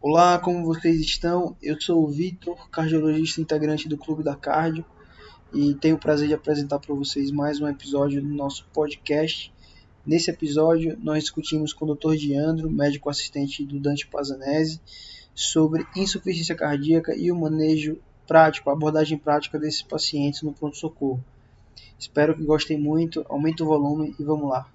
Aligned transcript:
Olá, 0.00 0.38
como 0.38 0.64
vocês 0.64 1.00
estão? 1.00 1.56
Eu 1.60 1.78
sou 1.80 2.04
o 2.04 2.08
Vitor, 2.08 2.70
cardiologista 2.70 3.40
integrante 3.40 3.88
do 3.88 3.98
Clube 3.98 4.22
da 4.22 4.36
Cardio, 4.36 4.84
e 5.52 5.74
tenho 5.74 5.96
o 5.96 5.98
prazer 5.98 6.28
de 6.28 6.34
apresentar 6.34 6.78
para 6.78 6.94
vocês 6.94 7.32
mais 7.32 7.60
um 7.60 7.66
episódio 7.66 8.22
do 8.22 8.28
nosso 8.28 8.64
podcast. 8.72 9.52
Nesse 10.06 10.30
episódio, 10.30 10.96
nós 11.02 11.24
discutimos 11.24 11.72
com 11.72 11.84
o 11.84 11.96
Dr. 11.96 12.14
Diandro, 12.14 12.70
médico 12.70 13.10
assistente 13.10 13.64
do 13.64 13.80
Dante 13.80 14.06
Pazanese, 14.06 14.80
sobre 15.34 15.84
insuficiência 15.96 16.54
cardíaca 16.54 17.16
e 17.16 17.32
o 17.32 17.36
manejo 17.36 17.98
prático, 18.24 18.70
a 18.70 18.74
abordagem 18.74 19.18
prática 19.18 19.58
desses 19.58 19.82
pacientes 19.82 20.42
no 20.42 20.52
pronto-socorro. 20.52 21.22
Espero 21.98 22.36
que 22.36 22.44
gostem 22.44 22.78
muito, 22.78 23.26
aumente 23.28 23.64
o 23.64 23.66
volume 23.66 24.14
e 24.16 24.22
vamos 24.22 24.48
lá. 24.48 24.70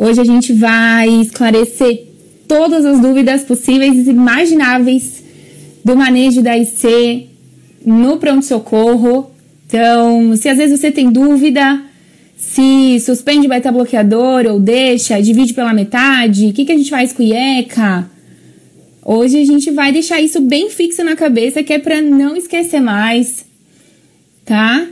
Hoje 0.00 0.20
a 0.20 0.24
gente 0.24 0.52
vai 0.52 1.08
esclarecer 1.08 2.04
todas 2.46 2.86
as 2.86 3.00
dúvidas 3.00 3.42
possíveis 3.42 4.06
e 4.06 4.10
imagináveis 4.10 5.24
do 5.84 5.96
manejo 5.96 6.40
da 6.40 6.56
IC 6.56 7.26
no 7.84 8.16
pronto-socorro. 8.16 9.28
Então, 9.66 10.36
se 10.36 10.48
às 10.48 10.56
vezes 10.56 10.78
você 10.78 10.92
tem 10.92 11.10
dúvida, 11.10 11.82
se 12.36 13.00
suspende 13.00 13.48
o 13.48 13.50
beta-bloqueador 13.50 14.46
ou 14.46 14.60
deixa, 14.60 15.20
divide 15.20 15.52
pela 15.52 15.74
metade, 15.74 16.46
o 16.46 16.52
que, 16.52 16.64
que 16.64 16.70
a 16.70 16.76
gente 16.76 16.90
faz 16.90 17.12
com 17.12 17.20
IECA? 17.20 18.08
Hoje 19.04 19.40
a 19.40 19.44
gente 19.44 19.72
vai 19.72 19.90
deixar 19.90 20.20
isso 20.20 20.40
bem 20.40 20.70
fixo 20.70 21.02
na 21.02 21.16
cabeça, 21.16 21.64
que 21.64 21.72
é 21.72 21.78
para 21.80 22.00
não 22.00 22.36
esquecer 22.36 22.80
mais, 22.80 23.44
tá? 24.44 24.86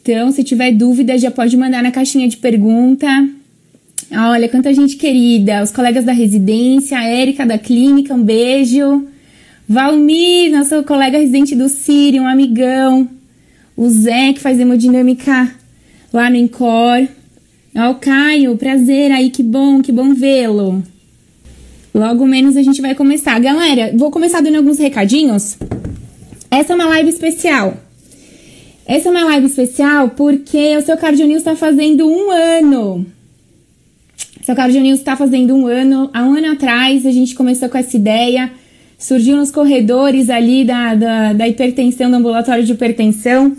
Então, 0.00 0.32
se 0.32 0.42
tiver 0.42 0.72
dúvida, 0.72 1.18
já 1.18 1.30
pode 1.30 1.54
mandar 1.54 1.82
na 1.82 1.90
caixinha 1.90 2.26
de 2.26 2.38
pergunta. 2.38 3.28
Olha, 4.14 4.46
quanta 4.46 4.74
gente 4.74 4.96
querida, 4.96 5.62
os 5.62 5.70
colegas 5.70 6.04
da 6.04 6.12
residência, 6.12 6.98
a 6.98 7.04
Érica 7.04 7.46
da 7.46 7.56
clínica, 7.56 8.12
um 8.12 8.22
beijo. 8.22 9.06
Valmir, 9.66 10.52
nosso 10.52 10.82
colega 10.82 11.16
residente 11.16 11.54
do 11.54 11.66
Sírio, 11.66 12.22
um 12.22 12.26
amigão. 12.26 13.08
O 13.74 13.88
Zé, 13.88 14.34
que 14.34 14.40
faz 14.40 14.60
hemodinâmica 14.60 15.54
lá 16.12 16.28
no 16.28 16.36
Incor. 16.36 17.08
Ó, 17.74 17.90
o 17.90 17.94
Caio, 17.94 18.54
prazer 18.58 19.10
aí, 19.10 19.30
que 19.30 19.42
bom, 19.42 19.80
que 19.80 19.90
bom 19.90 20.12
vê-lo. 20.12 20.82
Logo 21.94 22.26
menos 22.26 22.54
a 22.58 22.62
gente 22.62 22.82
vai 22.82 22.94
começar. 22.94 23.38
Galera, 23.40 23.94
vou 23.96 24.10
começar 24.10 24.42
dando 24.42 24.56
alguns 24.56 24.78
recadinhos. 24.78 25.56
Essa 26.50 26.74
é 26.74 26.76
uma 26.76 26.86
live 26.86 27.08
especial. 27.08 27.78
Essa 28.84 29.08
é 29.08 29.10
uma 29.10 29.24
live 29.24 29.46
especial 29.46 30.10
porque 30.10 30.76
o 30.76 30.82
seu 30.82 30.98
Cardio 30.98 31.26
News 31.26 31.38
está 31.38 31.56
fazendo 31.56 32.06
um 32.06 32.30
ano. 32.30 33.06
Seu 34.42 34.56
Cardio 34.56 34.80
News 34.80 34.98
está 34.98 35.16
fazendo 35.16 35.54
um 35.54 35.68
ano. 35.68 36.10
Há 36.12 36.24
um 36.24 36.34
ano 36.34 36.52
atrás 36.52 37.06
a 37.06 37.12
gente 37.12 37.32
começou 37.32 37.68
com 37.68 37.78
essa 37.78 37.96
ideia. 37.96 38.50
Surgiu 38.98 39.36
nos 39.36 39.52
corredores 39.52 40.28
ali 40.28 40.64
da, 40.64 40.96
da, 40.96 41.32
da 41.32 41.48
hipertensão, 41.48 42.10
do 42.10 42.16
ambulatório 42.16 42.64
de 42.64 42.72
hipertensão. 42.72 43.56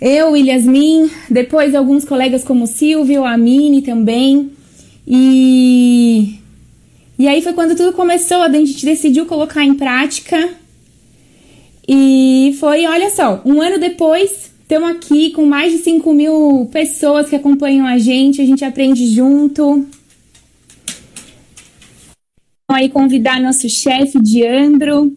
Eu, 0.00 0.36
Yasmin, 0.36 1.08
depois 1.30 1.72
alguns 1.72 2.04
colegas 2.04 2.42
como 2.42 2.66
Silvio, 2.66 3.24
a 3.24 3.36
Mini 3.36 3.80
também. 3.80 4.50
E, 5.06 6.34
e 7.16 7.28
aí 7.28 7.40
foi 7.40 7.52
quando 7.52 7.76
tudo 7.76 7.92
começou, 7.92 8.42
a 8.42 8.50
gente 8.50 8.84
decidiu 8.84 9.24
colocar 9.24 9.64
em 9.64 9.74
prática. 9.74 10.48
E 11.86 12.56
foi, 12.58 12.86
olha 12.86 13.10
só, 13.10 13.40
um 13.44 13.62
ano 13.62 13.78
depois, 13.78 14.50
estamos 14.62 14.90
aqui 14.90 15.30
com 15.30 15.46
mais 15.46 15.72
de 15.72 15.78
5 15.78 16.12
mil 16.12 16.68
pessoas 16.72 17.28
que 17.28 17.36
acompanham 17.36 17.86
a 17.86 17.98
gente, 17.98 18.42
a 18.42 18.44
gente 18.44 18.64
aprende 18.64 19.06
junto 19.06 19.86
aí 22.76 22.88
convidar 22.90 23.40
nosso 23.40 23.68
chefe, 23.68 24.20
Diandro. 24.20 25.16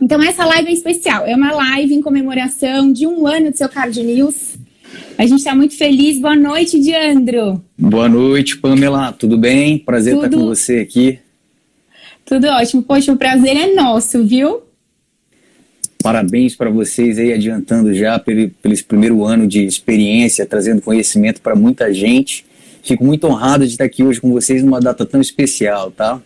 Então, 0.00 0.22
essa 0.22 0.44
live 0.44 0.68
é 0.68 0.72
especial. 0.72 1.24
É 1.24 1.34
uma 1.34 1.50
live 1.52 1.94
em 1.94 2.02
comemoração 2.02 2.92
de 2.92 3.06
um 3.06 3.26
ano 3.26 3.50
do 3.50 3.56
seu 3.56 3.68
Card 3.68 4.02
News. 4.02 4.56
A 5.16 5.22
gente 5.22 5.38
está 5.38 5.54
muito 5.54 5.76
feliz. 5.76 6.20
Boa 6.20 6.36
noite, 6.36 6.78
Diandro. 6.78 7.62
Boa 7.78 8.08
noite, 8.08 8.58
Pamela. 8.58 9.12
Tudo 9.12 9.38
bem? 9.38 9.78
Prazer 9.78 10.14
Tudo... 10.14 10.26
estar 10.26 10.36
com 10.36 10.44
você 10.44 10.78
aqui. 10.80 11.18
Tudo 12.24 12.48
ótimo. 12.48 12.82
Poxa, 12.82 13.12
o 13.12 13.16
prazer 13.16 13.56
é 13.56 13.74
nosso, 13.74 14.22
viu? 14.22 14.62
Parabéns 16.02 16.54
para 16.54 16.68
vocês 16.68 17.18
aí, 17.18 17.32
adiantando 17.32 17.94
já 17.94 18.18
pelo, 18.18 18.50
pelo 18.50 18.84
primeiro 18.84 19.24
ano 19.24 19.46
de 19.46 19.64
experiência, 19.64 20.44
trazendo 20.44 20.82
conhecimento 20.82 21.40
para 21.40 21.54
muita 21.54 21.92
gente. 21.94 22.44
Fico 22.82 23.02
muito 23.02 23.26
honrado 23.26 23.64
de 23.64 23.72
estar 23.72 23.84
aqui 23.84 24.04
hoje 24.04 24.20
com 24.20 24.30
vocês 24.30 24.62
numa 24.62 24.80
data 24.80 25.06
tão 25.06 25.20
especial, 25.20 25.90
tá? 25.90 26.20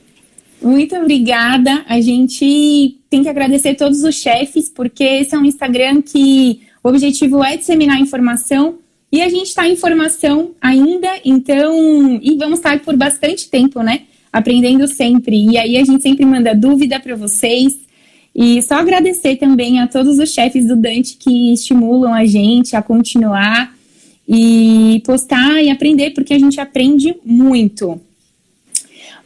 Muito 0.61 0.97
obrigada. 0.97 1.85
A 1.89 2.01
gente 2.01 2.99
tem 3.09 3.23
que 3.23 3.29
agradecer 3.29 3.75
todos 3.75 4.03
os 4.03 4.17
chefes, 4.17 4.69
porque 4.69 5.05
esse 5.05 5.35
é 5.35 5.39
um 5.39 5.45
Instagram 5.45 6.03
que 6.03 6.61
o 6.83 6.89
objetivo 6.89 7.43
é 7.43 7.57
disseminar 7.57 8.01
informação 8.01 8.79
e 9.11 9.23
a 9.23 9.29
gente 9.29 9.47
está 9.47 9.67
em 9.67 9.77
formação 9.77 10.51
ainda, 10.61 11.09
então, 11.25 12.19
e 12.21 12.37
vamos 12.37 12.59
estar 12.59 12.79
por 12.81 12.97
bastante 12.97 13.49
tempo, 13.49 13.83
né? 13.83 14.03
Aprendendo 14.31 14.87
sempre. 14.87 15.51
E 15.51 15.57
aí 15.57 15.79
a 15.79 15.85
gente 15.85 16.03
sempre 16.03 16.27
manda 16.27 16.55
dúvida 16.55 17.01
para 17.01 17.17
vocês. 17.17 17.79
E 18.35 18.61
só 18.63 18.75
agradecer 18.75 19.37
também 19.37 19.81
a 19.81 19.87
todos 19.87 20.19
os 20.19 20.33
chefes 20.33 20.67
do 20.67 20.77
Dante 20.77 21.17
que 21.17 21.53
estimulam 21.53 22.13
a 22.13 22.27
gente 22.27 22.77
a 22.77 22.83
continuar 22.83 23.75
e 24.29 25.03
postar 25.07 25.63
e 25.63 25.71
aprender, 25.71 26.11
porque 26.11 26.35
a 26.35 26.39
gente 26.39 26.61
aprende 26.61 27.17
muito. 27.25 27.99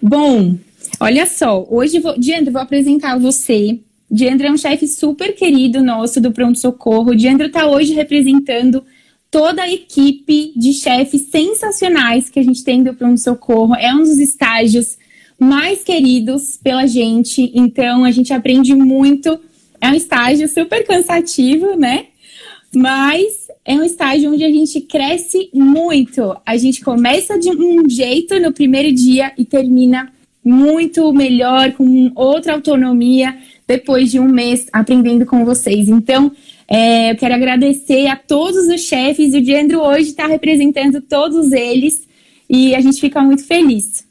Bom, 0.01 0.57
Olha 1.05 1.27
só, 1.27 1.67
hoje, 1.69 1.99
vou, 1.99 2.17
Diandro, 2.17 2.53
vou 2.53 2.63
apresentar 2.63 3.19
você. 3.19 3.81
Diandro 4.09 4.47
é 4.47 4.53
um 4.53 4.57
chefe 4.57 4.87
super 4.87 5.35
querido 5.35 5.83
nosso 5.83 6.21
do 6.21 6.31
Pronto 6.31 6.57
Socorro. 6.57 7.17
Diandro 7.17 7.49
está 7.49 7.67
hoje 7.67 7.93
representando 7.93 8.85
toda 9.29 9.63
a 9.63 9.69
equipe 9.69 10.53
de 10.55 10.73
chefes 10.73 11.23
sensacionais 11.23 12.31
que 12.31 12.39
a 12.39 12.43
gente 12.45 12.63
tem 12.63 12.85
do 12.85 12.95
Pronto 12.95 13.19
Socorro. 13.19 13.75
É 13.75 13.93
um 13.93 13.99
dos 13.99 14.21
estágios 14.21 14.97
mais 15.41 15.83
queridos 15.83 16.57
pela 16.63 16.87
gente, 16.87 17.51
então 17.53 18.05
a 18.05 18.13
gente 18.13 18.33
aprende 18.33 18.73
muito. 18.73 19.41
É 19.81 19.89
um 19.89 19.95
estágio 19.95 20.49
super 20.49 20.87
cansativo, 20.87 21.75
né? 21.75 22.07
Mas 22.73 23.49
é 23.65 23.75
um 23.75 23.83
estágio 23.83 24.33
onde 24.33 24.45
a 24.45 24.51
gente 24.51 24.81
cresce 24.83 25.51
muito. 25.53 26.37
A 26.47 26.57
gente 26.57 26.81
começa 26.81 27.37
de 27.37 27.51
um 27.51 27.91
jeito 27.91 28.39
no 28.39 28.53
primeiro 28.53 28.95
dia 28.95 29.33
e 29.37 29.45
termina 29.45 30.09
muito 30.45 31.13
melhor, 31.13 31.73
com 31.73 32.11
outra 32.15 32.55
autonomia, 32.55 33.37
depois 33.67 34.11
de 34.11 34.19
um 34.19 34.29
mês 34.29 34.67
aprendendo 34.73 35.25
com 35.25 35.45
vocês. 35.45 35.89
Então, 35.89 36.33
é, 36.69 37.13
eu 37.13 37.17
quero 37.17 37.35
agradecer 37.35 38.07
a 38.07 38.17
todos 38.17 38.67
os 38.69 38.81
chefes. 38.81 39.35
O 39.35 39.41
Diandro 39.41 39.81
hoje 39.81 40.11
está 40.11 40.27
representando 40.27 41.01
todos 41.01 41.53
eles 41.53 42.07
e 42.49 42.75
a 42.75 42.81
gente 42.81 43.01
fica 43.01 43.21
muito 43.23 43.45
feliz. 43.45 44.05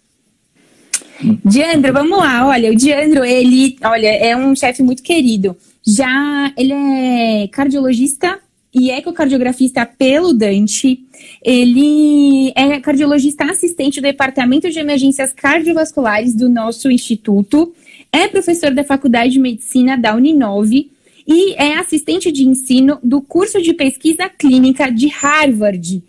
Diandro, 1.46 1.94
vamos 1.94 2.18
lá. 2.18 2.48
Olha, 2.48 2.72
o 2.72 2.76
Diandro, 2.76 3.24
ele, 3.24 3.78
olha, 3.84 4.08
é 4.08 4.36
um 4.36 4.56
chefe 4.56 4.82
muito 4.82 5.04
querido. 5.04 5.56
Já 5.86 6.54
ele 6.58 6.74
é 6.74 7.48
cardiologista 7.52 8.40
e 8.74 8.90
ecocardiografista 8.90 9.86
pelo 9.86 10.34
Dante. 10.34 11.04
Ele 11.44 12.52
é 12.56 12.80
cardiologista 12.80 13.44
assistente 13.46 14.00
do 14.00 14.04
Departamento 14.04 14.70
de 14.70 14.80
Emergências 14.80 15.34
Cardiovasculares 15.34 16.34
do 16.34 16.50
nosso 16.50 16.90
instituto, 16.90 17.74
é 18.12 18.28
professor 18.28 18.72
da 18.72 18.84
Faculdade 18.84 19.34
de 19.34 19.40
Medicina 19.40 19.98
da 19.98 20.16
Uninove 20.16 20.92
e 21.28 21.54
é 21.54 21.78
assistente 21.78 22.32
de 22.32 22.48
ensino 22.48 23.00
do 23.04 23.22
curso 23.22 23.62
de 23.62 23.74
pesquisa 23.74 24.30
clínica 24.30 24.90
de 24.92 25.08
Harvard. 25.08 26.04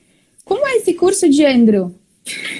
Como 0.44 0.66
é 0.66 0.76
esse 0.76 0.94
curso, 0.94 1.28
Diandro? 1.28 1.94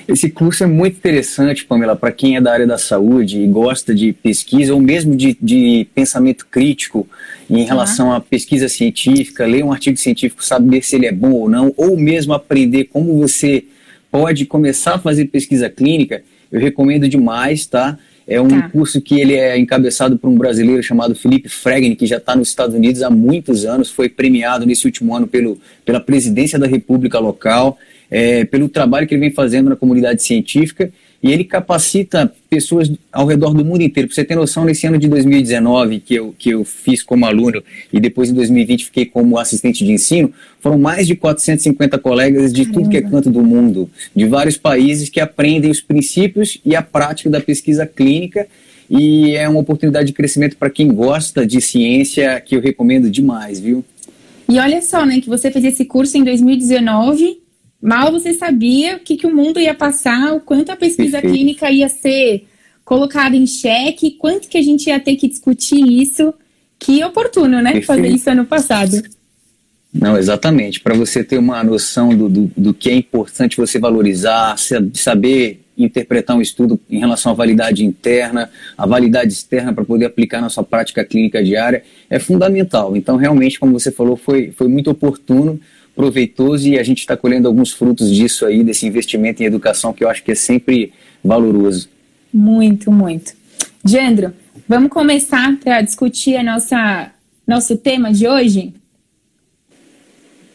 Esse 0.09 0.29
curso 0.29 0.65
é 0.65 0.67
muito 0.67 0.97
interessante, 0.97 1.65
Pamela, 1.65 1.95
para 1.95 2.11
quem 2.11 2.37
é 2.37 2.41
da 2.41 2.53
área 2.53 2.67
da 2.67 2.79
saúde 2.79 3.41
e 3.41 3.47
gosta 3.47 3.95
de 3.95 4.13
pesquisa 4.13 4.75
ou 4.75 4.81
mesmo 4.81 5.15
de, 5.15 5.37
de 5.41 5.87
pensamento 5.95 6.47
crítico 6.51 7.09
em 7.59 7.65
relação 7.65 8.13
à 8.13 8.21
pesquisa 8.21 8.69
científica, 8.69 9.47
ler 9.47 9.63
um 9.63 9.73
artigo 9.73 9.97
científico, 9.99 10.45
saber 10.45 10.83
se 10.83 10.97
ele 10.97 11.07
é 11.07 11.13
bom 11.13 11.33
ou 11.33 11.49
não, 11.51 11.73
ou 11.77 11.97
mesmo 11.97 12.33
aprender 12.33 12.85
como 12.85 13.19
você 13.19 13.65
pode 14.11 14.47
começar 14.47 14.95
a 14.95 14.99
fazer 14.99 15.27
pesquisa 15.27 15.69
clínica, 15.69 16.23
eu 16.51 16.61
recomendo 16.61 17.09
demais, 17.09 17.67
tá? 17.67 17.99
É 18.27 18.41
um 18.41 18.49
tá. 18.49 18.69
curso 18.69 19.01
que 19.01 19.21
ele 19.21 19.35
é 19.35 19.59
encabeçado 19.59 20.17
por 20.17 20.29
um 20.29 20.37
brasileiro 20.37 20.83
chamado 20.83 21.15
Felipe 21.15 21.49
Fregni, 21.49 21.97
que 21.97 22.07
já 22.07 22.17
está 22.17 22.35
nos 22.35 22.49
Estados 22.49 22.75
Unidos 22.75 23.03
há 23.03 23.11
muitos 23.11 23.67
anos, 23.67 23.91
foi 23.91 24.09
premiado 24.09 24.65
nesse 24.65 24.87
último 24.87 25.15
ano 25.15 25.27
pelo, 25.27 25.59
pela 25.85 26.01
presidência 26.01 26.59
da 26.59 26.67
República 26.67 27.19
local, 27.19 27.79
é, 28.11 28.45
pelo 28.45 28.69
trabalho 28.69 29.07
que 29.07 29.15
ele 29.15 29.21
vem 29.21 29.31
fazendo 29.31 29.71
na 29.71 29.77
comunidade 29.77 30.23
científica 30.23 30.91
e 31.23 31.31
ele 31.31 31.45
capacita 31.45 32.33
pessoas 32.51 32.91
ao 33.13 33.27
redor 33.27 33.55
do 33.55 33.65
mundo 33.65 33.83
inteiro. 33.83 34.09
Para 34.09 34.15
você 34.17 34.25
ter 34.25 34.35
noção, 34.35 34.65
nesse 34.65 34.87
ano 34.87 34.99
de 34.99 35.07
2019, 35.09 36.01
que 36.01 36.15
eu, 36.15 36.35
que 36.37 36.51
eu 36.51 36.65
fiz 36.65 37.03
como 37.03 37.25
aluno 37.25 37.63
e 37.93 38.01
depois 38.01 38.31
em 38.31 38.35
2020 38.35 38.87
fiquei 38.87 39.07
como 39.07 39.39
assistente 39.39 39.85
de 39.85 39.93
ensino, 39.93 40.33
foram 40.61 40.79
mais 40.79 41.07
de 41.07 41.15
450 41.15 41.97
colegas 41.99 42.53
de 42.53 42.65
Caramba. 42.65 42.81
tudo 42.81 42.91
que 42.91 42.97
é 42.97 43.03
canto 43.03 43.31
do 43.31 43.43
mundo, 43.43 43.89
de 44.15 44.27
vários 44.27 44.57
países 44.57 45.09
que 45.09 45.21
aprendem 45.21 45.71
os 45.71 45.81
princípios 45.81 46.59
e 46.65 46.75
a 46.75 46.83
prática 46.83 47.31
da 47.31 47.41
pesquisa 47.41 47.87
clínica. 47.87 48.49
E 48.91 49.37
é 49.37 49.49
uma 49.49 49.61
oportunidade 49.61 50.09
de 50.09 50.13
crescimento 50.13 50.57
para 50.57 50.69
quem 50.69 50.89
gosta 50.89 51.47
de 51.47 51.61
ciência 51.61 52.39
que 52.41 52.57
eu 52.57 52.61
recomendo 52.61 53.09
demais, 53.09 53.59
viu? 53.59 53.85
E 54.49 54.59
olha 54.59 54.83
só, 54.83 55.07
né, 55.07 55.21
que 55.21 55.29
você 55.29 55.51
fez 55.51 55.65
esse 55.65 55.85
curso 55.85 56.19
em 56.19 56.25
2019 56.25 57.42
Mal 57.83 58.13
você 58.13 58.33
sabia 58.33 58.97
o 58.97 59.01
que, 59.01 59.17
que 59.17 59.27
o 59.27 59.35
mundo 59.35 59.59
ia 59.59 59.75
passar, 59.75 60.33
o 60.35 60.41
quanto 60.41 60.71
a 60.71 60.77
pesquisa 60.77 61.21
Perfeito. 61.21 61.35
clínica 61.35 61.71
ia 61.71 61.89
ser 61.89 62.47
colocada 62.85 63.35
em 63.35 63.47
xeque, 63.47 64.13
quanto 64.13 64.49
que 64.49 64.57
a 64.57 64.63
gente 64.63 64.87
ia 64.87 65.01
ter 65.01 65.17
que 65.17 65.27
discutir 65.27 65.85
isso. 65.85 66.33
Que 66.79 67.03
oportuno, 67.05 67.61
né? 67.61 67.73
Perfeito. 67.73 67.87
Fazer 67.87 68.09
isso 68.09 68.31
ano 68.31 68.45
passado. 68.45 69.03
Não, 69.93 70.17
exatamente. 70.17 70.81
Para 70.81 70.95
você 70.95 71.23
ter 71.23 71.39
uma 71.39 71.63
noção 71.63 72.17
do, 72.17 72.29
do, 72.29 72.51
do, 72.57 72.73
que 72.73 72.89
é 72.89 72.95
importante 72.95 73.57
você 73.57 73.79
valorizar, 73.79 74.57
saber 74.95 75.61
interpretar 75.77 76.37
um 76.37 76.41
estudo 76.41 76.81
em 76.89 76.99
relação 76.99 77.33
à 77.33 77.35
validade 77.35 77.85
interna, 77.85 78.49
a 78.77 78.87
validade 78.87 79.33
externa 79.33 79.73
para 79.73 79.85
poder 79.85 80.07
aplicar 80.07 80.41
na 80.41 80.49
sua 80.49 80.65
prática 80.65 81.05
clínica 81.05 81.43
diária, 81.43 81.83
é 82.09 82.19
fundamental. 82.19 82.97
Então, 82.97 83.17
realmente, 83.17 83.59
como 83.59 83.79
você 83.79 83.91
falou, 83.91 84.17
foi, 84.17 84.53
foi 84.53 84.69
muito 84.69 84.91
oportuno 84.91 85.61
proveitoso 85.95 86.69
e 86.69 86.79
a 86.79 86.83
gente 86.83 86.99
está 87.01 87.17
colhendo 87.17 87.49
alguns 87.49 87.73
frutos 87.73 88.11
disso 88.15 88.47
aí, 88.47 88.65
desse 88.65 88.87
investimento 88.87 89.43
em 89.43 89.47
educação 89.47 89.93
que 89.93 90.03
eu 90.05 90.09
acho 90.09 90.23
que 90.23 90.33
é 90.33 90.35
sempre 90.35 90.93
valoroso. 91.23 91.89
Muito, 92.33 92.91
muito. 92.91 93.35
Gendro, 93.85 94.33
vamos 94.69 94.91
começar 94.91 95.57
para 95.59 95.83
discutir 95.83 96.37
a 96.37 96.43
nossa 96.43 97.11
nosso 97.47 97.77
tema 97.77 98.13
de 98.13 98.27
hoje? 98.27 98.73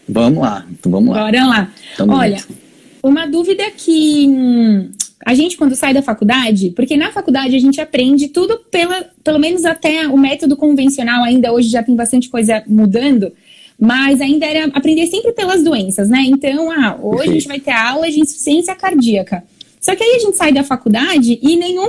Vamos 0.07 0.39
lá, 0.39 0.65
então 0.71 0.91
vamos 0.91 1.13
lá. 1.13 1.23
Bora 1.25 1.45
lá. 1.45 1.71
Tamo 1.97 2.13
Olha, 2.13 2.37
junto. 2.37 2.55
uma 3.03 3.27
dúvida 3.27 3.69
que 3.71 4.25
hum, 4.27 4.89
a 5.25 5.33
gente 5.33 5.57
quando 5.57 5.75
sai 5.75 5.93
da 5.93 6.01
faculdade, 6.01 6.71
porque 6.71 6.95
na 6.95 7.11
faculdade 7.11 7.55
a 7.55 7.59
gente 7.59 7.81
aprende 7.81 8.29
tudo 8.29 8.59
pela, 8.71 9.09
pelo 9.23 9.37
menos 9.37 9.65
até 9.65 10.07
o 10.07 10.17
método 10.17 10.55
convencional 10.55 11.23
ainda 11.23 11.51
hoje 11.51 11.69
já 11.69 11.83
tem 11.83 11.95
bastante 11.95 12.29
coisa 12.29 12.63
mudando, 12.65 13.33
mas 13.79 14.19
ainda 14.21 14.45
era 14.45 14.65
aprender 14.73 15.05
sempre 15.07 15.33
pelas 15.33 15.63
doenças, 15.63 16.09
né? 16.09 16.23
Então, 16.25 16.71
ah, 16.71 16.97
hoje 17.01 17.29
a 17.29 17.33
gente 17.33 17.47
vai 17.47 17.59
ter 17.59 17.71
aula 17.71 18.09
de 18.09 18.19
insuficiência 18.19 18.75
cardíaca. 18.75 19.43
Só 19.79 19.95
que 19.95 20.03
aí 20.03 20.15
a 20.15 20.19
gente 20.19 20.35
sai 20.35 20.51
da 20.51 20.63
faculdade 20.63 21.39
e 21.41 21.55
nenhum, 21.55 21.87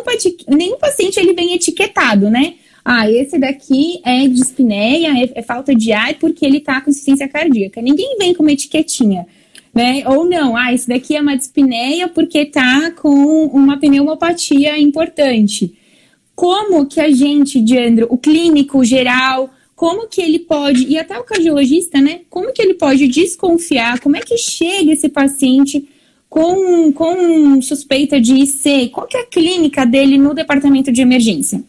nenhum 0.48 0.76
paciente 0.78 1.18
ele 1.18 1.32
vem 1.32 1.54
etiquetado, 1.54 2.28
né? 2.28 2.54
Ah, 2.84 3.10
esse 3.10 3.38
daqui 3.38 4.00
é 4.04 4.26
dispneia, 4.28 5.08
é, 5.08 5.40
é 5.40 5.42
falta 5.42 5.74
de 5.74 5.92
ar 5.92 6.14
porque 6.14 6.44
ele 6.44 6.60
tá 6.60 6.80
com 6.80 6.90
insuficiência 6.90 7.28
cardíaca. 7.28 7.80
Ninguém 7.80 8.16
vem 8.18 8.34
com 8.34 8.42
uma 8.42 8.52
etiquetinha, 8.52 9.26
né? 9.74 10.04
Ou 10.06 10.24
não, 10.24 10.56
ah, 10.56 10.72
esse 10.72 10.88
daqui 10.88 11.16
é 11.16 11.20
uma 11.20 11.36
dispneia 11.36 12.08
porque 12.08 12.44
tá 12.44 12.90
com 12.92 13.46
uma 13.46 13.78
pneumopatia 13.78 14.78
importante. 14.78 15.74
Como 16.34 16.86
que 16.86 17.00
a 17.00 17.10
gente, 17.10 17.60
Diandro, 17.60 18.06
o 18.10 18.16
clínico 18.16 18.84
geral, 18.84 19.50
como 19.78 20.08
que 20.08 20.20
ele 20.20 20.40
pode, 20.40 20.88
e 20.88 20.98
até 20.98 21.16
o 21.16 21.22
cardiologista, 21.22 22.00
né? 22.00 22.22
Como 22.28 22.52
que 22.52 22.60
ele 22.60 22.74
pode 22.74 23.06
desconfiar? 23.06 24.00
Como 24.00 24.16
é 24.16 24.20
que 24.20 24.36
chega 24.36 24.92
esse 24.92 25.08
paciente 25.08 25.88
com, 26.28 26.92
com 26.92 27.62
suspeita 27.62 28.20
de 28.20 28.34
IC? 28.34 28.88
Qual 28.88 29.06
que 29.06 29.16
é 29.16 29.20
a 29.20 29.26
clínica 29.26 29.86
dele 29.86 30.18
no 30.18 30.34
departamento 30.34 30.90
de 30.90 31.00
emergência? 31.00 31.62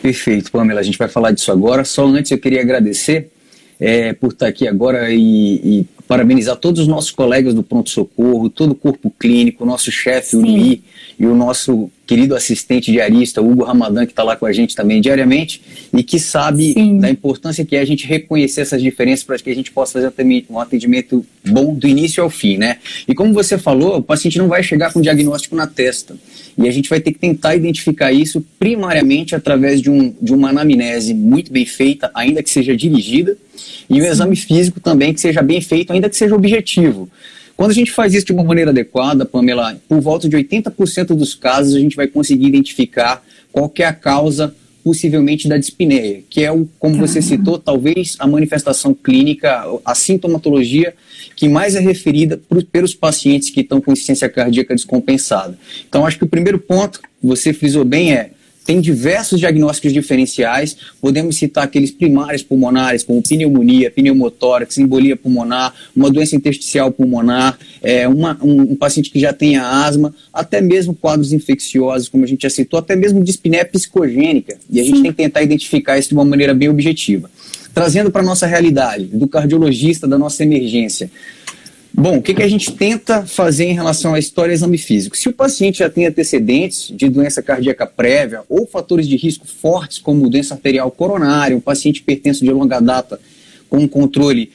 Perfeito, 0.00 0.50
Pamela. 0.50 0.80
A 0.80 0.82
gente 0.82 0.96
vai 0.96 1.06
falar 1.06 1.32
disso 1.32 1.52
agora. 1.52 1.84
Só 1.84 2.06
antes 2.06 2.30
eu 2.30 2.38
queria 2.38 2.62
agradecer 2.62 3.30
é, 3.78 4.14
por 4.14 4.32
estar 4.32 4.46
aqui 4.46 4.66
agora 4.66 5.12
e, 5.12 5.20
e, 5.62 5.86
parabenizar 6.08 6.56
todos 6.56 6.80
os 6.80 6.88
nossos 6.88 7.10
colegas 7.10 7.52
do 7.52 7.62
pronto-socorro, 7.62 8.48
todo 8.48 8.70
o 8.72 8.74
corpo 8.74 9.12
clínico, 9.20 9.64
o 9.64 9.66
nosso 9.66 9.92
chefe, 9.92 10.36
o 10.36 10.40
Luí, 10.40 10.82
e 11.18 11.26
o 11.26 11.34
nosso 11.34 11.90
querido 12.06 12.34
assistente 12.34 12.92
diarista, 12.92 13.40
Hugo 13.40 13.64
Ramadan, 13.64 14.04
que 14.04 14.12
está 14.12 14.22
lá 14.22 14.36
com 14.36 14.46
a 14.46 14.52
gente 14.52 14.74
também 14.74 15.00
diariamente, 15.00 15.60
e 15.92 16.02
que 16.02 16.18
sabe 16.18 16.72
Sim. 16.72 16.98
da 16.98 17.10
importância 17.10 17.64
que 17.64 17.76
é 17.76 17.80
a 17.80 17.84
gente 17.84 18.06
reconhecer 18.06 18.60
essas 18.60 18.82
diferenças 18.82 19.24
para 19.24 19.38
que 19.38 19.50
a 19.50 19.54
gente 19.54 19.70
possa 19.70 19.94
fazer 19.94 20.12
um 20.48 20.58
atendimento 20.58 21.24
bom 21.46 21.74
do 21.74 21.86
início 21.86 22.22
ao 22.22 22.30
fim, 22.30 22.56
né? 22.56 22.78
E 23.08 23.14
como 23.14 23.32
você 23.32 23.56
falou, 23.56 23.98
o 23.98 24.02
paciente 24.02 24.38
não 24.38 24.48
vai 24.48 24.62
chegar 24.62 24.92
com 24.92 25.00
diagnóstico 25.00 25.56
na 25.56 25.66
testa. 25.66 26.16
E 26.56 26.68
a 26.68 26.70
gente 26.70 26.88
vai 26.88 27.00
ter 27.00 27.12
que 27.12 27.18
tentar 27.18 27.56
identificar 27.56 28.12
isso 28.12 28.44
primariamente 28.58 29.34
através 29.34 29.80
de, 29.80 29.90
um, 29.90 30.14
de 30.20 30.32
uma 30.32 30.50
anamnese 30.50 31.12
muito 31.12 31.52
bem 31.52 31.66
feita, 31.66 32.10
ainda 32.14 32.42
que 32.42 32.50
seja 32.50 32.76
dirigida, 32.76 33.36
e 33.88 34.00
um 34.00 34.04
exame 34.04 34.36
físico 34.36 34.80
também 34.80 35.12
que 35.12 35.20
seja 35.20 35.42
bem 35.42 35.60
feito, 35.60 35.92
ainda 35.92 36.08
que 36.08 36.16
seja 36.16 36.34
objetivo. 36.34 37.08
Quando 37.56 37.70
a 37.70 37.74
gente 37.74 37.92
faz 37.92 38.14
isso 38.14 38.26
de 38.26 38.32
uma 38.32 38.44
maneira 38.44 38.70
adequada, 38.70 39.24
Pamela, 39.24 39.80
por 39.88 40.00
volta 40.00 40.28
de 40.28 40.36
80% 40.36 41.14
dos 41.14 41.34
casos 41.34 41.74
a 41.74 41.80
gente 41.80 41.96
vai 41.96 42.06
conseguir 42.06 42.46
identificar 42.46 43.22
qual 43.52 43.72
é 43.78 43.84
a 43.84 43.92
causa 43.92 44.54
possivelmente 44.84 45.48
da 45.48 45.56
dispneia, 45.56 46.22
que 46.28 46.44
é, 46.44 46.52
o, 46.52 46.68
como 46.78 46.98
você 46.98 47.22
citou, 47.22 47.58
talvez 47.58 48.16
a 48.18 48.26
manifestação 48.26 48.92
clínica, 48.92 49.64
a 49.82 49.94
sintomatologia 49.94 50.94
que 51.34 51.48
mais 51.48 51.74
é 51.74 51.80
referida 51.80 52.38
por, 52.48 52.62
pelos 52.64 52.94
pacientes 52.94 53.48
que 53.48 53.62
estão 53.62 53.80
com 53.80 53.92
insuficiência 53.92 54.28
cardíaca 54.28 54.74
descompensada. 54.74 55.58
Então, 55.88 56.06
acho 56.06 56.18
que 56.18 56.24
o 56.24 56.28
primeiro 56.28 56.58
ponto, 56.58 57.00
você 57.22 57.54
frisou 57.54 57.82
bem, 57.82 58.12
é 58.12 58.30
tem 58.64 58.80
diversos 58.80 59.38
diagnósticos 59.38 59.92
diferenciais. 59.92 60.76
Podemos 61.00 61.36
citar 61.36 61.64
aqueles 61.64 61.90
primários 61.90 62.42
pulmonares, 62.42 63.02
como 63.02 63.22
pneumonia, 63.22 63.90
pneumotórax, 63.90 64.78
embolia 64.78 65.16
pulmonar, 65.16 65.74
uma 65.94 66.10
doença 66.10 66.34
intersticial 66.34 66.90
pulmonar, 66.90 67.58
é, 67.82 68.08
uma, 68.08 68.38
um, 68.42 68.72
um, 68.72 68.76
paciente 68.76 69.10
que 69.10 69.20
já 69.20 69.32
tenha 69.32 69.66
asma, 69.66 70.14
até 70.32 70.60
mesmo 70.60 70.94
quadros 70.94 71.32
infecciosos, 71.32 72.08
como 72.08 72.24
a 72.24 72.26
gente 72.26 72.42
já 72.42 72.50
citou, 72.50 72.78
até 72.78 72.96
mesmo 72.96 73.22
dispneia 73.22 73.64
psicogênica. 73.64 74.56
E 74.70 74.80
a 74.80 74.82
Sim. 74.82 74.90
gente 74.90 75.02
tem 75.02 75.10
que 75.10 75.16
tentar 75.16 75.42
identificar 75.42 75.98
isso 75.98 76.08
de 76.08 76.14
uma 76.14 76.24
maneira 76.24 76.54
bem 76.54 76.68
objetiva. 76.68 77.30
Trazendo 77.74 78.10
para 78.10 78.22
a 78.22 78.24
nossa 78.24 78.46
realidade, 78.46 79.04
do 79.06 79.26
cardiologista 79.26 80.06
da 80.06 80.16
nossa 80.16 80.42
emergência. 80.42 81.10
Bom, 81.96 82.18
o 82.18 82.22
que, 82.22 82.34
que 82.34 82.42
a 82.42 82.48
gente 82.48 82.72
tenta 82.72 83.24
fazer 83.24 83.66
em 83.66 83.72
relação 83.72 84.14
à 84.14 84.18
história 84.18 84.52
exame 84.52 84.76
físico? 84.76 85.16
Se 85.16 85.28
o 85.28 85.32
paciente 85.32 85.78
já 85.78 85.88
tem 85.88 86.06
antecedentes 86.06 86.92
de 86.92 87.08
doença 87.08 87.40
cardíaca 87.40 87.86
prévia 87.86 88.42
ou 88.48 88.66
fatores 88.66 89.06
de 89.06 89.16
risco 89.16 89.46
fortes, 89.46 90.00
como 90.00 90.28
doença 90.28 90.54
arterial 90.54 90.90
coronária, 90.90 91.56
um 91.56 91.60
paciente 91.60 91.98
hipertenso 92.00 92.44
de 92.44 92.50
longa 92.50 92.80
data 92.80 93.20
com 93.70 93.78
um 93.78 93.86
controle 93.86 94.50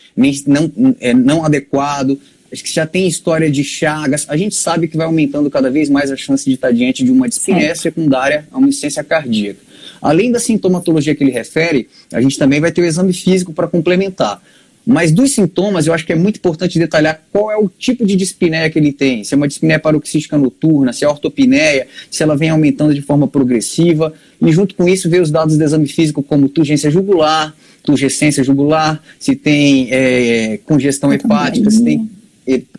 não, 0.45 0.95
é, 0.99 1.13
não 1.13 1.45
adequado, 1.45 2.19
que 2.51 2.73
já 2.73 2.85
tem 2.85 3.07
história 3.07 3.49
de 3.49 3.63
chagas, 3.63 4.25
a 4.27 4.35
gente 4.35 4.55
sabe 4.55 4.89
que 4.89 4.97
vai 4.97 5.05
aumentando 5.05 5.49
cada 5.49 5.71
vez 5.71 5.89
mais 5.89 6.11
a 6.11 6.17
chance 6.17 6.43
de 6.43 6.55
estar 6.55 6.71
diante 6.71 7.05
de 7.05 7.11
uma 7.11 7.29
dispneia 7.29 7.73
secundária 7.73 8.47
a 8.51 8.57
uma 8.57 8.67
insuficiência 8.67 9.03
cardíaca. 9.03 9.59
Além 10.01 10.31
da 10.31 10.39
sintomatologia 10.39 11.15
que 11.15 11.23
ele 11.23 11.31
refere, 11.31 11.87
a 12.11 12.19
gente 12.19 12.37
também 12.37 12.59
vai 12.59 12.71
ter 12.71 12.81
o 12.81 12.85
exame 12.85 13.13
físico 13.13 13.53
para 13.53 13.67
complementar. 13.67 14.41
Mas 14.89 15.11
dos 15.11 15.33
sintomas, 15.33 15.85
eu 15.85 15.93
acho 15.93 16.03
que 16.03 16.11
é 16.11 16.15
muito 16.15 16.37
importante 16.37 16.79
detalhar 16.79 17.23
qual 17.31 17.51
é 17.51 17.55
o 17.55 17.69
tipo 17.69 18.03
de 18.07 18.15
dispneia 18.15 18.67
que 18.71 18.79
ele 18.79 18.91
tem. 18.91 19.23
Se 19.23 19.35
é 19.35 19.37
uma 19.37 19.47
dispneia 19.47 19.77
paroxística 19.77 20.35
noturna, 20.35 20.91
se 20.91 21.05
é 21.05 21.07
ortopneia, 21.07 21.85
se 22.09 22.23
ela 22.23 22.35
vem 22.35 22.49
aumentando 22.49 22.91
de 22.91 23.01
forma 23.03 23.27
progressiva. 23.27 24.11
E 24.41 24.51
junto 24.51 24.73
com 24.73 24.89
isso, 24.89 25.07
ver 25.07 25.21
os 25.21 25.29
dados 25.29 25.55
do 25.55 25.63
exame 25.63 25.87
físico 25.87 26.23
como 26.23 26.49
turgência 26.49 26.89
jugular, 26.89 27.55
turgescência 27.83 28.43
jugular, 28.43 28.99
se 29.19 29.35
tem 29.35 29.89
é, 29.91 30.59
congestão 30.65 31.13
hepática, 31.13 31.69
se 31.69 31.83
tem 31.83 32.09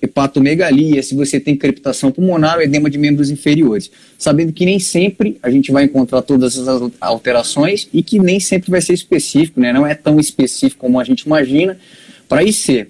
hepatomegalia, 0.03 1.01
se 1.05 1.15
você 1.15 1.39
tem 1.39 1.55
crepitação 1.55 2.11
pulmonar 2.11 2.57
ou 2.57 2.63
edema 2.63 2.91
de 2.91 2.99
membros 2.99 3.31
inferiores. 3.31 3.89
Sabendo 4.19 4.53
que 4.53 4.65
nem 4.65 4.81
sempre 4.81 5.39
a 5.41 5.49
gente 5.49 5.71
vai 5.71 5.85
encontrar 5.85 6.23
todas 6.23 6.59
essas 6.59 6.91
alterações 7.01 7.89
e 7.93 8.03
que 8.03 8.19
nem 8.19 8.41
sempre 8.41 8.69
vai 8.69 8.81
ser 8.81 8.95
específico, 8.95 9.61
né? 9.61 9.73
não 9.73 9.87
é 9.87 9.95
tão 9.95 10.19
específico 10.19 10.81
como 10.81 10.99
a 10.99 11.05
gente 11.05 11.21
imagina 11.21 11.79
para 12.31 12.45
IC. 12.45 12.87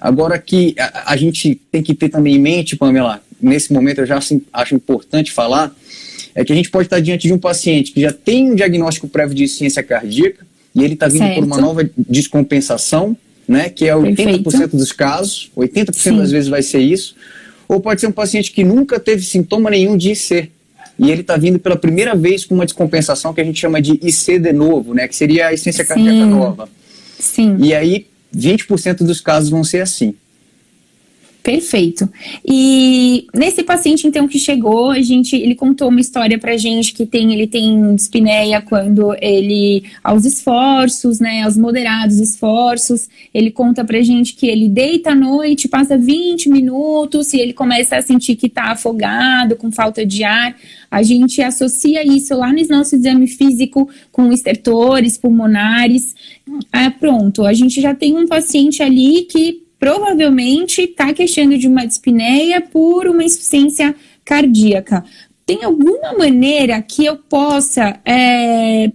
Agora 0.00 0.38
que 0.38 0.76
a, 0.78 1.12
a, 1.12 1.16
gente 1.16 1.56
tem 1.72 1.82
que 1.82 1.92
ter 1.92 2.08
também 2.08 2.36
em 2.36 2.38
mente, 2.38 2.76
Pamela, 2.76 3.20
nesse 3.42 3.72
momento 3.72 3.98
eu 3.98 4.06
já 4.06 4.18
assim, 4.18 4.40
acho 4.52 4.76
importante 4.76 5.32
falar, 5.32 5.74
é 6.34 6.44
que 6.44 6.52
a 6.52 6.56
gente 6.56 6.70
pode 6.70 6.86
estar 6.86 7.00
diante 7.00 7.26
de 7.26 7.32
um 7.32 7.38
paciente 7.38 7.90
que 7.90 8.00
já 8.00 8.12
tem 8.12 8.52
um 8.52 8.54
diagnóstico 8.54 9.08
prévio 9.08 9.34
de 9.34 9.48
ciência 9.48 9.82
cardíaca 9.82 10.46
e 10.72 10.84
ele 10.84 10.94
está 10.94 11.08
vindo 11.08 11.18
certo. 11.18 11.34
por 11.34 11.44
uma 11.44 11.58
nova 11.58 11.90
descompensação 11.96 13.16
né, 13.48 13.68
que 13.68 13.88
é 13.88 13.94
80% 13.94 14.16
Perfeito. 14.16 14.76
dos 14.76 14.92
casos, 14.92 15.50
80% 15.56 15.92
Sim. 15.94 16.16
das 16.18 16.30
vezes 16.30 16.48
vai 16.48 16.62
ser 16.62 16.80
isso, 16.80 17.14
ou 17.68 17.80
pode 17.80 18.00
ser 18.00 18.06
um 18.08 18.12
paciente 18.12 18.50
que 18.52 18.64
nunca 18.64 18.98
teve 18.98 19.22
sintoma 19.22 19.70
nenhum 19.70 19.96
de 19.96 20.12
IC, 20.12 20.50
e 20.98 21.10
ele 21.10 21.20
está 21.20 21.36
vindo 21.36 21.58
pela 21.58 21.76
primeira 21.76 22.14
vez 22.14 22.44
com 22.44 22.54
uma 22.54 22.64
descompensação 22.64 23.34
que 23.34 23.40
a 23.40 23.44
gente 23.44 23.60
chama 23.60 23.80
de 23.80 23.98
IC 24.02 24.38
de 24.38 24.52
novo, 24.52 24.94
né, 24.94 25.06
que 25.06 25.14
seria 25.14 25.48
a 25.48 25.52
essência 25.52 25.84
cardíaca 25.84 26.26
nova. 26.26 26.68
Sim. 27.18 27.56
E 27.60 27.74
aí, 27.74 28.06
20% 28.36 28.98
dos 28.98 29.20
casos 29.20 29.48
vão 29.50 29.64
ser 29.64 29.80
assim. 29.80 30.14
Perfeito. 31.46 32.08
E 32.44 33.28
nesse 33.32 33.62
paciente 33.62 34.04
então 34.04 34.26
que 34.26 34.36
chegou, 34.36 34.90
a 34.90 35.00
gente, 35.00 35.36
ele 35.36 35.54
contou 35.54 35.90
uma 35.90 36.00
história 36.00 36.36
pra 36.40 36.56
gente 36.56 36.92
que 36.92 37.06
tem, 37.06 37.32
ele 37.32 37.46
tem 37.46 37.94
dispneia 37.94 38.60
quando 38.60 39.14
ele 39.20 39.84
aos 40.02 40.24
esforços, 40.24 41.20
né, 41.20 41.44
aos 41.44 41.56
moderados 41.56 42.18
esforços, 42.18 43.08
ele 43.32 43.52
conta 43.52 43.84
pra 43.84 44.02
gente 44.02 44.34
que 44.34 44.48
ele 44.48 44.68
deita 44.68 45.10
à 45.10 45.14
noite, 45.14 45.68
passa 45.68 45.96
20 45.96 46.48
minutos 46.48 47.32
e 47.32 47.38
ele 47.38 47.52
começa 47.52 47.96
a 47.96 48.02
sentir 48.02 48.34
que 48.34 48.48
tá 48.48 48.72
afogado, 48.72 49.54
com 49.54 49.70
falta 49.70 50.04
de 50.04 50.24
ar. 50.24 50.56
A 50.90 51.04
gente 51.04 51.40
associa 51.40 52.04
isso 52.04 52.34
lá 52.34 52.52
no 52.52 52.66
nosso 52.66 52.96
exame 52.96 53.28
físico 53.28 53.88
com 54.10 54.32
estertores 54.32 55.16
pulmonares. 55.16 56.12
Ah, 56.72 56.90
pronto, 56.90 57.44
a 57.44 57.52
gente 57.52 57.80
já 57.80 57.94
tem 57.94 58.16
um 58.16 58.26
paciente 58.26 58.82
ali 58.82 59.28
que 59.30 59.64
provavelmente 59.78 60.82
está 60.82 61.12
queixando 61.12 61.56
de 61.58 61.68
uma 61.68 61.86
dispneia 61.86 62.60
por 62.60 63.06
uma 63.06 63.24
insuficiência 63.24 63.94
cardíaca. 64.24 65.04
Tem 65.44 65.62
alguma 65.62 66.12
maneira 66.18 66.80
que 66.82 67.04
eu 67.04 67.16
possa 67.16 68.00
é, 68.04 68.90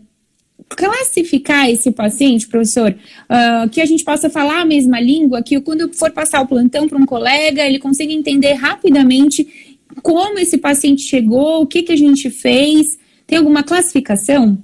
classificar 0.75 1.69
esse 1.69 1.91
paciente, 1.91 2.47
professor, 2.47 2.91
uh, 2.91 3.69
que 3.69 3.81
a 3.81 3.85
gente 3.85 4.03
possa 4.03 4.29
falar 4.29 4.61
a 4.61 4.65
mesma 4.65 4.99
língua, 4.99 5.41
que 5.41 5.59
quando 5.61 5.91
for 5.93 6.11
passar 6.11 6.41
o 6.41 6.47
plantão 6.47 6.87
para 6.87 6.97
um 6.97 7.05
colega, 7.05 7.65
ele 7.65 7.79
consiga 7.79 8.11
entender 8.11 8.53
rapidamente 8.53 9.77
como 10.01 10.39
esse 10.39 10.57
paciente 10.57 11.01
chegou, 11.01 11.61
o 11.61 11.67
que, 11.67 11.83
que 11.83 11.91
a 11.91 11.97
gente 11.97 12.29
fez? 12.29 12.97
Tem 13.27 13.37
alguma 13.37 13.63
classificação? 13.63 14.57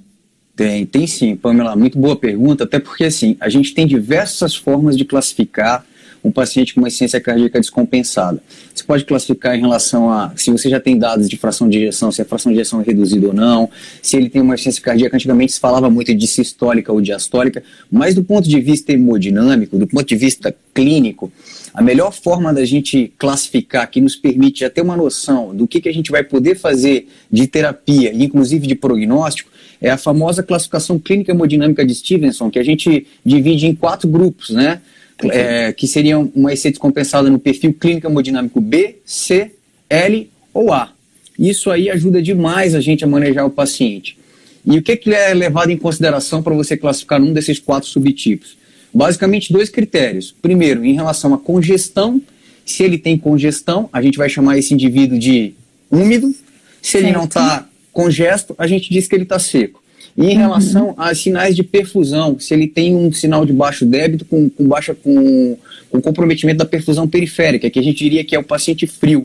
Tem, 0.56 0.84
tem 0.84 1.06
sim, 1.06 1.36
Pamela, 1.36 1.76
muito 1.76 1.98
boa 1.98 2.16
pergunta, 2.16 2.64
até 2.64 2.80
porque 2.80 3.04
assim, 3.04 3.36
a 3.38 3.48
gente 3.48 3.72
tem 3.74 3.86
diversas 3.86 4.56
formas 4.56 4.96
de 4.96 5.04
classificar 5.04 5.86
um 6.22 6.30
paciente 6.30 6.74
com 6.74 6.80
uma 6.80 6.88
insuficiência 6.88 7.20
cardíaca 7.20 7.60
descompensada. 7.60 8.42
Você 8.74 8.84
pode 8.84 9.04
classificar 9.04 9.56
em 9.56 9.60
relação 9.60 10.10
a 10.10 10.32
se 10.36 10.50
você 10.50 10.68
já 10.68 10.80
tem 10.80 10.98
dados 10.98 11.28
de 11.28 11.36
fração 11.36 11.68
de 11.68 11.78
ejeção, 11.78 12.10
se 12.10 12.22
a 12.22 12.24
fração 12.24 12.52
de 12.52 12.58
ejeção 12.58 12.80
é 12.80 12.84
reduzida 12.84 13.26
ou 13.26 13.32
não, 13.32 13.70
se 14.02 14.16
ele 14.16 14.28
tem 14.28 14.42
uma 14.42 14.54
insuficiência 14.54 14.82
cardíaca. 14.82 15.16
Antigamente 15.16 15.52
se 15.52 15.60
falava 15.60 15.90
muito 15.90 16.14
de 16.14 16.26
sistólica 16.26 16.92
ou 16.92 17.00
diastólica, 17.00 17.62
mas 17.90 18.14
do 18.14 18.24
ponto 18.24 18.48
de 18.48 18.60
vista 18.60 18.92
hemodinâmico, 18.92 19.78
do 19.78 19.86
ponto 19.86 20.06
de 20.06 20.16
vista 20.16 20.54
clínico, 20.74 21.32
a 21.74 21.82
melhor 21.82 22.12
forma 22.12 22.52
da 22.52 22.64
gente 22.64 23.12
classificar, 23.18 23.88
que 23.90 24.00
nos 24.00 24.16
permite 24.16 24.60
já 24.60 24.70
ter 24.70 24.80
uma 24.80 24.96
noção 24.96 25.54
do 25.54 25.66
que, 25.66 25.80
que 25.80 25.88
a 25.88 25.94
gente 25.94 26.10
vai 26.10 26.24
poder 26.24 26.56
fazer 26.56 27.08
de 27.30 27.46
terapia, 27.46 28.12
inclusive 28.12 28.66
de 28.66 28.74
prognóstico, 28.74 29.50
é 29.80 29.90
a 29.90 29.96
famosa 29.96 30.42
classificação 30.42 30.98
clínica 30.98 31.32
hemodinâmica 31.32 31.84
de 31.84 31.94
Stevenson, 31.94 32.50
que 32.50 32.58
a 32.58 32.64
gente 32.64 33.06
divide 33.24 33.66
em 33.66 33.74
quatro 33.74 34.08
grupos, 34.08 34.50
né? 34.50 34.80
É, 35.24 35.72
que 35.72 35.86
seriam 35.86 36.30
uma 36.34 36.52
EC 36.52 36.70
descompensada 36.70 37.28
no 37.28 37.38
perfil 37.38 37.72
clínico 37.72 38.06
hemodinâmico 38.06 38.60
B, 38.60 38.96
C, 39.04 39.52
L 39.88 40.30
ou 40.52 40.72
A. 40.72 40.92
Isso 41.38 41.70
aí 41.70 41.88
ajuda 41.90 42.20
demais 42.20 42.74
a 42.74 42.80
gente 42.80 43.04
a 43.04 43.06
manejar 43.06 43.46
o 43.46 43.50
paciente. 43.50 44.18
E 44.66 44.76
o 44.76 44.82
que, 44.82 44.96
que 44.96 45.14
é 45.14 45.32
levado 45.32 45.70
em 45.70 45.76
consideração 45.76 46.42
para 46.42 46.54
você 46.54 46.76
classificar 46.76 47.22
um 47.22 47.32
desses 47.32 47.58
quatro 47.58 47.88
subtipos? 47.88 48.56
Basicamente, 48.92 49.52
dois 49.52 49.68
critérios. 49.68 50.34
Primeiro, 50.42 50.84
em 50.84 50.94
relação 50.94 51.32
à 51.34 51.38
congestão. 51.38 52.20
Se 52.64 52.82
ele 52.82 52.98
tem 52.98 53.16
congestão, 53.16 53.88
a 53.90 54.02
gente 54.02 54.18
vai 54.18 54.28
chamar 54.28 54.58
esse 54.58 54.74
indivíduo 54.74 55.18
de 55.18 55.54
úmido. 55.90 56.34
Se 56.82 56.92
certo. 56.92 57.04
ele 57.04 57.12
não 57.12 57.24
está 57.24 57.66
congesto, 57.92 58.54
a 58.58 58.66
gente 58.66 58.90
diz 58.90 59.08
que 59.08 59.14
ele 59.14 59.22
está 59.22 59.38
seco. 59.38 59.82
E 60.18 60.24
em 60.24 60.30
uhum. 60.30 60.36
relação 60.36 60.94
a 60.98 61.14
sinais 61.14 61.54
de 61.54 61.62
perfusão, 61.62 62.40
se 62.40 62.52
ele 62.52 62.66
tem 62.66 62.96
um 62.96 63.12
sinal 63.12 63.46
de 63.46 63.52
baixo 63.52 63.86
débito 63.86 64.24
com, 64.24 64.50
com 64.50 64.66
baixa 64.66 64.92
com, 64.92 65.56
com 65.88 66.00
comprometimento 66.00 66.58
da 66.58 66.64
perfusão 66.64 67.06
periférica, 67.06 67.70
que 67.70 67.78
a 67.78 67.82
gente 67.82 67.98
diria 67.98 68.24
que 68.24 68.34
é 68.34 68.38
o 68.38 68.42
paciente 68.42 68.84
frio. 68.84 69.24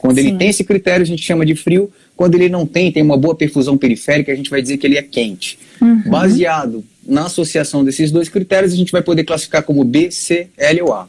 Quando 0.00 0.16
Sim. 0.16 0.26
ele 0.26 0.36
tem 0.36 0.48
esse 0.48 0.64
critério, 0.64 1.04
a 1.04 1.06
gente 1.06 1.22
chama 1.22 1.46
de 1.46 1.54
frio. 1.54 1.88
Quando 2.16 2.34
ele 2.34 2.48
não 2.48 2.66
tem, 2.66 2.90
tem 2.90 3.04
uma 3.04 3.16
boa 3.16 3.36
perfusão 3.36 3.78
periférica, 3.78 4.32
a 4.32 4.34
gente 4.34 4.50
vai 4.50 4.60
dizer 4.60 4.78
que 4.78 4.86
ele 4.86 4.98
é 4.98 5.02
quente. 5.02 5.60
Uhum. 5.80 6.10
Baseado 6.10 6.84
na 7.06 7.26
associação 7.26 7.84
desses 7.84 8.10
dois 8.10 8.28
critérios, 8.28 8.72
a 8.72 8.76
gente 8.76 8.90
vai 8.90 9.00
poder 9.00 9.22
classificar 9.22 9.62
como 9.62 9.84
B, 9.84 10.10
C, 10.10 10.48
L 10.58 10.82
ou 10.82 10.92
A. 10.92 11.08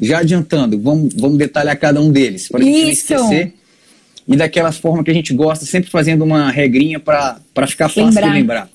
Já 0.00 0.20
adiantando, 0.20 0.80
vamos, 0.80 1.12
vamos 1.14 1.36
detalhar 1.36 1.78
cada 1.78 2.00
um 2.00 2.10
deles, 2.10 2.48
para 2.48 2.60
a 2.60 2.64
gente 2.64 2.82
não 2.82 2.88
esquecer 2.88 3.52
e 4.26 4.36
daquela 4.36 4.72
forma 4.72 5.02
que 5.02 5.10
a 5.10 5.14
gente 5.14 5.34
gosta, 5.34 5.64
sempre 5.64 5.90
fazendo 5.90 6.24
uma 6.24 6.50
regrinha 6.50 7.00
para 7.00 7.40
ficar 7.66 7.88
fácil 7.88 8.06
lembrar. 8.06 8.28
de 8.28 8.32
lembrar. 8.32 8.68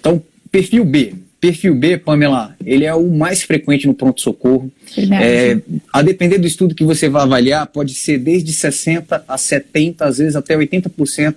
Então, 0.00 0.22
perfil 0.50 0.84
B. 0.84 1.14
Perfil 1.40 1.74
B, 1.74 1.98
Pamela, 1.98 2.56
ele 2.64 2.86
é 2.86 2.94
o 2.94 3.06
mais 3.10 3.42
frequente 3.42 3.86
no 3.86 3.92
pronto-socorro. 3.92 4.72
É, 5.20 5.58
a 5.92 6.00
depender 6.00 6.38
do 6.38 6.46
estudo 6.46 6.74
que 6.74 6.84
você 6.84 7.06
vai 7.06 7.22
avaliar, 7.22 7.66
pode 7.66 7.92
ser 7.92 8.18
desde 8.18 8.50
60% 8.50 9.22
a 9.28 9.36
70%, 9.36 9.96
às 10.00 10.16
vezes 10.16 10.36
até 10.36 10.56
80% 10.56 11.34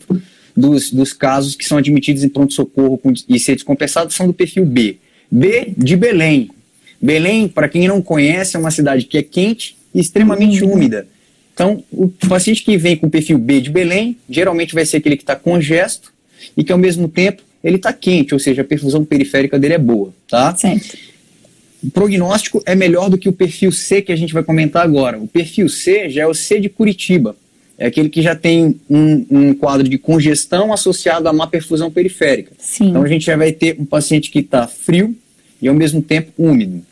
dos, 0.55 0.91
dos 0.91 1.11
casos 1.11 1.55
que 1.55 1.65
são 1.65 1.77
admitidos 1.77 2.23
em 2.23 2.29
pronto-socorro 2.29 3.01
e 3.27 3.37
ser 3.37 3.55
descompensados 3.55 4.15
são 4.15 4.27
do 4.27 4.33
perfil 4.33 4.65
B. 4.65 4.97
B 5.29 5.73
de 5.77 5.97
Belém. 5.97 6.51
Belém, 7.01 7.47
para 7.49 7.67
quem 7.67 7.87
não 7.87 8.01
conhece, 8.01 8.55
é 8.55 8.59
uma 8.59 8.71
cidade 8.71 9.05
que 9.05 9.17
é 9.17 9.23
quente 9.23 9.75
e 9.93 9.99
extremamente 9.99 10.63
uhum. 10.63 10.73
úmida. 10.73 11.05
Então, 11.57 11.83
o 11.91 12.07
paciente 12.07 12.63
que 12.63 12.77
vem 12.77 12.95
com 12.95 13.09
perfil 13.09 13.39
B 13.39 13.59
de 13.59 13.71
Belém, 13.71 14.15
geralmente 14.29 14.75
vai 14.75 14.85
ser 14.85 14.97
aquele 14.97 15.17
que 15.17 15.23
está 15.23 15.35
congesto 15.35 16.13
e 16.55 16.63
que 16.63 16.71
ao 16.71 16.77
mesmo 16.77 17.07
tempo 17.07 17.41
ele 17.63 17.77
está 17.77 17.91
quente, 17.91 18.35
ou 18.35 18.39
seja, 18.39 18.61
a 18.61 18.65
perfusão 18.65 19.03
periférica 19.03 19.57
dele 19.57 19.73
é 19.73 19.79
boa, 19.79 20.13
tá? 20.29 20.53
Certo. 20.53 20.95
O 21.83 21.89
prognóstico 21.89 22.61
é 22.63 22.75
melhor 22.75 23.09
do 23.09 23.17
que 23.17 23.27
o 23.27 23.33
perfil 23.33 23.71
C 23.71 24.03
que 24.03 24.11
a 24.11 24.15
gente 24.15 24.35
vai 24.35 24.43
comentar 24.43 24.83
agora. 24.83 25.17
O 25.17 25.27
perfil 25.27 25.67
C 25.67 26.07
já 26.09 26.21
é 26.21 26.27
o 26.27 26.33
C 26.33 26.59
de 26.59 26.69
Curitiba. 26.69 27.35
É 27.75 27.87
aquele 27.87 28.09
que 28.09 28.21
já 28.21 28.35
tem 28.35 28.79
um, 28.87 29.25
um 29.27 29.53
quadro 29.55 29.89
de 29.89 29.97
congestão 29.97 30.71
associado 30.71 31.27
a 31.27 31.33
má 31.33 31.47
perfusão 31.47 31.89
periférica. 31.89 32.51
Sim. 32.59 32.89
Então 32.89 33.01
a 33.01 33.07
gente 33.07 33.25
já 33.25 33.35
vai 33.35 33.51
ter 33.51 33.75
um 33.79 33.85
paciente 33.85 34.29
que 34.29 34.39
está 34.39 34.67
frio 34.67 35.15
e 35.59 35.67
ao 35.67 35.73
mesmo 35.73 36.03
tempo 36.03 36.31
úmido. 36.37 36.83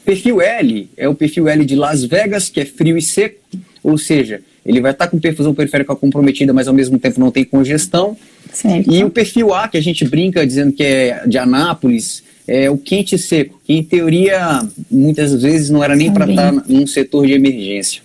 O 0.00 0.04
perfil 0.04 0.40
L 0.40 0.88
é 0.96 1.08
o 1.08 1.14
perfil 1.14 1.48
L 1.48 1.64
de 1.64 1.76
Las 1.76 2.04
Vegas, 2.04 2.48
que 2.48 2.60
é 2.60 2.64
frio 2.64 2.96
e 2.96 3.02
seco, 3.02 3.38
ou 3.82 3.96
seja, 3.96 4.40
ele 4.64 4.80
vai 4.80 4.90
estar 4.90 5.06
com 5.06 5.18
perfusão 5.18 5.54
periférica 5.54 5.94
comprometida, 5.94 6.52
mas 6.52 6.66
ao 6.66 6.74
mesmo 6.74 6.98
tempo 6.98 7.20
não 7.20 7.30
tem 7.30 7.44
congestão. 7.44 8.16
Certo. 8.52 8.92
E 8.92 9.04
o 9.04 9.10
perfil 9.10 9.54
A, 9.54 9.68
que 9.68 9.76
a 9.76 9.80
gente 9.80 10.04
brinca 10.04 10.46
dizendo 10.46 10.72
que 10.72 10.82
é 10.82 11.22
de 11.26 11.38
Anápolis, 11.38 12.22
é 12.48 12.68
o 12.70 12.76
quente 12.76 13.14
e 13.14 13.18
seco, 13.18 13.60
que 13.64 13.72
em 13.72 13.82
teoria 13.82 14.60
muitas 14.90 15.40
vezes 15.40 15.70
não 15.70 15.82
era 15.82 15.94
nem 15.94 16.12
para 16.12 16.28
estar 16.28 16.52
num 16.68 16.86
setor 16.86 17.26
de 17.26 17.32
emergência. 17.32 18.02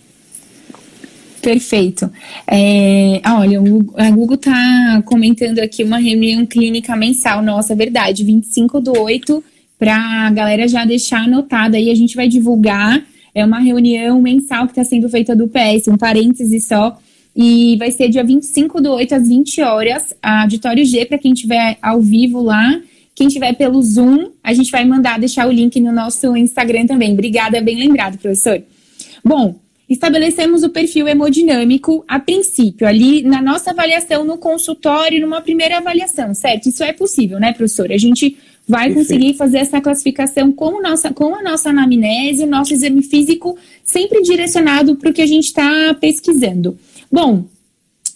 Perfeito. 1.42 2.10
É, 2.48 3.20
olha, 3.26 3.60
o, 3.62 3.94
a 3.98 4.12
Google 4.12 4.36
está 4.36 5.02
comentando 5.06 5.60
aqui 5.60 5.84
uma 5.84 5.98
reunião 5.98 6.46
clínica 6.46 6.96
mensal. 6.96 7.42
Nossa, 7.42 7.76
verdade, 7.76 8.24
25 8.24 8.80
do 8.80 9.00
8 9.00 9.44
para 9.82 10.28
a 10.28 10.30
galera 10.30 10.68
já 10.68 10.86
deixar 10.86 11.24
anotada 11.24 11.76
aí, 11.76 11.90
a 11.90 11.96
gente 11.96 12.16
vai 12.16 12.28
divulgar. 12.28 13.04
É 13.34 13.44
uma 13.44 13.58
reunião 13.58 14.22
mensal 14.22 14.66
que 14.68 14.74
está 14.74 14.84
sendo 14.84 15.10
feita 15.10 15.36
do 15.36 15.48
PS, 15.48 15.88
um 15.88 15.98
parêntese 15.98 16.60
só. 16.60 17.00
E 17.36 17.78
vai 17.78 17.90
ser 17.90 18.08
dia 18.08 18.24
25 18.24 18.80
do 18.80 18.92
8 18.92 19.16
às 19.16 19.28
20 19.28 19.60
horas, 19.64 20.14
a 20.22 20.44
auditório 20.44 20.86
G, 20.86 21.04
para 21.06 21.18
quem 21.18 21.34
estiver 21.34 21.80
ao 21.82 22.00
vivo 22.00 22.44
lá. 22.44 22.80
Quem 23.16 23.26
estiver 23.26 23.54
pelo 23.54 23.82
Zoom, 23.82 24.30
a 24.44 24.54
gente 24.54 24.70
vai 24.70 24.86
mandar 24.86 25.20
deixar 25.20 25.48
o 25.48 25.52
link 25.52 25.80
no 25.80 25.92
nosso 25.92 26.38
Instagram 26.38 26.86
também. 26.86 27.14
Obrigada, 27.14 27.60
bem 27.60 27.80
lembrado, 27.80 28.20
professor. 28.20 28.62
Bom, 29.26 29.56
estabelecemos 29.90 30.62
o 30.62 30.70
perfil 30.70 31.08
hemodinâmico 31.08 32.06
a 32.08 32.20
princípio, 32.20 32.88
ali 32.88 33.24
na 33.24 33.42
nossa 33.42 33.72
avaliação 33.72 34.24
no 34.24 34.38
consultório, 34.38 35.20
numa 35.20 35.42
primeira 35.42 35.80
avaliação, 35.80 36.36
certo? 36.36 36.70
Isso 36.70 36.84
é 36.84 36.94
possível, 36.94 37.40
né, 37.40 37.52
professor? 37.52 37.92
A 37.92 37.98
gente 37.98 38.38
vai 38.72 38.86
Perfeito. 38.86 39.10
conseguir 39.10 39.34
fazer 39.34 39.58
essa 39.58 39.82
classificação 39.82 40.50
com, 40.54 40.82
nossa, 40.82 41.14
com 41.14 41.36
a 41.36 41.44
nossa 41.44 41.70
anamnese, 41.70 42.46
o 42.46 42.48
nosso 42.48 42.74
exame 42.74 43.04
físico, 43.04 43.58
sempre 43.84 44.22
direcionado 44.22 44.96
para 44.96 45.10
o 45.10 45.14
que 45.14 45.22
a 45.22 45.28
gente 45.28 45.48
está 45.48 45.94
pesquisando. 46.00 46.78
Bom, 47.12 47.44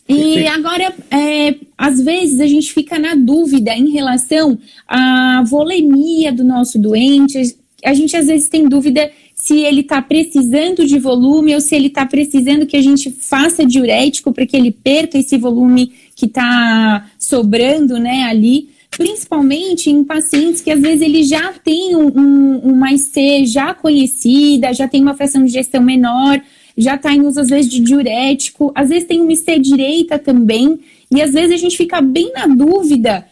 e 0.08 0.48
agora, 0.48 0.94
é, 1.12 1.56
às 1.78 2.00
vezes, 2.00 2.40
a 2.40 2.48
gente 2.48 2.74
fica 2.74 2.98
na 2.98 3.16
dúvida 3.16 3.74
em 3.74 3.90
relação 3.90 4.58
à 4.88 5.44
volemia 5.46 6.32
do 6.32 6.44
nosso 6.44 6.80
doente. 6.80 7.58
A 7.84 7.94
gente, 7.94 8.16
às 8.16 8.28
vezes, 8.28 8.48
tem 8.48 8.70
dúvida 8.70 9.12
se 9.34 9.60
ele 9.60 9.82
está 9.82 10.02
precisando 10.02 10.86
de 10.86 10.98
volume 11.00 11.54
ou 11.54 11.60
se 11.60 11.76
ele 11.76 11.88
está 11.88 12.06
precisando 12.06 12.66
que 12.66 12.78
a 12.78 12.82
gente 12.82 13.12
faça 13.12 13.66
diurético 13.66 14.32
para 14.32 14.46
que 14.46 14.56
ele 14.56 14.72
perca 14.72 15.18
esse 15.18 15.38
volume 15.38 15.92
que 16.16 16.28
está 16.28 17.10
sobrando 17.20 18.00
né, 18.00 18.24
ali 18.24 18.70
principalmente 18.98 19.90
em 19.90 20.04
pacientes 20.04 20.62
que 20.62 20.72
às 20.72 20.80
vezes 20.80 21.02
ele 21.02 21.24
já 21.24 21.54
tem 21.54 21.96
um, 21.96 22.08
um, 22.08 22.60
uma 22.60 22.94
IC 22.94 23.46
já 23.46 23.74
conhecida, 23.74 24.74
já 24.74 24.88
tem 24.88 25.02
uma 25.02 25.14
fração 25.14 25.44
de 25.44 25.52
gestão 25.52 25.82
menor, 25.82 26.42
já 26.78 26.96
está 26.96 27.14
em 27.14 27.22
uso 27.22 27.40
às 27.40 27.50
vezes 27.50 27.70
de 27.70 27.80
diurético, 27.80 28.72
às 28.74 28.90
vezes 28.90 29.06
tem 29.06 29.22
uma 29.22 29.34
IC 29.34 29.60
direita 29.60 30.18
também, 30.18 30.80
e 31.12 31.22
às 31.22 31.34
vezes 31.34 31.52
a 31.52 31.58
gente 31.58 31.78
fica 31.78 32.02
bem 32.02 32.32
na 32.34 32.48
dúvida. 32.48 33.26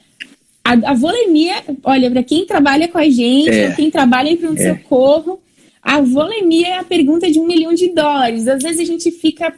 A, 0.63 0.91
a 0.91 0.93
volemia, 0.93 1.55
olha, 1.83 2.09
para 2.09 2.23
quem 2.23 2.45
trabalha 2.45 2.87
com 2.87 2.97
a 2.97 3.09
gente, 3.09 3.49
é, 3.49 3.71
quem 3.71 3.89
trabalha 3.89 4.29
em 4.29 4.37
pronto-socorro, 4.37 5.39
A 5.81 6.01
volemia 6.01 6.67
é 6.67 6.79
a 6.79 6.83
pergunta 6.83 7.29
de 7.29 7.39
um 7.39 7.45
milhão 7.45 7.73
de 7.73 7.89
dólares. 7.89 8.47
Às 8.47 8.63
vezes 8.63 8.79
a 8.79 8.85
gente 8.85 9.11
fica, 9.11 9.53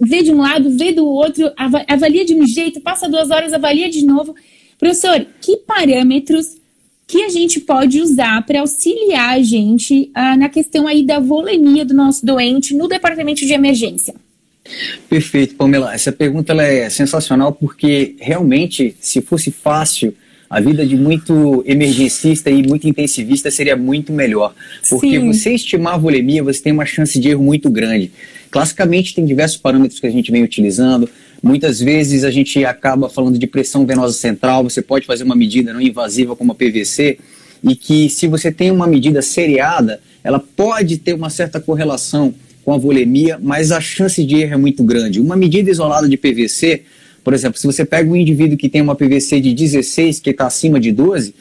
vê 0.00 0.22
de 0.22 0.30
um 0.32 0.38
lado, 0.38 0.70
vê 0.70 0.92
do 0.92 1.04
outro, 1.04 1.50
avalia 1.88 2.24
de 2.24 2.34
um 2.34 2.46
jeito, 2.46 2.80
passa 2.80 3.08
duas 3.08 3.30
horas, 3.30 3.52
avalia 3.52 3.90
de 3.90 4.04
novo. 4.06 4.34
Professor, 4.78 5.26
que 5.40 5.56
parâmetros 5.58 6.56
que 7.06 7.22
a 7.22 7.28
gente 7.28 7.60
pode 7.60 8.00
usar 8.00 8.44
para 8.44 8.60
auxiliar 8.60 9.36
a 9.36 9.42
gente 9.42 10.10
ah, 10.14 10.36
na 10.36 10.48
questão 10.48 10.86
aí 10.86 11.04
da 11.04 11.20
volemia 11.20 11.84
do 11.84 11.94
nosso 11.94 12.26
doente 12.26 12.74
no 12.74 12.88
departamento 12.88 13.46
de 13.46 13.52
emergência? 13.52 14.14
Perfeito, 15.08 15.54
Pamela. 15.54 15.94
Essa 15.94 16.10
pergunta 16.10 16.52
ela 16.52 16.64
é 16.64 16.90
sensacional 16.90 17.52
porque 17.52 18.16
realmente, 18.18 18.96
se 19.00 19.20
fosse 19.20 19.52
fácil, 19.52 20.14
a 20.48 20.60
vida 20.60 20.86
de 20.86 20.96
muito 20.96 21.62
emergencista 21.66 22.50
e 22.50 22.66
muito 22.66 22.88
intensivista 22.88 23.50
seria 23.50 23.76
muito 23.76 24.12
melhor. 24.12 24.54
Porque 24.88 25.20
Sim. 25.20 25.32
você 25.32 25.54
estimar 25.54 25.94
a 25.94 25.98
volemia, 25.98 26.42
você 26.42 26.62
tem 26.62 26.72
uma 26.72 26.86
chance 26.86 27.18
de 27.18 27.28
erro 27.28 27.42
muito 27.42 27.68
grande. 27.70 28.12
Classicamente, 28.50 29.14
tem 29.14 29.24
diversos 29.24 29.58
parâmetros 29.58 29.98
que 30.00 30.06
a 30.06 30.10
gente 30.10 30.30
vem 30.30 30.42
utilizando. 30.42 31.08
Muitas 31.42 31.80
vezes 31.80 32.24
a 32.24 32.30
gente 32.30 32.64
acaba 32.64 33.08
falando 33.08 33.38
de 33.38 33.46
pressão 33.46 33.86
venosa 33.86 34.14
central, 34.14 34.64
você 34.64 34.82
pode 34.82 35.06
fazer 35.06 35.24
uma 35.24 35.36
medida 35.36 35.72
não 35.72 35.80
invasiva 35.80 36.34
como 36.34 36.52
a 36.52 36.54
PVC, 36.54 37.18
e 37.62 37.74
que 37.74 38.08
se 38.08 38.26
você 38.26 38.50
tem 38.50 38.70
uma 38.70 38.86
medida 38.86 39.22
seriada, 39.22 40.00
ela 40.22 40.38
pode 40.38 40.98
ter 40.98 41.14
uma 41.14 41.30
certa 41.30 41.60
correlação 41.60 42.34
com 42.64 42.72
a 42.72 42.78
volemia, 42.78 43.38
mas 43.40 43.70
a 43.70 43.80
chance 43.80 44.24
de 44.24 44.36
erro 44.36 44.54
é 44.54 44.56
muito 44.56 44.82
grande. 44.82 45.20
Uma 45.20 45.36
medida 45.36 45.70
isolada 45.70 46.08
de 46.08 46.16
PVC, 46.16 46.82
por 47.22 47.32
exemplo, 47.32 47.58
se 47.58 47.66
você 47.66 47.84
pega 47.84 48.10
um 48.10 48.16
indivíduo 48.16 48.56
que 48.56 48.68
tem 48.68 48.82
uma 48.82 48.94
PVC 48.94 49.40
de 49.40 49.54
16, 49.54 50.20
que 50.20 50.30
está 50.30 50.46
acima 50.46 50.80
de 50.80 50.90
12, 50.90 51.34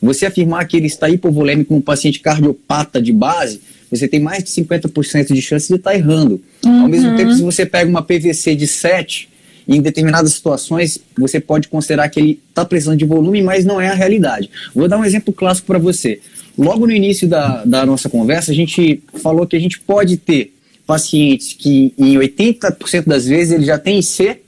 você 0.00 0.26
afirmar 0.26 0.66
que 0.66 0.76
ele 0.76 0.88
está 0.88 1.08
hipovolêmico 1.08 1.74
um 1.74 1.80
paciente 1.80 2.18
cardiopata 2.18 3.00
de 3.00 3.12
base, 3.12 3.60
você 3.88 4.08
tem 4.08 4.18
mais 4.18 4.42
de 4.42 4.50
50% 4.50 5.32
de 5.32 5.40
chance 5.40 5.68
de 5.68 5.74
estar 5.76 5.90
tá 5.90 5.96
errando. 5.96 6.40
Uhum. 6.64 6.82
Ao 6.82 6.88
mesmo 6.88 7.10
uhum. 7.10 7.16
tempo, 7.16 7.32
se 7.32 7.42
você 7.42 7.64
pega 7.64 7.88
uma 7.88 8.02
PVC 8.02 8.56
de 8.56 8.66
7, 8.66 9.28
em 9.66 9.80
determinadas 9.80 10.32
situações 10.32 10.98
você 11.16 11.40
pode 11.40 11.68
considerar 11.68 12.08
que 12.08 12.20
ele 12.20 12.40
está 12.48 12.64
precisando 12.64 12.98
de 12.98 13.04
volume, 13.04 13.42
mas 13.42 13.64
não 13.64 13.80
é 13.80 13.88
a 13.88 13.94
realidade. 13.94 14.50
Vou 14.74 14.88
dar 14.88 14.98
um 14.98 15.04
exemplo 15.04 15.32
clássico 15.32 15.66
para 15.66 15.78
você. 15.78 16.20
Logo 16.56 16.86
no 16.86 16.92
início 16.92 17.28
da, 17.28 17.64
da 17.64 17.86
nossa 17.86 18.08
conversa, 18.08 18.52
a 18.52 18.54
gente 18.54 19.02
falou 19.22 19.46
que 19.46 19.56
a 19.56 19.60
gente 19.60 19.80
pode 19.80 20.16
ter 20.16 20.52
pacientes 20.86 21.54
que 21.54 21.94
em 21.96 22.16
80% 22.16 23.06
das 23.06 23.26
vezes 23.26 23.52
ele 23.54 23.64
já 23.64 23.78
tem 23.78 23.98
IC 23.98 24.38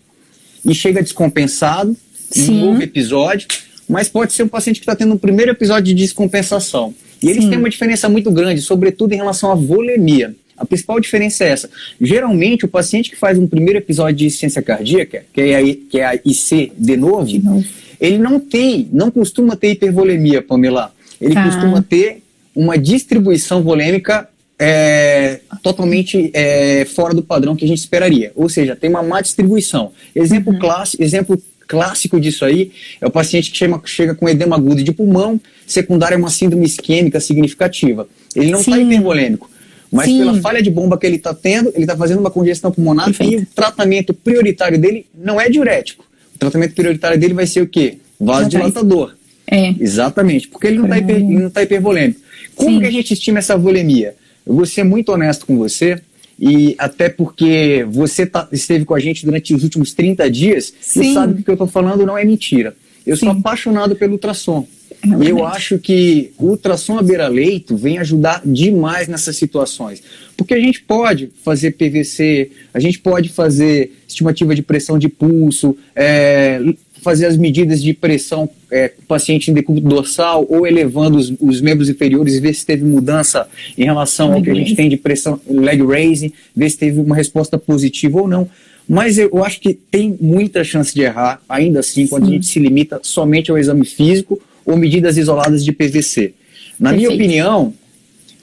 e 0.64 0.75
chega 0.75 1.02
descompensado 1.02 1.97
um 2.37 2.52
novo 2.52 2.83
episódio, 2.83 3.47
mas 3.88 4.09
pode 4.09 4.33
ser 4.33 4.42
um 4.42 4.49
paciente 4.49 4.80
que 4.80 4.85
está 4.85 4.97
tendo 4.97 5.14
um 5.14 5.18
primeiro 5.18 5.52
episódio 5.52 5.85
de 5.85 5.94
descompensação. 5.94 6.94
E 7.23 7.28
eles 7.28 7.44
Sim. 7.44 7.50
têm 7.50 7.59
uma 7.59 7.71
diferença 7.71 8.09
muito 8.09 8.30
grande, 8.30 8.61
sobretudo 8.61 9.12
em 9.12 9.16
relação 9.16 9.50
à 9.50 9.54
volemia. 9.54 10.35
A 10.56 10.64
principal 10.64 11.00
diferença 11.00 11.44
é 11.44 11.49
essa. 11.49 11.70
Geralmente, 12.00 12.64
o 12.64 12.68
paciente 12.68 13.11
que 13.11 13.16
faz 13.16 13.38
um 13.38 13.46
primeiro 13.46 13.78
episódio 13.78 14.16
de 14.16 14.26
insuficiência 14.26 14.62
cardíaca, 14.62 15.25
que 15.32 15.40
é 15.40 15.56
a, 15.56 15.62
que 15.62 16.00
é 16.00 16.04
a 16.04 16.14
IC 16.14 16.73
de 16.76 16.96
novo, 16.96 17.64
ele 18.00 18.18
não 18.18 18.38
tem, 18.38 18.88
não 18.92 19.11
costuma 19.11 19.56
ter 19.56 19.73
hipervolemia, 19.73 20.42
Pamela. 20.42 20.92
Ele 21.20 21.34
tá. 21.34 21.44
costuma 21.44 21.82
ter 21.82 22.23
uma 22.54 22.76
distribuição 22.76 23.62
volêmica 23.62 24.28
é, 24.58 25.40
totalmente 25.62 26.30
é, 26.32 26.84
fora 26.84 27.12
do 27.12 27.23
padrão 27.23 27.56
que 27.56 27.64
a 27.64 27.68
gente 27.68 27.78
esperaria. 27.78 28.32
Ou 28.34 28.49
seja, 28.49 28.76
tem 28.76 28.90
uma 28.90 29.02
má 29.02 29.20
distribuição. 29.20 29.92
Exemplo, 30.14 30.52
uhum. 30.52 30.58
clássico, 30.58 31.02
exemplo 31.02 31.42
clássico 31.66 32.20
disso 32.20 32.44
aí 32.44 32.70
é 33.00 33.06
o 33.06 33.11
paciente 33.11 33.50
que 33.50 33.56
chega, 33.56 33.80
chega 33.84 34.14
com 34.14 34.28
edema 34.28 34.56
agudo 34.56 34.82
de 34.82 34.92
pulmão, 34.92 35.40
secundária 35.66 36.14
é 36.14 36.18
uma 36.18 36.30
síndrome 36.30 36.64
isquêmica 36.64 37.18
significativa. 37.20 38.06
Ele 38.37 38.50
não 38.50 38.61
está 38.61 38.78
hipervolêmico, 38.78 39.50
mas 39.95 40.07
Sim. 40.07 40.19
pela 40.19 40.41
falha 40.41 40.61
de 40.61 40.71
bomba 40.71 40.99
que 40.99 41.07
ele 41.07 41.17
está 41.17 41.33
tendo, 41.33 41.69
ele 41.71 41.85
está 41.85 41.97
fazendo 41.97 42.19
uma 42.19 42.31
congestão 42.31 42.73
pulmonar 42.73 43.07
Perfeito. 43.07 43.33
e 43.33 43.37
o 43.37 43.47
tratamento 43.55 44.13
prioritário 44.13 44.77
dele 44.77 45.07
não 45.17 45.41
é 45.41 45.49
diurético. 45.49 46.05
O 46.35 46.39
tratamento 46.39 46.75
prioritário 46.75 47.17
dele 47.17 47.33
vai 47.33 47.47
ser 47.47 47.63
o 47.63 47.69
quê? 47.69 47.99
Vasodilatador. 48.19 49.15
É. 49.47 49.73
Exatamente, 49.79 50.49
porque 50.49 50.67
ele 50.67 50.79
não 50.79 50.87
está 50.87 50.99
hiper, 50.99 51.51
tá 51.51 51.63
hipervolêmico. 51.63 52.21
Como 52.57 52.71
Sim. 52.71 52.81
que 52.81 52.87
a 52.87 52.91
gente 52.91 53.15
estima 53.15 53.39
essa 53.39 53.57
volemia? 53.57 54.17
Eu 54.45 54.55
vou 54.55 54.67
ser 54.67 54.83
muito 54.83 55.13
honesto 55.13 55.47
com 55.47 55.57
você, 55.57 56.01
e 56.41 56.75
até 56.77 57.09
porque 57.09 57.87
você 57.89 58.27
tá, 58.27 58.49
esteve 58.51 58.85
com 58.85 58.95
a 58.95 59.01
gente 59.01 59.25
durante 59.25 59.55
os 59.55 59.63
últimos 59.63 59.93
30 59.93 60.29
dias 60.29 60.75
Sim. 60.81 61.13
e 61.13 61.15
sabe 61.15 61.35
que 61.35 61.41
o 61.43 61.45
que 61.45 61.51
eu 61.51 61.55
estou 61.55 61.69
falando 61.69 62.05
não 62.05 62.19
é 62.19 62.25
mentira. 62.25 62.75
Eu 63.07 63.17
Sim. 63.17 63.26
sou 63.26 63.39
apaixonado 63.39 63.95
pelo 63.95 64.15
ultrassom. 64.15 64.67
É 65.04 65.25
e 65.25 65.28
eu 65.28 65.45
acho 65.45 65.78
que 65.78 66.32
o 66.38 66.47
ultrassom 66.47 66.99
à 66.99 67.02
beira-leito 67.02 67.76
vem 67.76 67.99
ajudar 67.99 68.40
demais 68.45 69.06
nessas 69.06 69.36
situações. 69.36 70.02
Porque 70.36 70.54
a 70.54 70.60
gente 70.60 70.82
pode 70.82 71.30
fazer 71.45 71.73
PVC, 71.73 72.50
a 72.73 72.80
gente 72.80 72.99
pode 72.99 73.28
fazer 73.28 73.93
estimativa 74.08 74.54
de 74.54 74.62
pressão 74.62 74.99
de 74.99 75.08
pulso, 75.08 75.76
é, 75.95 76.60
fazer 77.02 77.26
as 77.26 77.36
medidas 77.36 77.82
de 77.82 77.93
pressão 77.93 78.49
é, 78.71 78.90
paciente 79.06 79.50
em 79.50 79.54
decúbito 79.54 79.86
dorsal 79.86 80.47
ou 80.49 80.67
elevando 80.67 81.19
os, 81.19 81.32
os, 81.38 81.60
membros 81.60 81.90
inferiores 81.90 82.34
e 82.34 82.40
ver 82.40 82.54
se 82.54 82.64
teve 82.64 82.82
mudança 82.82 83.47
em 83.76 83.84
relação 83.84 84.32
ao 84.32 84.43
que 84.43 84.50
a 84.50 84.54
gente 84.54 84.75
tem 84.75 84.88
de 84.88 84.97
pressão 84.97 85.38
leg 85.47 85.84
raising, 85.84 86.32
ver 86.56 86.71
se 86.71 86.78
teve 86.78 86.99
uma 86.99 87.14
resposta 87.14 87.58
positiva 87.58 88.23
ou 88.23 88.26
não. 88.26 88.49
Mas 88.88 89.19
eu 89.19 89.45
acho 89.45 89.60
que 89.60 89.75
tem 89.75 90.17
muita 90.21 90.64
chance 90.64 90.95
de 90.95 91.02
errar, 91.02 91.40
ainda 91.49 91.80
assim, 91.80 92.06
quando 92.06 92.25
Sim. 92.25 92.30
a 92.30 92.34
gente 92.34 92.47
se 92.47 92.58
limita 92.58 93.00
somente 93.02 93.50
ao 93.50 93.58
exame 93.58 93.84
físico 93.84 94.40
ou 94.65 94.77
medidas 94.77 95.17
isoladas 95.17 95.65
de 95.65 95.73
PVC. 95.73 96.35
Na 96.79 96.91
Perfeito. 96.91 96.97
minha 96.97 97.11
opinião, 97.11 97.75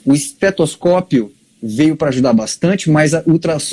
o 0.05 0.13
estetoscópio 0.13 1.31
veio 1.61 1.95
para 1.95 2.09
ajudar 2.09 2.33
bastante, 2.33 2.89
mas 2.89 3.13
a, 3.13 3.23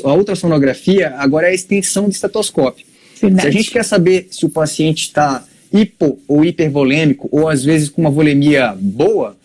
a 0.05 0.15
ultrassonografia 0.15 1.15
agora 1.17 1.47
é 1.47 1.51
a 1.51 1.55
extensão 1.55 2.05
do 2.05 2.11
estetoscópio. 2.11 2.85
Verdade. 3.21 3.43
Se 3.43 3.49
a 3.49 3.51
gente 3.51 3.71
quer 3.71 3.85
saber 3.85 4.29
se 4.31 4.45
o 4.45 4.49
paciente 4.49 5.03
está 5.03 5.45
hipo 5.73 6.19
ou 6.29 6.45
hipervolêmico, 6.45 7.29
ou 7.33 7.49
às 7.49 7.65
vezes 7.65 7.89
com 7.89 8.01
uma 8.01 8.11
volemia 8.11 8.77
boa, 8.79 9.37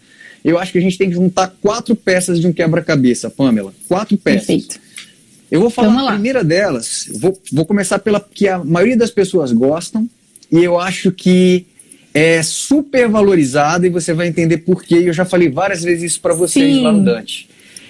eu 0.43 0.59
acho 0.59 0.71
que 0.71 0.77
a 0.77 0.81
gente 0.81 0.97
tem 0.97 1.09
que 1.09 1.15
juntar 1.15 1.55
quatro 1.61 1.95
peças 1.95 2.39
de 2.39 2.47
um 2.47 2.53
quebra-cabeça, 2.53 3.29
Pamela. 3.29 3.73
Quatro 3.87 4.17
peças. 4.17 4.47
Perfeito. 4.47 4.79
Eu 5.49 5.61
vou 5.61 5.69
falar 5.69 6.09
a 6.09 6.13
primeira 6.13 6.43
delas, 6.43 7.07
vou, 7.13 7.39
vou 7.51 7.65
começar 7.65 7.99
pela 7.99 8.19
que 8.19 8.47
a 8.47 8.63
maioria 8.63 8.97
das 8.97 9.11
pessoas 9.11 9.51
gostam, 9.51 10.09
e 10.51 10.63
eu 10.63 10.79
acho 10.79 11.11
que 11.11 11.65
é 12.13 12.43
super 12.43 13.07
valorizada, 13.07 13.87
e 13.87 13.89
você 13.89 14.13
vai 14.13 14.27
entender 14.27 14.57
por 14.59 14.83
quê. 14.83 15.03
Eu 15.05 15.13
já 15.13 15.25
falei 15.25 15.49
várias 15.49 15.83
vezes 15.83 16.11
isso 16.11 16.21
para 16.21 16.33
vocês 16.33 16.75
Sim. 16.75 16.83
lá 16.83 16.91
no 16.91 17.03
Dante 17.03 17.47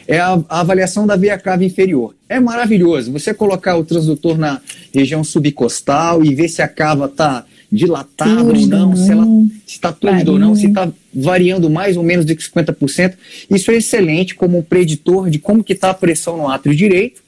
é 0.08 0.20
a, 0.20 0.34
a, 0.50 0.60
avaliação 0.60 1.08
da 1.08 1.16
veia 1.16 1.38
cava 1.38 1.64
inferior. 1.64 2.14
É 2.28 2.40
maravilhoso. 2.40 3.12
Você 3.12 3.34
colocar 3.34 3.78
o 3.78 3.86
transdutor 3.86 4.38
na 4.38 4.62
região 4.94 5.24
subcostal 5.24 6.24
e 6.24 6.34
ver 6.36 6.50
se 6.50 6.62
a 6.62 6.68
cava 6.68 7.06
está 7.06 7.46
dilatada 7.72 8.44
ou 8.44 8.68
não, 8.68 8.96
se 8.96 9.12
ela 9.12 9.26
está 9.66 9.92
túrgida 9.92 10.32
ou 10.32 10.38
não, 10.38 10.56
se 10.56 10.68
está 10.68 10.92
variando 11.14 11.70
mais 11.70 11.98
ou 11.98 12.04
menos 12.04 12.26
de 12.26 12.36
50%. 12.36 13.16
Isso 13.50 13.72
é 13.72 13.76
excelente 13.76 14.36
como 14.36 14.60
um 14.60 14.62
preditor 14.62 15.30
de 15.30 15.40
como 15.40 15.64
que 15.64 15.74
está 15.74 15.90
a 15.90 15.94
pressão 15.94 16.38
no 16.38 16.48
átrio 16.48 16.76
direito 16.76 17.22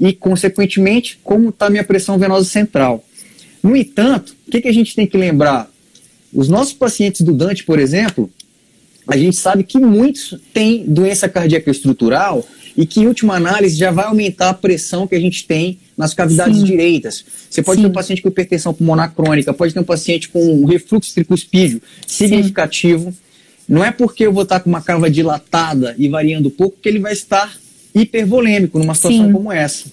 e, 0.00 0.12
consequentemente, 0.12 1.18
como 1.22 1.50
está 1.50 1.66
a 1.66 1.70
minha 1.70 1.84
pressão 1.84 2.18
venosa 2.18 2.48
central. 2.48 3.04
No 3.62 3.76
entanto, 3.76 4.34
o 4.46 4.50
que, 4.50 4.60
que 4.60 4.68
a 4.68 4.72
gente 4.72 4.96
tem 4.96 5.06
que 5.06 5.16
lembrar? 5.16 5.70
Os 6.34 6.48
nossos 6.48 6.72
pacientes 6.72 7.20
do 7.20 7.32
Dante, 7.32 7.64
por 7.64 7.78
exemplo, 7.78 8.30
a 9.06 9.16
gente 9.16 9.36
sabe 9.36 9.62
que 9.62 9.78
muitos 9.78 10.38
têm 10.52 10.84
doença 10.86 11.28
cardíaca 11.28 11.70
estrutural 11.70 12.44
e 12.76 12.84
que, 12.84 13.00
em 13.00 13.06
última 13.06 13.36
análise, 13.36 13.76
já 13.76 13.90
vai 13.90 14.06
aumentar 14.06 14.48
a 14.48 14.54
pressão 14.54 15.06
que 15.06 15.14
a 15.14 15.20
gente 15.20 15.46
tem 15.46 15.78
nas 15.96 16.12
cavidades 16.12 16.58
Sim. 16.58 16.64
direitas. 16.64 17.24
Você 17.48 17.62
pode 17.62 17.76
Sim. 17.76 17.82
ter 17.84 17.90
um 17.90 17.92
paciente 17.92 18.22
com 18.22 18.28
hipertensão 18.28 18.74
pulmonar 18.74 19.14
crônica, 19.14 19.54
pode 19.54 19.72
ter 19.72 19.80
um 19.80 19.84
paciente 19.84 20.28
com 20.28 20.42
um 20.42 20.64
refluxo 20.64 21.14
tricuspídeo 21.14 21.80
significativo. 22.06 23.12
Sim. 23.12 23.16
Não 23.68 23.84
é 23.84 23.92
porque 23.92 24.26
eu 24.26 24.32
vou 24.32 24.42
estar 24.42 24.60
com 24.60 24.68
uma 24.68 24.82
cava 24.82 25.08
dilatada 25.08 25.94
e 25.96 26.08
variando 26.08 26.50
pouco 26.50 26.76
que 26.82 26.88
ele 26.88 26.98
vai 26.98 27.12
estar 27.12 27.56
hipervolêmico 27.94 28.78
numa 28.78 28.94
situação 28.94 29.32
como 29.32 29.52
essa. 29.52 29.86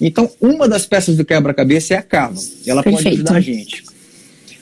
Então, 0.00 0.28
uma 0.40 0.68
das 0.68 0.84
peças 0.84 1.16
do 1.16 1.24
quebra-cabeça 1.24 1.94
é 1.94 1.98
a 1.98 2.02
cava. 2.02 2.38
Ela 2.66 2.82
Perfeito. 2.82 3.04
pode 3.04 3.14
ajudar 3.14 3.36
a 3.36 3.40
gente. 3.40 3.84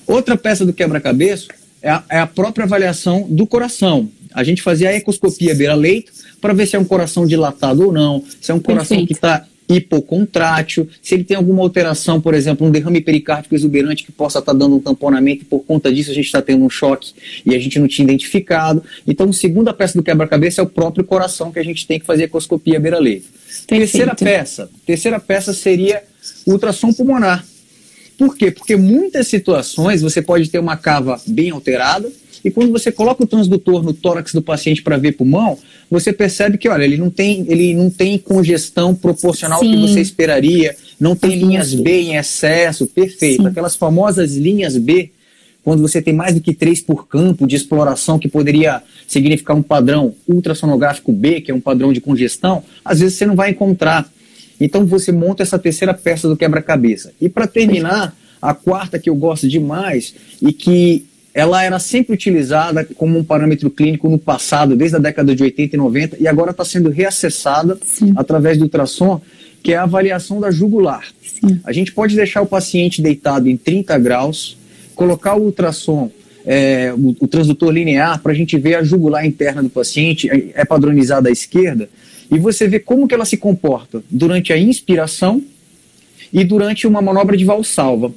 Outra 0.06 0.36
peça 0.36 0.64
do 0.64 0.72
quebra-cabeça 0.72 1.48
é 1.80 1.90
a, 1.90 2.04
é 2.08 2.18
a 2.18 2.26
própria 2.26 2.64
avaliação 2.64 3.26
do 3.28 3.46
coração. 3.46 4.08
A 4.32 4.44
gente 4.44 4.62
fazia 4.62 4.90
a 4.90 4.94
ecoscopia 4.94 5.54
beira-leito 5.54 6.12
para 6.40 6.52
ver 6.52 6.66
se 6.66 6.76
é 6.76 6.78
um 6.78 6.84
coração 6.84 7.26
dilatado 7.26 7.84
ou 7.84 7.92
não, 7.92 8.24
se 8.40 8.50
é 8.50 8.54
um 8.54 8.60
coração 8.60 8.96
Perfeito. 8.96 9.08
que 9.08 9.14
está 9.14 9.46
hipocontrátil, 9.68 10.88
se 11.00 11.14
ele 11.14 11.24
tem 11.24 11.36
alguma 11.36 11.62
alteração, 11.62 12.20
por 12.20 12.34
exemplo, 12.34 12.66
um 12.66 12.70
derrame 12.70 13.00
pericárdico 13.00 13.54
exuberante 13.54 14.04
que 14.04 14.12
possa 14.12 14.38
estar 14.38 14.52
tá 14.52 14.58
dando 14.58 14.76
um 14.76 14.80
tamponamento 14.80 15.42
e 15.42 15.44
por 15.44 15.60
conta 15.60 15.92
disso 15.92 16.10
a 16.10 16.14
gente 16.14 16.26
está 16.26 16.42
tendo 16.42 16.64
um 16.64 16.70
choque 16.70 17.12
e 17.44 17.54
a 17.54 17.58
gente 17.58 17.78
não 17.78 17.88
tinha 17.88 18.04
identificado. 18.04 18.82
Então, 19.06 19.28
a 19.28 19.32
segunda 19.32 19.72
peça 19.72 19.96
do 19.96 20.02
quebra-cabeça 20.02 20.60
é 20.60 20.64
o 20.64 20.68
próprio 20.68 21.04
coração 21.04 21.52
que 21.52 21.58
a 21.58 21.64
gente 21.64 21.86
tem 21.86 21.98
que 21.98 22.06
fazer 22.06 22.24
ecoscopia 22.24 22.78
beira-leito. 22.78 23.28
Terceira 23.66 24.14
peça, 24.14 24.70
terceira 24.84 25.20
peça 25.20 25.52
seria 25.52 26.02
ultrassom 26.46 26.92
pulmonar. 26.92 27.44
Por 28.22 28.36
quê? 28.36 28.52
Porque 28.52 28.76
muitas 28.76 29.26
situações 29.26 30.00
você 30.00 30.22
pode 30.22 30.48
ter 30.48 30.60
uma 30.60 30.76
cava 30.76 31.20
bem 31.26 31.50
alterada 31.50 32.08
E 32.44 32.52
quando 32.52 32.70
você 32.70 32.92
coloca 32.92 33.24
o 33.24 33.26
transdutor 33.26 33.82
no 33.82 33.92
tórax 33.92 34.32
do 34.32 34.40
paciente 34.40 34.80
para 34.80 34.96
ver 34.96 35.12
pulmão, 35.12 35.58
você 35.90 36.12
percebe 36.12 36.56
que, 36.56 36.68
olha, 36.68 36.84
ele 36.84 36.96
não 36.96 37.10
tem, 37.10 37.44
ele 37.48 37.74
não 37.74 37.90
tem 37.90 38.16
congestão 38.18 38.94
proporcional 38.94 39.58
Sim. 39.58 39.72
que 39.72 39.80
você 39.80 40.00
esperaria, 40.00 40.76
não 41.00 41.16
tem 41.16 41.34
linhas 41.34 41.74
B 41.74 42.00
em 42.00 42.16
excesso, 42.16 42.86
perfeito. 42.86 43.42
Sim. 43.42 43.48
Aquelas 43.48 43.74
famosas 43.74 44.36
linhas 44.36 44.76
B, 44.76 45.10
quando 45.64 45.82
você 45.82 46.00
tem 46.00 46.14
mais 46.14 46.34
do 46.34 46.40
que 46.40 46.54
três 46.54 46.80
por 46.80 47.08
campo 47.08 47.44
de 47.44 47.56
exploração, 47.56 48.20
que 48.20 48.28
poderia 48.28 48.82
significar 49.08 49.56
um 49.56 49.62
padrão 49.62 50.14
ultrassonográfico 50.28 51.12
B, 51.12 51.40
que 51.40 51.50
é 51.50 51.54
um 51.54 51.60
padrão 51.60 51.92
de 51.92 52.00
congestão, 52.00 52.62
às 52.84 53.00
vezes 53.00 53.16
você 53.16 53.26
não 53.26 53.34
vai 53.34 53.50
encontrar. 53.50 54.08
Então 54.64 54.86
você 54.86 55.12
monta 55.12 55.42
essa 55.42 55.58
terceira 55.58 55.94
peça 55.94 56.28
do 56.28 56.36
quebra-cabeça. 56.36 57.12
E 57.20 57.28
para 57.28 57.46
terminar, 57.46 58.14
a 58.42 58.52
quarta 58.52 58.98
que 58.98 59.08
eu 59.08 59.14
gosto 59.14 59.48
demais 59.48 60.14
e 60.42 60.52
que 60.52 61.06
ela 61.32 61.62
era 61.62 61.78
sempre 61.78 62.12
utilizada 62.12 62.84
como 62.96 63.18
um 63.18 63.24
parâmetro 63.24 63.70
clínico 63.70 64.08
no 64.10 64.18
passado, 64.18 64.76
desde 64.76 64.96
a 64.96 64.98
década 64.98 65.34
de 65.34 65.42
80 65.42 65.76
e 65.76 65.78
90, 65.78 66.16
e 66.20 66.28
agora 66.28 66.50
está 66.50 66.64
sendo 66.64 66.90
reacessada 66.90 67.78
Sim. 67.84 68.12
através 68.16 68.58
do 68.58 68.64
ultrassom, 68.64 69.20
que 69.62 69.72
é 69.72 69.76
a 69.76 69.84
avaliação 69.84 70.40
da 70.40 70.50
jugular. 70.50 71.06
Sim. 71.22 71.60
A 71.64 71.72
gente 71.72 71.92
pode 71.92 72.16
deixar 72.16 72.42
o 72.42 72.46
paciente 72.46 73.00
deitado 73.00 73.48
em 73.48 73.56
30 73.56 73.96
graus, 73.98 74.58
colocar 74.94 75.36
o 75.36 75.44
ultrassom, 75.44 76.10
é, 76.44 76.92
o, 76.92 77.16
o 77.20 77.28
transdutor 77.28 77.70
linear, 77.70 78.20
para 78.20 78.32
a 78.32 78.34
gente 78.34 78.58
ver 78.58 78.74
a 78.74 78.82
jugular 78.82 79.24
interna 79.24 79.62
do 79.62 79.70
paciente, 79.70 80.28
é, 80.28 80.50
é 80.60 80.64
padronizada 80.64 81.28
à 81.28 81.32
esquerda, 81.32 81.88
e 82.32 82.38
você 82.38 82.66
vê 82.66 82.78
como 82.78 83.06
que 83.06 83.14
ela 83.14 83.26
se 83.26 83.36
comporta 83.36 84.02
durante 84.10 84.54
a 84.54 84.58
inspiração 84.58 85.42
e 86.32 86.42
durante 86.42 86.86
uma 86.86 87.02
manobra 87.02 87.36
de 87.36 87.44
valsalva. 87.44 88.10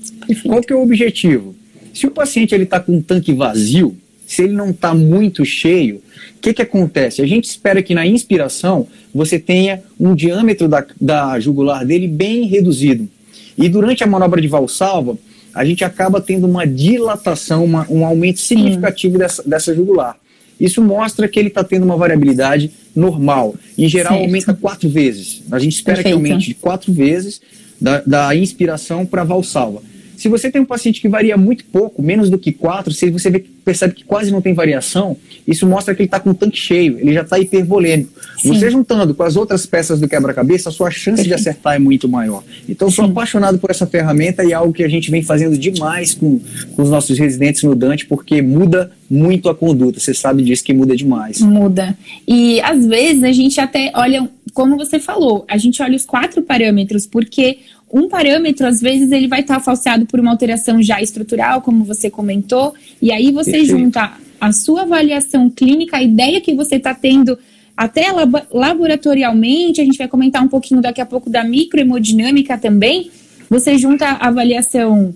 Qual 0.46 0.62
que 0.62 0.72
é 0.72 0.76
o 0.76 0.82
objetivo? 0.82 1.54
Se 1.94 2.08
o 2.08 2.12
paciente 2.12 2.56
está 2.56 2.80
com 2.80 2.94
um 2.94 3.02
tanque 3.02 3.34
vazio, 3.34 3.98
se 4.26 4.44
ele 4.44 4.54
não 4.54 4.70
está 4.70 4.94
muito 4.96 5.44
cheio, 5.44 6.02
o 6.38 6.40
que, 6.42 6.54
que 6.54 6.62
acontece? 6.62 7.22
A 7.22 7.28
gente 7.28 7.44
espera 7.44 7.84
que 7.84 7.94
na 7.94 8.08
inspiração 8.08 8.88
você 9.14 9.38
tenha 9.38 9.84
um 10.00 10.16
diâmetro 10.16 10.70
da, 10.70 10.86
da 11.00 11.38
jugular 11.42 11.86
dele 11.86 12.08
bem 12.08 12.46
reduzido. 12.46 13.10
E 13.58 13.68
durante 13.68 14.02
a 14.02 14.08
manobra 14.08 14.42
de 14.42 14.48
valsalva, 14.48 15.18
a 15.54 15.66
gente 15.66 15.84
acaba 15.84 16.22
tendo 16.22 16.48
uma 16.48 16.66
dilatação, 16.66 17.66
uma, 17.66 17.86
um 17.90 18.06
aumento 18.06 18.40
significativo 18.40 19.18
dessa, 19.18 19.44
dessa 19.44 19.76
jugular. 19.76 20.18
Isso 20.60 20.82
mostra 20.82 21.28
que 21.28 21.38
ele 21.40 21.50
está 21.50 21.64
tendo 21.64 21.84
uma 21.84 21.98
variabilidade 21.98 22.72
normal. 22.96 23.56
Em 23.78 23.90
geral, 23.90 24.14
certo. 24.14 24.26
aumenta 24.26 24.54
quatro 24.54 24.90
vezes. 24.90 25.44
A 25.52 25.60
gente 25.60 25.74
espera 25.74 25.98
Perfeito. 25.98 26.22
que 26.22 26.30
aumente 26.30 26.48
de 26.48 26.54
quatro 26.54 26.94
vezes 26.94 27.42
da, 27.80 28.02
da 28.02 28.36
inspiração 28.36 29.06
para 29.06 29.24
valsalva. 29.24 29.82
Se 30.18 30.28
você 30.28 30.52
tem 30.52 30.62
um 30.62 30.66
paciente 30.66 31.02
que 31.02 31.08
varia 31.08 31.38
muito 31.38 31.66
pouco, 31.66 32.02
menos 32.02 32.30
do 32.30 32.38
que 32.38 32.52
4, 32.52 32.94
se 32.94 33.10
você 33.10 33.30
vê, 33.30 33.40
percebe 33.40 33.94
que 33.94 34.04
quase 34.04 34.32
não 34.32 34.42
tem 34.42 34.54
variação, 34.54 35.18
isso 35.48 35.66
mostra 35.68 35.94
que 35.96 36.02
ele 36.02 36.08
está 36.08 36.20
com 36.20 36.32
o 36.32 36.34
tanque 36.34 36.58
cheio, 36.58 37.00
ele 37.00 37.14
já 37.14 37.22
está 37.22 37.40
hipervolêmico. 37.40 38.12
Sim. 38.38 38.50
Você 38.50 38.70
juntando 38.70 39.14
com 39.14 39.24
as 39.24 39.36
outras 39.36 39.66
peças 39.66 40.00
do 40.00 40.08
quebra-cabeça, 40.08 40.70
a 40.70 40.72
sua 40.72 40.92
chance 40.92 41.24
de 41.24 41.34
acertar 41.34 41.76
é 41.76 41.80
muito 41.80 42.08
maior. 42.08 42.44
Então, 42.68 42.90
sou 42.92 43.06
Sim. 43.06 43.12
apaixonado 43.12 43.58
por 43.58 43.72
essa 43.72 43.88
ferramenta 43.88 44.44
e 44.44 44.52
é 44.52 44.54
algo 44.54 44.74
que 44.74 44.84
a 44.84 44.88
gente 44.88 45.10
vem 45.10 45.24
fazendo 45.24 45.58
demais 45.58 46.14
com, 46.14 46.40
com 46.76 46.82
os 46.82 46.90
nossos 46.90 47.18
residentes 47.18 47.64
no 47.64 47.76
Dante, 47.76 48.06
porque 48.06 48.42
muda 48.42 48.92
muito 49.10 49.50
a 49.50 49.56
conduta. 49.56 50.00
Você 50.00 50.14
sabe 50.14 50.44
disso 50.44 50.64
que 50.64 50.74
muda 50.74 50.96
demais. 50.96 51.42
Muda. 51.42 51.98
E 52.28 52.60
às 52.62 52.86
vezes 52.86 53.24
a 53.24 53.32
gente 53.32 53.60
até 53.60 53.92
olha, 53.96 54.30
como 54.54 54.78
você 54.78 55.00
falou, 55.00 55.46
a 55.48 55.58
gente 55.58 55.82
olha 55.82 55.96
os 55.96 56.06
quatro 56.06 56.42
parâmetros, 56.42 57.06
porque 57.06 57.60
um 57.96 58.10
parâmetro, 58.10 58.68
às 58.68 58.82
vezes, 58.82 59.10
ele 59.10 59.26
vai 59.26 59.40
estar 59.40 59.62
falseado 59.62 60.06
por 60.06 60.20
uma 60.20 60.30
alteração 60.30 60.84
já 60.84 61.02
estrutural, 61.02 61.62
como 61.62 61.86
você 61.86 62.10
comentou, 62.10 62.74
e 63.02 63.10
aí 63.10 63.32
você 63.32 63.52
Perfeito. 63.52 63.72
junta 63.72 64.12
a 64.40 64.52
sua 64.52 64.82
avaliação 64.82 65.50
clínica, 65.50 65.96
a 65.96 66.04
ideia 66.04 66.42
que 66.42 66.54
você 66.54 66.76
está 66.76 66.94
tendo 66.94 67.40
até 67.76 68.08
laboratorialmente, 68.52 69.80
a 69.80 69.86
gente 69.86 69.98
vai 69.98 70.10
comentar 70.10 70.44
um 70.44 70.50
pouquinho 70.50 70.82
daqui 70.82 71.00
a 71.00 71.06
pouco 71.06 71.30
da 71.30 71.46
microhemodinâmica 71.46 72.58
também, 72.58 73.10
você 73.50 73.78
junta 73.78 74.08
a 74.08 74.28
avaliação 74.28 75.16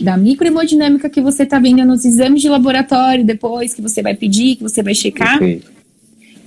da 0.00 0.16
microhemodinâmica 0.16 1.10
que 1.10 1.20
você 1.20 1.42
está 1.42 1.58
vendo 1.58 1.84
nos 1.84 2.04
exames 2.04 2.40
de 2.40 2.48
laboratório 2.48 3.24
depois, 3.24 3.74
que 3.74 3.82
você 3.82 4.02
vai 4.02 4.14
pedir, 4.14 4.54
que 4.54 4.62
você 4.62 4.84
vai 4.84 4.94
checar. 4.94 5.40
Perfeito 5.40 5.79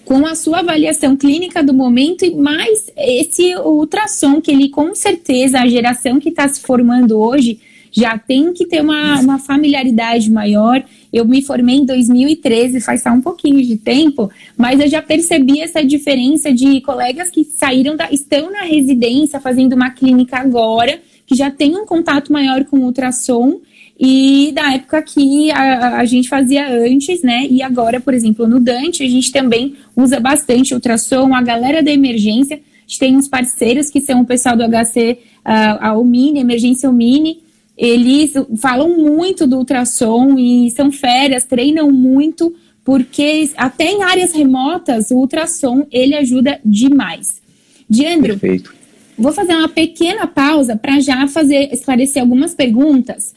com 0.06 0.26
a 0.26 0.36
sua 0.36 0.60
avaliação 0.60 1.16
clínica 1.16 1.64
do 1.64 1.74
momento 1.74 2.26
e 2.26 2.36
mais 2.36 2.92
esse 2.98 3.56
ultrassom, 3.56 4.42
que 4.42 4.52
ele 4.52 4.70
com 4.70 4.94
certeza, 4.94 5.60
a 5.60 5.68
geração 5.68 6.20
que 6.20 6.30
está 6.30 6.48
se 6.48 6.62
formando 6.62 7.20
hoje, 7.20 7.60
já 7.92 8.18
tem 8.18 8.52
que 8.54 8.66
ter 8.66 8.82
uma, 8.82 9.20
uma 9.20 9.38
familiaridade 9.38 10.30
maior. 10.32 10.84
Eu 11.12 11.26
me 11.26 11.44
formei 11.44 11.76
em 11.76 11.86
2013, 11.86 12.82
faz 12.82 13.04
só 13.04 13.12
um 13.12 13.22
pouquinho 13.22 13.62
de 13.62 13.78
tempo, 13.78 14.32
mas 14.58 14.80
eu 14.80 14.88
já 14.88 15.02
percebi 15.02 15.62
essa 15.62 15.86
diferença 15.86 16.52
de 16.52 16.82
colegas 16.82 17.30
que 17.30 17.44
saíram 17.44 17.96
da, 17.96 18.12
estão 18.12 18.52
na 18.52 18.64
residência 18.64 19.40
fazendo 19.40 19.74
uma 19.74 19.92
clínica 19.92 20.38
agora, 20.38 21.00
que 21.28 21.36
já 21.36 21.52
tem 21.52 21.78
um 21.78 21.86
contato 21.86 22.34
maior 22.34 22.66
com 22.66 22.78
o 22.78 22.86
ultrassom 22.86 23.62
e 24.00 24.52
da 24.54 24.74
época 24.74 25.02
que 25.02 25.52
a, 25.52 25.98
a, 26.00 26.06
gente 26.06 26.28
fazia 26.28 26.68
antes, 26.68 27.22
né? 27.22 27.46
E 27.50 27.62
agora, 27.62 28.00
por 28.00 28.14
exemplo, 28.14 28.48
no 28.48 28.60
Dante, 28.60 29.04
a 29.04 29.08
gente 29.08 29.32
também 29.32 29.76
usa 29.96 30.20
bastante 30.20 30.74
ultrassom, 30.74 31.34
a 31.34 31.42
galera 31.42 31.84
da 31.84 31.92
emergência, 31.92 32.58
a 32.58 32.60
gente 32.88 33.00
tem 33.00 33.16
uns 33.16 33.28
parceiros 33.28 33.90
que 33.90 34.02
são 34.02 34.22
o 34.22 34.26
pessoal 34.26 34.58
do 34.58 34.64
HC, 34.64 35.20
a, 35.46 35.90
a 35.90 35.98
Umini, 35.98 36.40
Emergência 36.40 36.90
Umini, 36.90 37.44
eles 37.78 38.34
falam 38.58 38.98
muito 38.98 39.48
do 39.48 39.58
ultrassom 39.58 40.38
e 40.38 40.70
são 40.72 40.92
férias, 40.92 41.44
treinam 41.44 41.92
muito, 41.92 42.54
porque 42.84 43.50
até 43.58 43.86
em 43.86 44.04
áreas 44.04 44.34
remotas, 44.34 45.12
o 45.12 45.18
ultrassom, 45.18 45.88
ele 45.92 46.16
ajuda 46.16 46.60
demais. 46.64 47.42
Diandro, 47.90 48.38
Perfeito. 48.38 48.74
vou 49.18 49.32
fazer 49.32 49.56
uma 49.56 49.70
pequena 49.70 50.28
pausa 50.28 50.76
para 50.76 51.00
já 51.00 51.28
fazer 51.28 51.74
esclarecer 51.74 52.22
algumas 52.22 52.54
perguntas. 52.54 53.34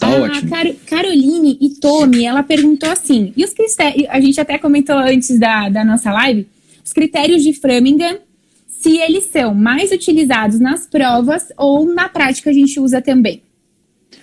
Tá 0.00 0.08
a 0.08 0.20
ótimo. 0.22 0.50
Car 0.50 0.66
Caroline 0.86 1.58
e 1.60 1.70
Tommy, 1.80 2.24
ela 2.24 2.42
perguntou 2.42 2.90
assim, 2.90 3.32
e 3.36 3.44
os 3.44 3.52
critérios, 3.52 4.08
a 4.08 4.20
gente 4.20 4.40
até 4.40 4.58
comentou 4.58 4.96
antes 4.96 5.38
da, 5.38 5.68
da 5.68 5.84
nossa 5.84 6.10
live, 6.10 6.48
os 6.84 6.92
critérios 6.92 7.42
de 7.42 7.52
Framingham, 7.52 8.18
se 8.66 8.96
eles 8.96 9.24
são 9.24 9.54
mais 9.54 9.92
utilizados 9.92 10.58
nas 10.58 10.86
provas 10.86 11.48
ou 11.56 11.84
na 11.84 12.08
prática 12.08 12.48
a 12.50 12.52
gente 12.52 12.80
usa 12.80 13.02
também. 13.02 13.42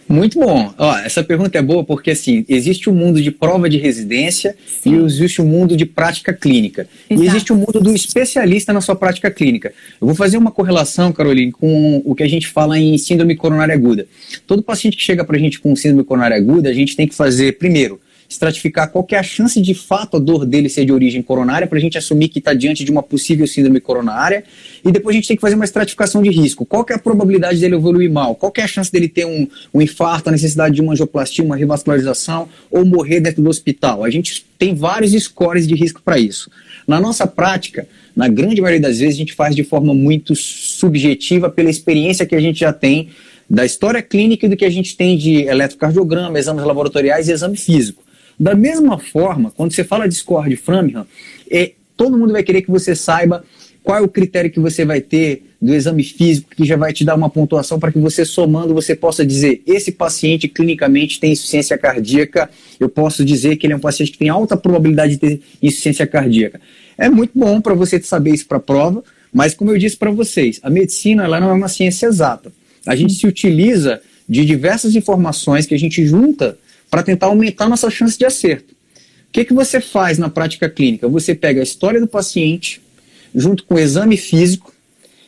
Muito 0.08 0.40
bom. 0.40 0.74
Ó, 0.78 0.98
essa 1.00 1.24
pergunta 1.24 1.58
é 1.58 1.62
boa 1.62 1.84
porque 1.84 2.12
assim, 2.12 2.46
existe 2.48 2.90
o 2.90 2.94
um 2.94 2.96
mundo 2.96 3.22
de 3.22 3.30
prova 3.30 3.70
de 3.70 3.78
residência 3.78 4.56
Sim. 4.66 4.96
e 4.96 5.06
existe 5.06 5.42
o 5.42 5.44
um 5.44 5.48
mundo 5.48 5.76
de 5.76 5.86
prática 5.86 6.34
clínica. 6.34 6.88
Exato. 7.10 7.24
E 7.24 7.28
existe 7.28 7.52
o 7.52 7.56
um 7.56 7.60
mundo 7.60 7.82
do 7.82 7.94
especialista 7.94 8.72
na 8.72 8.80
sua 8.80 8.96
prática 8.96 9.30
clínica. 9.30 9.74
Eu 10.00 10.08
vou 10.08 10.16
fazer 10.16 10.38
uma 10.38 10.52
correlação, 10.52 11.12
Caroline, 11.12 11.52
com 11.52 12.02
o 12.06 12.16
que 12.16 12.24
a 12.24 12.30
gente 12.30 12.48
fala 12.48 12.80
em 12.80 12.98
síndrome 12.98 13.36
coronária 13.36 13.74
aguda. 13.74 14.08
Todo 14.46 14.64
paciente 14.64 14.96
que 14.96 15.04
chega 15.04 15.26
para 15.26 15.36
a 15.36 15.40
gente 15.40 15.60
com 15.60 15.76
síndrome 15.76 16.04
coronária 16.04 16.38
aguda, 16.38 16.70
a 16.70 16.74
gente 16.74 16.96
tem 16.96 17.08
que 17.08 17.16
fazer, 17.16 17.58
primeiro, 17.58 18.00
estratificar 18.30 18.92
qual 18.92 19.08
é 19.12 19.16
a 19.16 19.24
chance 19.24 19.62
de 19.62 19.74
fato 19.74 20.18
a 20.18 20.20
dor 20.20 20.46
dele 20.46 20.70
ser 20.70 20.86
de 20.86 20.92
origem 20.92 21.22
coronária, 21.22 21.68
para 21.68 21.78
a 21.78 21.82
gente 21.82 21.98
assumir 21.98 22.28
que 22.28 22.40
está 22.40 22.54
diante 22.54 22.84
de 22.84 22.92
uma 22.92 23.02
possível 23.02 23.48
síndrome 23.48 23.80
coronária, 23.80 24.44
e 24.84 24.92
depois 24.92 25.16
a 25.16 25.18
gente 25.18 25.28
tem 25.28 25.38
que 25.38 25.42
fazer 25.42 25.56
uma 25.56 25.66
estratificação 25.66 26.22
de 26.22 26.30
risco. 26.30 26.66
Qual 26.66 26.86
é 26.90 26.94
a 26.94 27.00
probabilidade 27.00 27.60
dele 27.60 27.76
evoluir 27.76 28.12
mal? 28.12 28.36
Qual 28.36 28.52
é 28.58 28.62
a 28.62 28.68
chance 28.68 28.92
dele 28.92 29.08
ter 29.08 29.26
um, 29.26 29.48
um 29.74 29.82
infarto, 29.82 30.30
a 30.30 30.32
necessidade 30.32 30.76
de 30.76 30.82
uma 30.82 30.94
angioplastia, 30.94 31.44
uma 31.44 31.56
revascularização, 31.56 32.50
ou 32.70 32.86
morrer 32.86 33.20
dentro 33.20 33.42
do 33.42 33.50
hospital? 33.50 34.04
A 34.04 34.10
gente 34.10 34.46
tem 34.58 34.76
vários 34.76 35.12
scores 35.24 35.68
de 35.68 35.76
risco 35.76 36.02
para 36.04 36.18
isso. 36.18 36.50
Na 36.88 37.00
nossa 37.00 37.28
prática, 37.28 37.88
na 38.16 38.28
grande 38.28 38.62
maioria 38.62 38.82
das 38.82 39.00
vezes, 39.00 39.16
a 39.16 39.20
gente 39.20 39.34
faz 39.34 39.56
de 39.56 39.64
forma 39.64 39.94
muito 39.94 40.36
subjetiva 40.36 41.50
pela 41.50 41.70
experiência 41.70 42.26
que 42.26 42.36
a 42.36 42.40
gente 42.40 42.60
já 42.60 42.74
tem 42.74 43.10
da 43.50 43.66
história 43.66 44.02
clínica 44.02 44.46
e 44.46 44.50
do 44.50 44.58
que 44.58 44.66
a 44.66 44.70
gente 44.70 44.98
tem 44.98 45.18
de 45.18 45.44
eletrocardiograma, 45.44 46.38
exames 46.38 46.66
laboratoriais 46.66 47.30
e 47.30 47.32
exame 47.32 47.56
físico. 47.56 48.07
Da 48.40 48.56
mesma 48.56 49.00
forma, 49.00 49.52
quando 49.52 49.74
você 49.74 49.84
fala 49.84 50.08
de 50.08 50.16
score 50.16 50.50
de 50.50 50.56
Framingham, 50.56 51.06
é, 51.50 51.72
todo 51.96 52.18
mundo 52.18 52.34
vai 52.34 52.44
querer 52.44 52.62
que 52.62 52.70
você 52.70 52.96
saiba 52.96 53.44
qual 53.84 53.98
é 53.98 54.02
o 54.02 54.08
critério 54.08 54.52
que 54.52 54.60
você 54.60 54.84
vai 54.84 55.02
ter 55.02 55.44
do 55.62 55.74
exame 55.74 56.04
físico 56.04 56.50
que 56.56 56.66
já 56.66 56.76
vai 56.76 56.94
te 56.94 57.04
dar 57.04 57.16
uma 57.16 57.30
pontuação 57.30 57.80
para 57.80 57.92
que 57.92 57.98
você 57.98 58.24
somando 58.26 58.74
você 58.74 58.96
possa 58.96 59.26
dizer 59.26 59.64
esse 59.66 59.92
paciente 59.92 60.48
clinicamente 60.48 61.20
tem 61.20 61.32
insuficiência 61.32 61.78
cardíaca, 61.78 62.50
eu 62.80 62.90
posso 62.90 63.26
dizer 63.26 63.56
que 63.56 63.66
ele 63.66 63.74
é 63.74 63.76
um 63.76 63.80
paciente 63.80 64.12
que 64.12 64.18
tem 64.20 64.30
alta 64.30 64.56
probabilidade 64.56 65.14
de 65.14 65.18
ter 65.20 65.42
insuficiência 65.64 66.06
cardíaca. 66.06 66.62
É 66.98 67.10
muito 67.10 67.32
bom 67.34 67.60
para 67.60 67.74
você 67.74 68.00
saber 68.02 68.34
isso 68.34 68.46
para 68.46 68.58
a 68.58 68.62
prova, 68.62 69.04
mas 69.34 69.54
como 69.54 69.72
eu 69.72 69.78
disse 69.78 69.98
para 69.98 70.12
vocês, 70.12 70.60
a 70.62 70.70
medicina 70.70 71.24
ela 71.24 71.40
não 71.40 71.50
é 71.50 71.54
uma 71.54 71.68
ciência 71.68 72.08
exata. 72.08 72.52
A 72.86 72.96
gente 72.96 73.14
se 73.14 73.26
utiliza 73.26 74.02
de 74.30 74.46
diversas 74.46 74.96
informações 74.96 75.66
que 75.66 75.74
a 75.74 75.80
gente 75.80 76.06
junta 76.06 76.58
para 76.90 77.04
tentar 77.04 77.28
aumentar 77.28 77.68
nossa 77.68 77.90
chance 77.90 78.18
de 78.18 78.26
acerto. 78.26 78.74
O 79.30 79.32
que, 79.32 79.46
que 79.46 79.54
você 79.54 79.80
faz 79.82 80.18
na 80.18 80.30
prática 80.30 80.70
clínica? 80.70 81.08
Você 81.08 81.36
pega 81.36 81.60
a 81.60 81.64
história 81.64 82.00
do 82.00 82.08
paciente, 82.08 82.82
junto 83.36 83.64
com 83.66 83.76
o 83.76 83.80
exame 83.80 84.18
físico, 84.18 84.74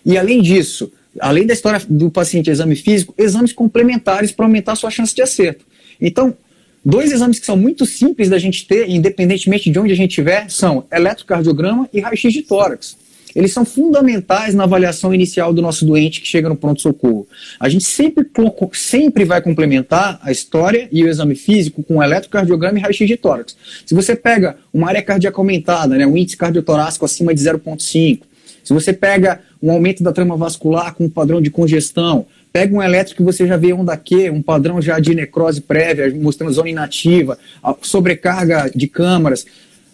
e 0.06 0.18
além 0.18 0.42
disso, 0.42 0.92
além 1.20 1.46
da 1.46 1.54
história 1.54 1.82
do 1.90 2.10
paciente 2.10 2.50
exame 2.50 2.76
físico, 2.76 3.14
exames 3.18 3.54
complementares 3.54 4.32
para 4.32 4.46
aumentar 4.46 4.74
a 4.74 4.76
sua 4.76 4.90
chance 4.90 5.14
de 5.14 5.22
acerto. 5.22 5.66
Então, 6.00 6.36
Dois 6.84 7.12
exames 7.12 7.40
que 7.40 7.46
são 7.46 7.58
muito 7.58 7.86
simples 7.86 8.30
da 8.30 8.40
gente 8.40 8.66
ter, 8.66 8.90
independentemente 8.90 9.70
de 9.70 9.78
onde 9.78 9.92
a 9.92 9.96
gente 9.96 10.12
estiver, 10.12 10.50
são 10.50 10.86
eletrocardiograma 10.92 11.90
e 11.94 12.00
raio-x 12.00 12.32
de 12.32 12.42
tórax. 12.42 12.98
Eles 13.36 13.54
são 13.54 13.64
fundamentais 13.64 14.56
na 14.56 14.64
avaliação 14.64 15.14
inicial 15.14 15.54
do 15.54 15.62
nosso 15.62 15.86
doente 15.86 16.22
que 16.22 16.28
chega 16.28 16.50
no 16.50 16.56
pronto-socorro. 16.56 17.28
A 17.60 17.70
gente 17.70 17.84
sempre, 17.84 18.26
sempre 18.74 19.26
vai 19.26 19.42
complementar 19.42 20.20
a 20.22 20.32
história 20.32 20.88
e 20.92 21.04
o 21.04 21.08
exame 21.08 21.36
físico 21.36 21.84
com 21.84 22.02
eletrocardiograma 22.02 22.78
e 22.78 22.82
raio-x 22.82 23.08
de 23.08 23.18
tórax. 23.18 23.56
Se 23.86 23.94
você 23.94 24.16
pega 24.16 24.58
uma 24.74 24.88
área 24.88 25.02
cardíaca 25.02 25.40
aumentada, 25.40 25.96
né, 25.96 26.06
um 26.06 26.18
índice 26.18 26.38
cardiotorácico 26.38 27.06
acima 27.06 27.34
de 27.34 27.42
0,5, 27.42 28.22
se 28.64 28.74
você 28.74 28.94
pega 28.94 29.40
um 29.62 29.72
aumento 29.72 30.04
da 30.04 30.12
trama 30.12 30.38
vascular 30.38 30.94
com 30.94 31.06
um 31.06 31.10
padrão 31.10 31.42
de 31.42 31.50
congestão, 31.50 32.26
pega 32.52 32.76
um 32.76 32.82
elétrico 32.82 33.18
que 33.18 33.24
você 33.24 33.48
já 33.48 33.58
vê 33.58 33.74
onda 33.74 33.96
Q, 33.96 34.30
um 34.30 34.42
padrão 34.42 34.82
já 34.82 35.00
de 35.00 35.14
necrose 35.14 35.62
prévia, 35.62 36.14
mostrando 36.16 36.54
zona 36.54 36.70
inativa, 36.70 37.38
sobrecarga 37.82 38.72
de 38.74 38.88
câmaras, 38.88 39.46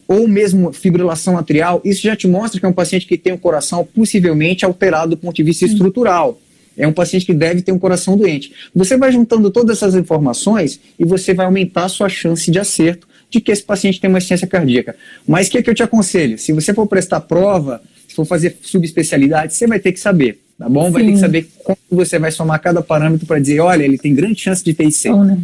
ou 0.07 0.27
mesmo 0.27 0.71
fibrilação 0.71 1.37
atrial, 1.37 1.81
isso 1.83 2.01
já 2.01 2.15
te 2.15 2.27
mostra 2.27 2.59
que 2.59 2.65
é 2.65 2.69
um 2.69 2.73
paciente 2.73 3.05
que 3.05 3.17
tem 3.17 3.33
um 3.33 3.37
coração 3.37 3.87
possivelmente 3.95 4.65
alterado 4.65 5.11
do 5.11 5.17
ponto 5.17 5.35
de 5.35 5.43
vista 5.43 5.65
estrutural. 5.65 6.39
É 6.77 6.87
um 6.87 6.93
paciente 6.93 7.25
que 7.25 7.33
deve 7.33 7.61
ter 7.61 7.71
um 7.71 7.79
coração 7.79 8.17
doente. 8.17 8.51
Você 8.75 8.97
vai 8.97 9.11
juntando 9.11 9.49
todas 9.49 9.77
essas 9.77 9.95
informações 9.95 10.79
e 10.99 11.05
você 11.05 11.33
vai 11.33 11.45
aumentar 11.45 11.85
a 11.85 11.89
sua 11.89 12.09
chance 12.09 12.51
de 12.51 12.59
acerto 12.59 13.07
de 13.29 13.39
que 13.39 13.51
esse 13.51 13.63
paciente 13.63 13.99
tem 13.99 14.09
uma 14.09 14.17
insuficiência 14.17 14.47
cardíaca. 14.47 14.95
Mas 15.27 15.47
o 15.47 15.51
que, 15.51 15.57
é 15.57 15.63
que 15.63 15.69
eu 15.69 15.75
te 15.75 15.83
aconselho? 15.83 16.37
Se 16.37 16.51
você 16.51 16.73
for 16.73 16.85
prestar 16.85 17.21
prova, 17.21 17.81
se 18.07 18.15
for 18.15 18.25
fazer 18.25 18.57
subespecialidade, 18.61 19.53
você 19.53 19.67
vai 19.67 19.79
ter 19.79 19.91
que 19.91 19.99
saber, 19.99 20.39
tá 20.59 20.69
bom? 20.69 20.85
Sim. 20.87 20.91
Vai 20.91 21.05
ter 21.05 21.11
que 21.13 21.19
saber 21.19 21.49
como 21.63 21.77
você 21.89 22.19
vai 22.19 22.31
somar 22.31 22.61
cada 22.61 22.81
parâmetro 22.81 23.25
para 23.25 23.39
dizer, 23.39 23.59
olha, 23.61 23.83
ele 23.83 23.97
tem 23.97 24.13
grande 24.13 24.39
chance 24.39 24.63
de 24.63 24.73
ter 24.73 24.85
IC. 24.85 25.09
né? 25.09 25.39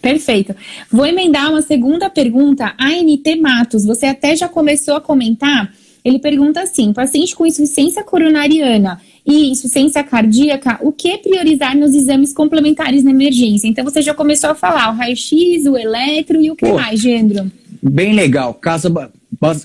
Perfeito. 0.00 0.54
Vou 0.90 1.06
emendar 1.06 1.50
uma 1.50 1.62
segunda 1.62 2.08
pergunta. 2.08 2.74
A 2.78 2.90
NT 2.90 3.36
Matos, 3.36 3.84
você 3.84 4.06
até 4.06 4.36
já 4.36 4.48
começou 4.48 4.94
a 4.94 5.00
comentar. 5.00 5.72
Ele 6.04 6.20
pergunta 6.20 6.60
assim: 6.60 6.92
paciente 6.92 7.34
com 7.34 7.44
insuficiência 7.44 8.04
coronariana 8.04 9.00
e 9.26 9.50
insuficiência 9.50 10.04
cardíaca, 10.04 10.78
o 10.80 10.92
que 10.92 11.18
priorizar 11.18 11.76
nos 11.76 11.92
exames 11.94 12.32
complementares 12.32 13.02
na 13.02 13.10
emergência? 13.10 13.66
Então 13.66 13.84
você 13.84 14.00
já 14.00 14.14
começou 14.14 14.50
a 14.50 14.54
falar 14.54 14.92
o 14.92 14.94
raio-x, 14.94 15.66
o 15.66 15.76
eletro 15.76 16.40
e 16.40 16.50
o 16.50 16.54
que 16.54 16.64
Pô, 16.64 16.74
mais, 16.74 17.00
Gendro? 17.00 17.50
Bem 17.82 18.14
legal, 18.14 18.54
casa, 18.54 18.88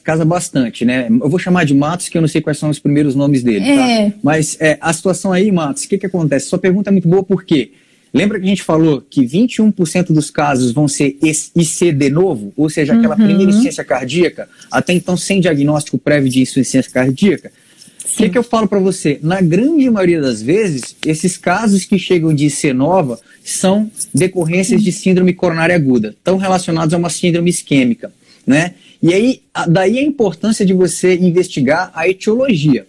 casa 0.04 0.26
bastante, 0.26 0.84
né? 0.84 1.08
Eu 1.10 1.30
vou 1.30 1.38
chamar 1.38 1.64
de 1.64 1.76
Matos, 1.76 2.10
que 2.10 2.18
eu 2.18 2.22
não 2.22 2.28
sei 2.28 2.42
quais 2.42 2.58
são 2.58 2.72
os 2.72 2.80
primeiros 2.80 3.14
nomes 3.14 3.44
dele, 3.44 3.64
tá? 3.64 3.72
é. 3.72 4.10
tá? 4.10 4.18
Mas 4.24 4.58
é, 4.60 4.80
a 4.82 4.92
situação 4.92 5.32
aí, 5.32 5.52
Matos, 5.52 5.84
o 5.84 5.90
que, 5.90 6.00
que 6.00 6.08
acontece? 6.08 6.48
Sua 6.48 6.58
pergunta 6.58 6.90
é 6.90 6.92
muito 6.92 7.08
boa, 7.08 7.24
por 7.24 7.44
quê? 7.44 7.72
Lembra 8.14 8.40
que 8.40 8.46
a 8.46 8.50
gente 8.50 8.64
falou 8.64 9.02
que 9.02 9.22
21% 9.22 10.08
dos 10.08 10.30
casos 10.30 10.74
vão 10.74 10.88
ser 10.88 11.18
IC 11.56 11.94
de 11.94 12.10
novo, 12.10 12.52
ou 12.58 12.70
seja, 12.70 12.94
aquela 12.94 13.16
uhum. 13.16 13.26
primeira 13.26 13.50
insuficiência 13.50 13.86
cardíaca, 13.86 14.50
até 14.70 14.92
então 14.92 15.16
sem 15.16 15.40
diagnóstico 15.40 15.98
prévio 15.98 16.30
de 16.30 16.42
insuficiência 16.42 16.92
cardíaca? 16.92 17.52
O 18.04 18.18
que, 18.18 18.30
que 18.30 18.38
eu 18.38 18.44
falo 18.44 18.68
para 18.68 18.80
você? 18.80 19.18
Na 19.24 19.40
grande 19.40 19.90
maioria 19.90 20.20
das 20.20 20.42
vezes, 20.42 20.96
esses 21.06 21.38
casos 21.38 21.86
que 21.86 21.98
chegam 21.98 22.34
de 22.34 22.48
IC 22.48 22.74
nova 22.74 23.18
são 23.44 23.90
decorrências 24.14 24.84
de 24.84 24.92
síndrome 24.92 25.34
coronária 25.34 25.76
aguda, 25.76 26.10
estão 26.10 26.36
relacionados 26.36 26.94
a 26.94 26.98
uma 26.98 27.10
síndrome 27.10 27.50
isquêmica, 27.50 28.12
né? 28.46 28.74
E 29.02 29.14
aí, 29.14 29.42
daí 29.70 29.98
a 29.98 30.04
importância 30.04 30.66
de 30.66 30.74
você 30.74 31.16
investigar 31.16 31.92
a 31.96 32.08
etiologia. 32.08 32.86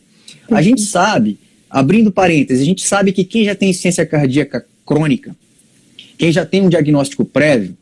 A 0.50 0.60
gente 0.60 0.82
sabe, 0.82 1.38
abrindo 1.70 2.10
parênteses, 2.10 2.62
a 2.62 2.66
gente 2.66 2.84
sabe 2.84 3.12
que 3.12 3.24
quem 3.24 3.44
já 3.44 3.54
tem 3.54 3.70
insuficiência 3.70 4.04
cardíaca 4.04 4.66
crônica. 4.92 5.34
Quem 6.18 6.30
já 6.30 6.44
tem 6.44 6.60
um 6.60 6.68
diagnóstico 6.68 7.24
prévio, 7.24 7.76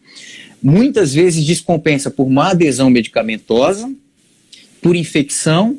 muitas 0.63 1.13
vezes 1.13 1.45
descompensa 1.45 2.11
por 2.11 2.31
má 2.31 2.51
adesão 2.51 2.89
medicamentosa, 2.89 3.93
por 4.81 4.95
infecção, 4.95 5.77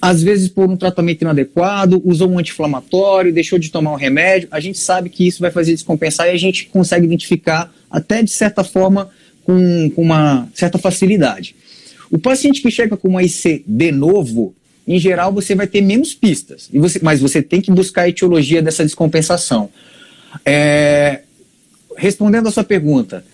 às 0.00 0.22
vezes 0.22 0.48
por 0.48 0.68
um 0.68 0.76
tratamento 0.76 1.22
inadequado, 1.22 2.02
usou 2.04 2.30
um 2.30 2.38
anti-inflamatório, 2.38 3.32
deixou 3.32 3.58
de 3.58 3.70
tomar 3.70 3.92
um 3.92 3.96
remédio. 3.96 4.48
A 4.50 4.60
gente 4.60 4.78
sabe 4.78 5.08
que 5.08 5.26
isso 5.26 5.40
vai 5.40 5.50
fazer 5.50 5.72
descompensar 5.72 6.26
e 6.26 6.30
a 6.30 6.36
gente 6.36 6.66
consegue 6.66 7.06
identificar 7.06 7.72
até 7.90 8.22
de 8.22 8.30
certa 8.30 8.62
forma 8.62 9.10
com, 9.44 9.90
com 9.90 10.02
uma 10.02 10.48
certa 10.54 10.78
facilidade. 10.78 11.54
O 12.10 12.18
paciente 12.18 12.60
que 12.60 12.70
chega 12.70 12.96
com 12.96 13.08
uma 13.08 13.22
IC 13.22 13.64
de 13.66 13.90
novo, 13.90 14.54
em 14.86 14.98
geral 14.98 15.32
você 15.32 15.54
vai 15.54 15.66
ter 15.66 15.80
menos 15.80 16.14
pistas, 16.14 16.68
você, 16.72 17.00
mas 17.02 17.20
você 17.20 17.40
tem 17.40 17.60
que 17.60 17.70
buscar 17.70 18.02
a 18.02 18.08
etiologia 18.08 18.60
dessa 18.60 18.84
descompensação. 18.84 19.70
É, 20.44 21.20
respondendo 21.96 22.48
a 22.48 22.50
sua 22.50 22.64
pergunta, 22.64 23.24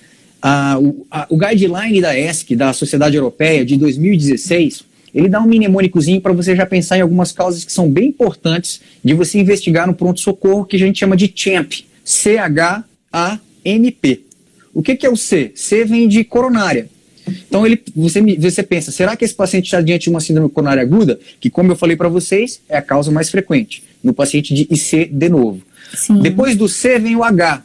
a, 0.41 0.79
o, 0.79 1.07
a, 1.11 1.27
o 1.29 1.37
guideline 1.37 2.01
da 2.01 2.19
ESC, 2.19 2.55
da 2.57 2.73
Sociedade 2.73 3.17
Europeia, 3.17 3.65
de 3.65 3.77
2016, 3.77 4.85
ele 5.15 5.29
dá 5.29 5.41
um 5.41 5.47
mnemônicozinho 5.47 6.21
para 6.21 6.33
você 6.33 6.55
já 6.55 6.67
pensar 6.67 6.99
em 6.99 7.01
algumas 7.01 7.33
causas 7.33 7.65
que 7.65 7.73
são 7.73 7.91
bem 7.91 8.09
importantes 8.09 8.81
de 9.03 9.15
você 9.15 9.39
investigar 9.39 9.87
no 9.87 9.95
pronto-socorro, 9.95 10.65
que 10.65 10.77
a 10.77 10.79
gente 10.79 10.99
chama 10.99 11.17
de 11.17 11.33
CHAMP, 11.35 11.87
C-H-A-M-P. 12.05 12.79
O 14.75 14.83
que, 14.83 14.95
que 14.97 15.07
é 15.07 15.11
o 15.11 15.17
C? 15.17 15.51
C 15.55 15.85
vem 15.85 16.07
de 16.07 16.23
coronária. 16.25 16.89
Então 17.49 17.67
ele, 17.67 17.83
você, 17.95 18.21
você 18.37 18.63
pensa, 18.63 18.91
será 18.91 19.17
que 19.17 19.25
esse 19.25 19.35
paciente 19.35 19.65
está 19.65 19.81
diante 19.81 20.05
de 20.05 20.11
uma 20.11 20.21
síndrome 20.21 20.49
coronária 20.49 20.83
aguda? 20.83 21.19
Que, 21.41 21.51
como 21.51 21.73
eu 21.73 21.77
falei 21.77 21.97
para 21.97 22.09
vocês, 22.09 22.61
é 22.69 22.77
a 22.79 22.83
causa 22.83 23.11
mais 23.11 23.29
frequente 23.31 23.83
no 24.03 24.15
paciente 24.15 24.55
de 24.55 24.67
IC 24.71 25.07
de 25.07 25.29
novo. 25.29 25.61
Depois 26.23 26.57
do 26.57 26.69
C 26.69 26.99
vem 26.99 27.17
o 27.17 27.25
H. 27.25 27.63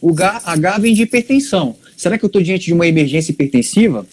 O 0.00 0.10
H, 0.10 0.42
H 0.44 0.78
vem 0.78 0.94
de 0.94 1.02
hipertensão. 1.02 1.76
Será 1.96 2.18
que 2.18 2.24
eu 2.24 2.26
estou 2.26 2.42
diante 2.42 2.66
de 2.66 2.72
uma 2.72 2.86
emergência 2.86 3.32
hipertensiva? 3.32 4.06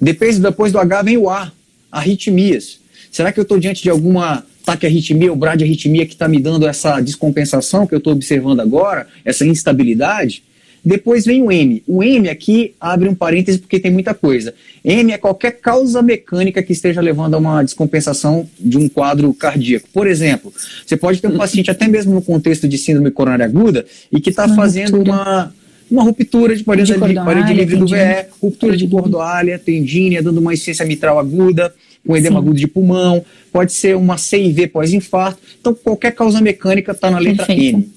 Depois, 0.00 0.38
depois 0.38 0.72
do 0.72 0.78
H 0.78 1.02
vem 1.02 1.16
o 1.16 1.30
A, 1.30 1.52
arritmias. 1.90 2.80
Será 3.10 3.32
que 3.32 3.38
eu 3.38 3.42
estou 3.42 3.58
diante 3.58 3.82
de 3.82 3.90
alguma 3.90 4.44
taquiarritmia 4.64 5.30
ou 5.30 5.36
bradiarritmia 5.36 6.06
que 6.06 6.12
está 6.12 6.28
me 6.28 6.40
dando 6.40 6.66
essa 6.66 7.00
descompensação 7.00 7.86
que 7.86 7.94
eu 7.94 7.98
estou 7.98 8.12
observando 8.12 8.60
agora, 8.60 9.06
essa 9.24 9.46
instabilidade? 9.46 10.42
Depois 10.84 11.24
vem 11.24 11.42
o 11.42 11.52
M. 11.52 11.82
O 11.86 12.02
M 12.02 12.28
aqui 12.28 12.74
abre 12.80 13.08
um 13.08 13.14
parêntese 13.14 13.58
porque 13.58 13.78
tem 13.78 13.90
muita 13.90 14.14
coisa. 14.14 14.54
M 14.84 15.12
é 15.12 15.18
qualquer 15.18 15.52
causa 15.52 16.00
mecânica 16.02 16.62
que 16.62 16.72
esteja 16.72 17.00
levando 17.00 17.34
a 17.34 17.38
uma 17.38 17.62
descompensação 17.62 18.48
de 18.58 18.78
um 18.78 18.88
quadro 18.88 19.32
cardíaco. 19.34 19.88
Por 19.92 20.06
exemplo, 20.06 20.52
você 20.86 20.96
pode 20.96 21.20
ter 21.20 21.28
um 21.28 21.36
paciente, 21.36 21.70
até 21.70 21.86
mesmo 21.86 22.14
no 22.14 22.22
contexto 22.22 22.66
de 22.66 22.78
síndrome 22.78 23.10
coronária 23.10 23.44
aguda, 23.44 23.84
e 24.10 24.20
que 24.20 24.30
está 24.30 24.48
fazendo 24.48 25.02
uma, 25.02 25.54
uma 25.90 26.02
ruptura 26.02 26.56
de 26.56 26.64
parede, 26.64 26.92
de 26.92 27.14
parede 27.14 27.52
livre 27.52 27.76
do 27.76 27.86
VE, 27.86 28.26
ruptura 28.40 28.76
de 28.76 28.88
cordoalha, 28.88 29.58
tendínea, 29.58 30.22
dando 30.22 30.38
uma 30.38 30.52
insuficiência 30.52 30.86
mitral 30.86 31.18
aguda, 31.18 31.74
com 32.06 32.16
edema 32.16 32.40
Sim. 32.40 32.46
agudo 32.46 32.58
de 32.58 32.66
pulmão, 32.66 33.24
pode 33.52 33.72
ser 33.72 33.96
uma 33.96 34.16
CIV 34.16 34.68
pós-infarto. 34.68 35.40
Então, 35.60 35.74
qualquer 35.74 36.12
causa 36.12 36.40
mecânica 36.40 36.92
está 36.92 37.10
na 37.10 37.18
letra 37.18 37.44
Perfeito. 37.44 37.76
M. 37.76 37.90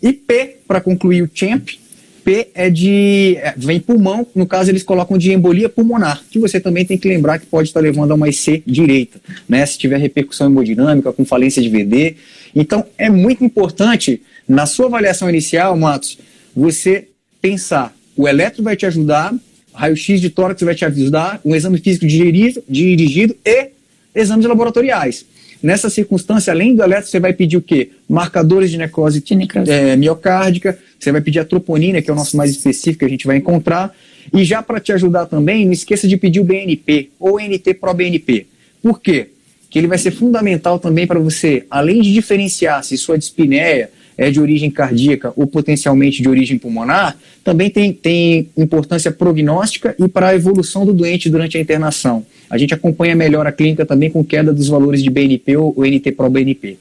E 0.00 0.12
P, 0.12 0.58
para 0.66 0.80
concluir 0.80 1.22
o 1.22 1.30
CHAMP, 1.32 1.70
P 2.28 2.48
é 2.52 2.68
de. 2.68 3.38
É, 3.40 3.54
vem 3.56 3.80
pulmão, 3.80 4.26
no 4.34 4.46
caso 4.46 4.70
eles 4.70 4.82
colocam 4.82 5.16
de 5.16 5.32
embolia 5.32 5.66
pulmonar, 5.66 6.22
que 6.30 6.38
você 6.38 6.60
também 6.60 6.84
tem 6.84 6.98
que 6.98 7.08
lembrar 7.08 7.38
que 7.38 7.46
pode 7.46 7.68
estar 7.68 7.80
levando 7.80 8.10
a 8.10 8.14
uma 8.14 8.28
IC 8.28 8.62
direita, 8.66 9.18
né? 9.48 9.64
Se 9.64 9.78
tiver 9.78 9.96
repercussão 9.96 10.48
hemodinâmica, 10.48 11.10
com 11.10 11.24
falência 11.24 11.62
de 11.62 11.70
VD. 11.70 12.16
Então 12.54 12.84
é 12.98 13.08
muito 13.08 13.42
importante, 13.42 14.20
na 14.46 14.66
sua 14.66 14.88
avaliação 14.88 15.30
inicial, 15.30 15.74
Matos, 15.74 16.18
você 16.54 17.08
pensar: 17.40 17.96
o 18.14 18.28
eletro 18.28 18.62
vai 18.62 18.76
te 18.76 18.84
ajudar, 18.84 19.34
raio-x 19.72 20.20
de 20.20 20.28
tórax 20.28 20.60
vai 20.60 20.74
te 20.74 20.84
ajudar, 20.84 21.40
um 21.42 21.54
exame 21.54 21.78
físico 21.78 22.06
dirigido, 22.06 22.62
dirigido 22.68 23.34
e 23.42 23.68
exames 24.14 24.44
laboratoriais. 24.44 25.24
Nessa 25.62 25.90
circunstância, 25.90 26.52
além 26.52 26.74
do 26.74 26.82
eletro, 26.82 27.10
você 27.10 27.18
vai 27.18 27.32
pedir 27.32 27.56
o 27.56 27.62
quê? 27.62 27.90
Marcadores 28.08 28.70
de 28.70 28.78
necrose, 28.78 29.20
de 29.20 29.34
necrose. 29.34 29.70
É, 29.70 29.96
miocárdica, 29.96 30.78
você 30.98 31.10
vai 31.10 31.20
pedir 31.20 31.40
a 31.40 31.44
troponina, 31.44 32.00
que 32.00 32.08
é 32.10 32.12
o 32.12 32.16
nosso 32.16 32.36
mais 32.36 32.50
específico 32.50 33.00
que 33.00 33.04
a 33.04 33.08
gente 33.08 33.26
vai 33.26 33.36
encontrar. 33.36 33.94
E 34.32 34.44
já 34.44 34.62
para 34.62 34.78
te 34.78 34.92
ajudar 34.92 35.26
também, 35.26 35.64
não 35.64 35.72
esqueça 35.72 36.06
de 36.06 36.16
pedir 36.16 36.40
o 36.40 36.44
BNP 36.44 37.10
ou 37.18 37.40
NT-proBNP. 37.40 38.46
Por 38.82 39.00
quê? 39.00 39.28
Que 39.68 39.78
ele 39.78 39.86
vai 39.86 39.98
ser 39.98 40.12
fundamental 40.12 40.78
também 40.78 41.06
para 41.06 41.18
você, 41.18 41.64
além 41.70 42.02
de 42.02 42.12
diferenciar 42.12 42.82
se 42.84 42.96
sua 42.96 43.18
dispneia 43.18 43.90
é 44.18 44.30
de 44.30 44.40
origem 44.40 44.68
cardíaca 44.68 45.32
ou 45.36 45.46
potencialmente 45.46 46.20
de 46.20 46.28
origem 46.28 46.58
pulmonar, 46.58 47.16
também 47.44 47.70
tem, 47.70 47.92
tem 47.92 48.50
importância 48.56 49.12
prognóstica 49.12 49.94
e 49.96 50.08
para 50.08 50.28
a 50.28 50.34
evolução 50.34 50.84
do 50.84 50.92
doente 50.92 51.30
durante 51.30 51.56
a 51.56 51.60
internação. 51.60 52.26
A 52.50 52.58
gente 52.58 52.74
acompanha 52.74 53.14
melhor 53.14 53.46
a 53.46 53.52
clínica 53.52 53.86
também 53.86 54.10
com 54.10 54.24
queda 54.24 54.52
dos 54.52 54.66
valores 54.66 55.02
de 55.02 55.08
BNP 55.08 55.56
ou 55.56 55.74
NT-proBNP. 55.78 56.76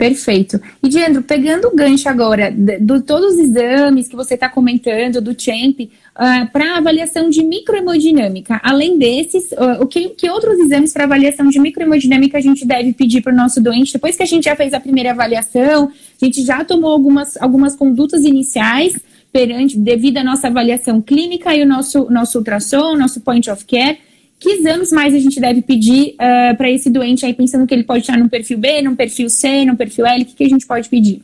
Perfeito. 0.00 0.58
E, 0.82 0.88
Diandro, 0.88 1.22
pegando 1.22 1.68
o 1.68 1.76
gancho 1.76 2.08
agora 2.08 2.50
de, 2.50 2.78
de 2.78 3.00
todos 3.02 3.34
os 3.34 3.38
exames 3.38 4.08
que 4.08 4.16
você 4.16 4.32
está 4.32 4.48
comentando, 4.48 5.20
do 5.20 5.34
CHAMP, 5.38 5.80
uh, 5.80 5.88
ah, 6.14 6.48
para 6.50 6.78
avaliação 6.78 7.28
de 7.28 7.44
microhemodinâmica, 7.44 8.58
além 8.64 8.96
desses, 8.96 9.52
uh, 9.52 9.82
o 9.82 9.86
que, 9.86 10.08
que 10.08 10.30
outros 10.30 10.58
exames 10.58 10.94
para 10.94 11.04
avaliação 11.04 11.50
de 11.50 11.60
microhemodinâmica 11.60 12.38
a 12.38 12.40
gente 12.40 12.66
deve 12.66 12.94
pedir 12.94 13.20
para 13.20 13.30
o 13.30 13.36
nosso 13.36 13.62
doente? 13.62 13.92
Depois 13.92 14.16
que 14.16 14.22
a 14.22 14.26
gente 14.26 14.44
já 14.44 14.56
fez 14.56 14.72
a 14.72 14.80
primeira 14.80 15.10
avaliação, 15.10 15.92
a 16.18 16.24
gente 16.24 16.42
já 16.42 16.64
tomou 16.64 16.92
algumas, 16.92 17.36
algumas 17.36 17.76
condutas 17.76 18.24
iniciais 18.24 18.98
perante, 19.30 19.78
devido 19.78 20.16
à 20.16 20.24
nossa 20.24 20.46
avaliação 20.46 21.02
clínica 21.02 21.54
e 21.54 21.62
o 21.62 21.66
nosso, 21.66 22.10
nosso 22.10 22.38
ultrassom, 22.38 22.96
nosso 22.96 23.20
point 23.20 23.50
of 23.50 23.66
care, 23.66 23.98
que 24.40 24.48
exames 24.48 24.90
mais 24.90 25.14
a 25.14 25.18
gente 25.18 25.38
deve 25.38 25.60
pedir 25.60 26.12
uh, 26.12 26.16
ah, 26.50 26.54
para 26.56 26.70
esse 26.70 26.88
doente 26.88 27.26
aí, 27.26 27.34
pensando 27.34 27.66
que 27.66 27.74
ele 27.74 27.84
pode 27.84 28.00
estar 28.00 28.16
num 28.16 28.28
perfil 28.28 28.56
B, 28.56 28.80
num 28.80 28.96
perfil 28.96 29.28
C, 29.28 29.66
num 29.66 29.76
perfil 29.76 30.06
L? 30.06 30.22
O 30.22 30.26
que, 30.26 30.34
que 30.34 30.44
a 30.44 30.48
gente 30.48 30.66
pode 30.66 30.88
pedir? 30.88 31.22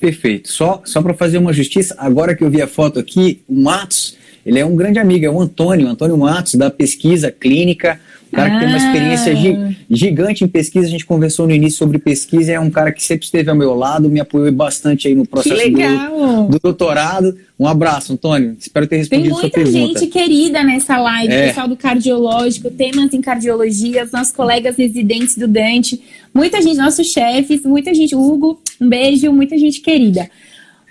Perfeito. 0.00 0.52
Só, 0.52 0.82
só 0.84 1.00
para 1.00 1.14
fazer 1.14 1.38
uma 1.38 1.52
justiça, 1.52 1.94
agora 1.98 2.34
que 2.34 2.42
eu 2.42 2.50
vi 2.50 2.60
a 2.60 2.66
foto 2.66 2.98
aqui, 2.98 3.40
o 3.48 3.54
Matos, 3.54 4.16
ele 4.44 4.58
é 4.58 4.66
um 4.66 4.74
grande 4.74 4.98
amigo, 4.98 5.24
é 5.24 5.30
o 5.30 5.40
Antônio, 5.40 5.86
Antônio 5.86 6.18
Matos, 6.18 6.56
da 6.56 6.68
pesquisa 6.68 7.30
clínica 7.30 8.00
cara 8.30 8.50
que 8.50 8.58
tem 8.58 8.68
uma 8.68 8.76
experiência 8.76 9.32
ah. 9.32 9.74
gigante 9.90 10.44
em 10.44 10.48
pesquisa. 10.48 10.86
A 10.86 10.90
gente 10.90 11.06
conversou 11.06 11.46
no 11.46 11.54
início 11.54 11.78
sobre 11.78 11.98
pesquisa. 11.98 12.52
É 12.52 12.60
um 12.60 12.70
cara 12.70 12.92
que 12.92 13.02
sempre 13.02 13.24
esteve 13.24 13.50
ao 13.50 13.56
meu 13.56 13.74
lado, 13.74 14.08
me 14.08 14.20
apoiou 14.20 14.50
bastante 14.52 15.08
aí 15.08 15.14
no 15.14 15.26
processo 15.26 15.70
do, 15.70 16.48
do, 16.48 16.58
doutorado. 16.58 17.36
Um 17.58 17.66
abraço, 17.66 18.12
Antônio. 18.12 18.56
Espero 18.58 18.86
ter 18.86 18.98
respondido 18.98 19.34
sua 19.34 19.50
pergunta. 19.50 19.72
Tem 19.72 19.84
muita 19.84 20.00
gente 20.00 20.12
querida 20.12 20.62
nessa 20.62 20.98
live, 20.98 21.32
é. 21.32 21.48
pessoal 21.48 21.68
do 21.68 21.76
cardiológico, 21.76 22.70
temas 22.70 23.12
em 23.12 23.20
cardiologia, 23.20 24.04
os 24.04 24.12
nossos 24.12 24.32
colegas 24.32 24.76
residentes 24.76 25.36
do 25.36 25.48
Dante, 25.48 26.00
muita 26.32 26.62
gente, 26.62 26.76
nossos 26.76 27.06
chefes, 27.06 27.62
muita 27.62 27.92
gente. 27.94 28.14
Hugo, 28.14 28.60
um 28.80 28.88
beijo, 28.88 29.32
muita 29.32 29.56
gente 29.58 29.80
querida. 29.80 30.28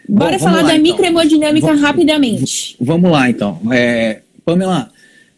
Bora 0.08 0.38
Bom, 0.38 0.44
falar 0.44 0.62
lá, 0.62 0.68
da 0.70 0.76
então. 0.76 0.84
microhemodinâmica 0.84 1.74
rapidamente. 1.74 2.78
Vamos 2.80 3.12
lá, 3.12 3.30
então. 3.30 3.60
É, 3.72 4.22
Pamela, 4.46 4.90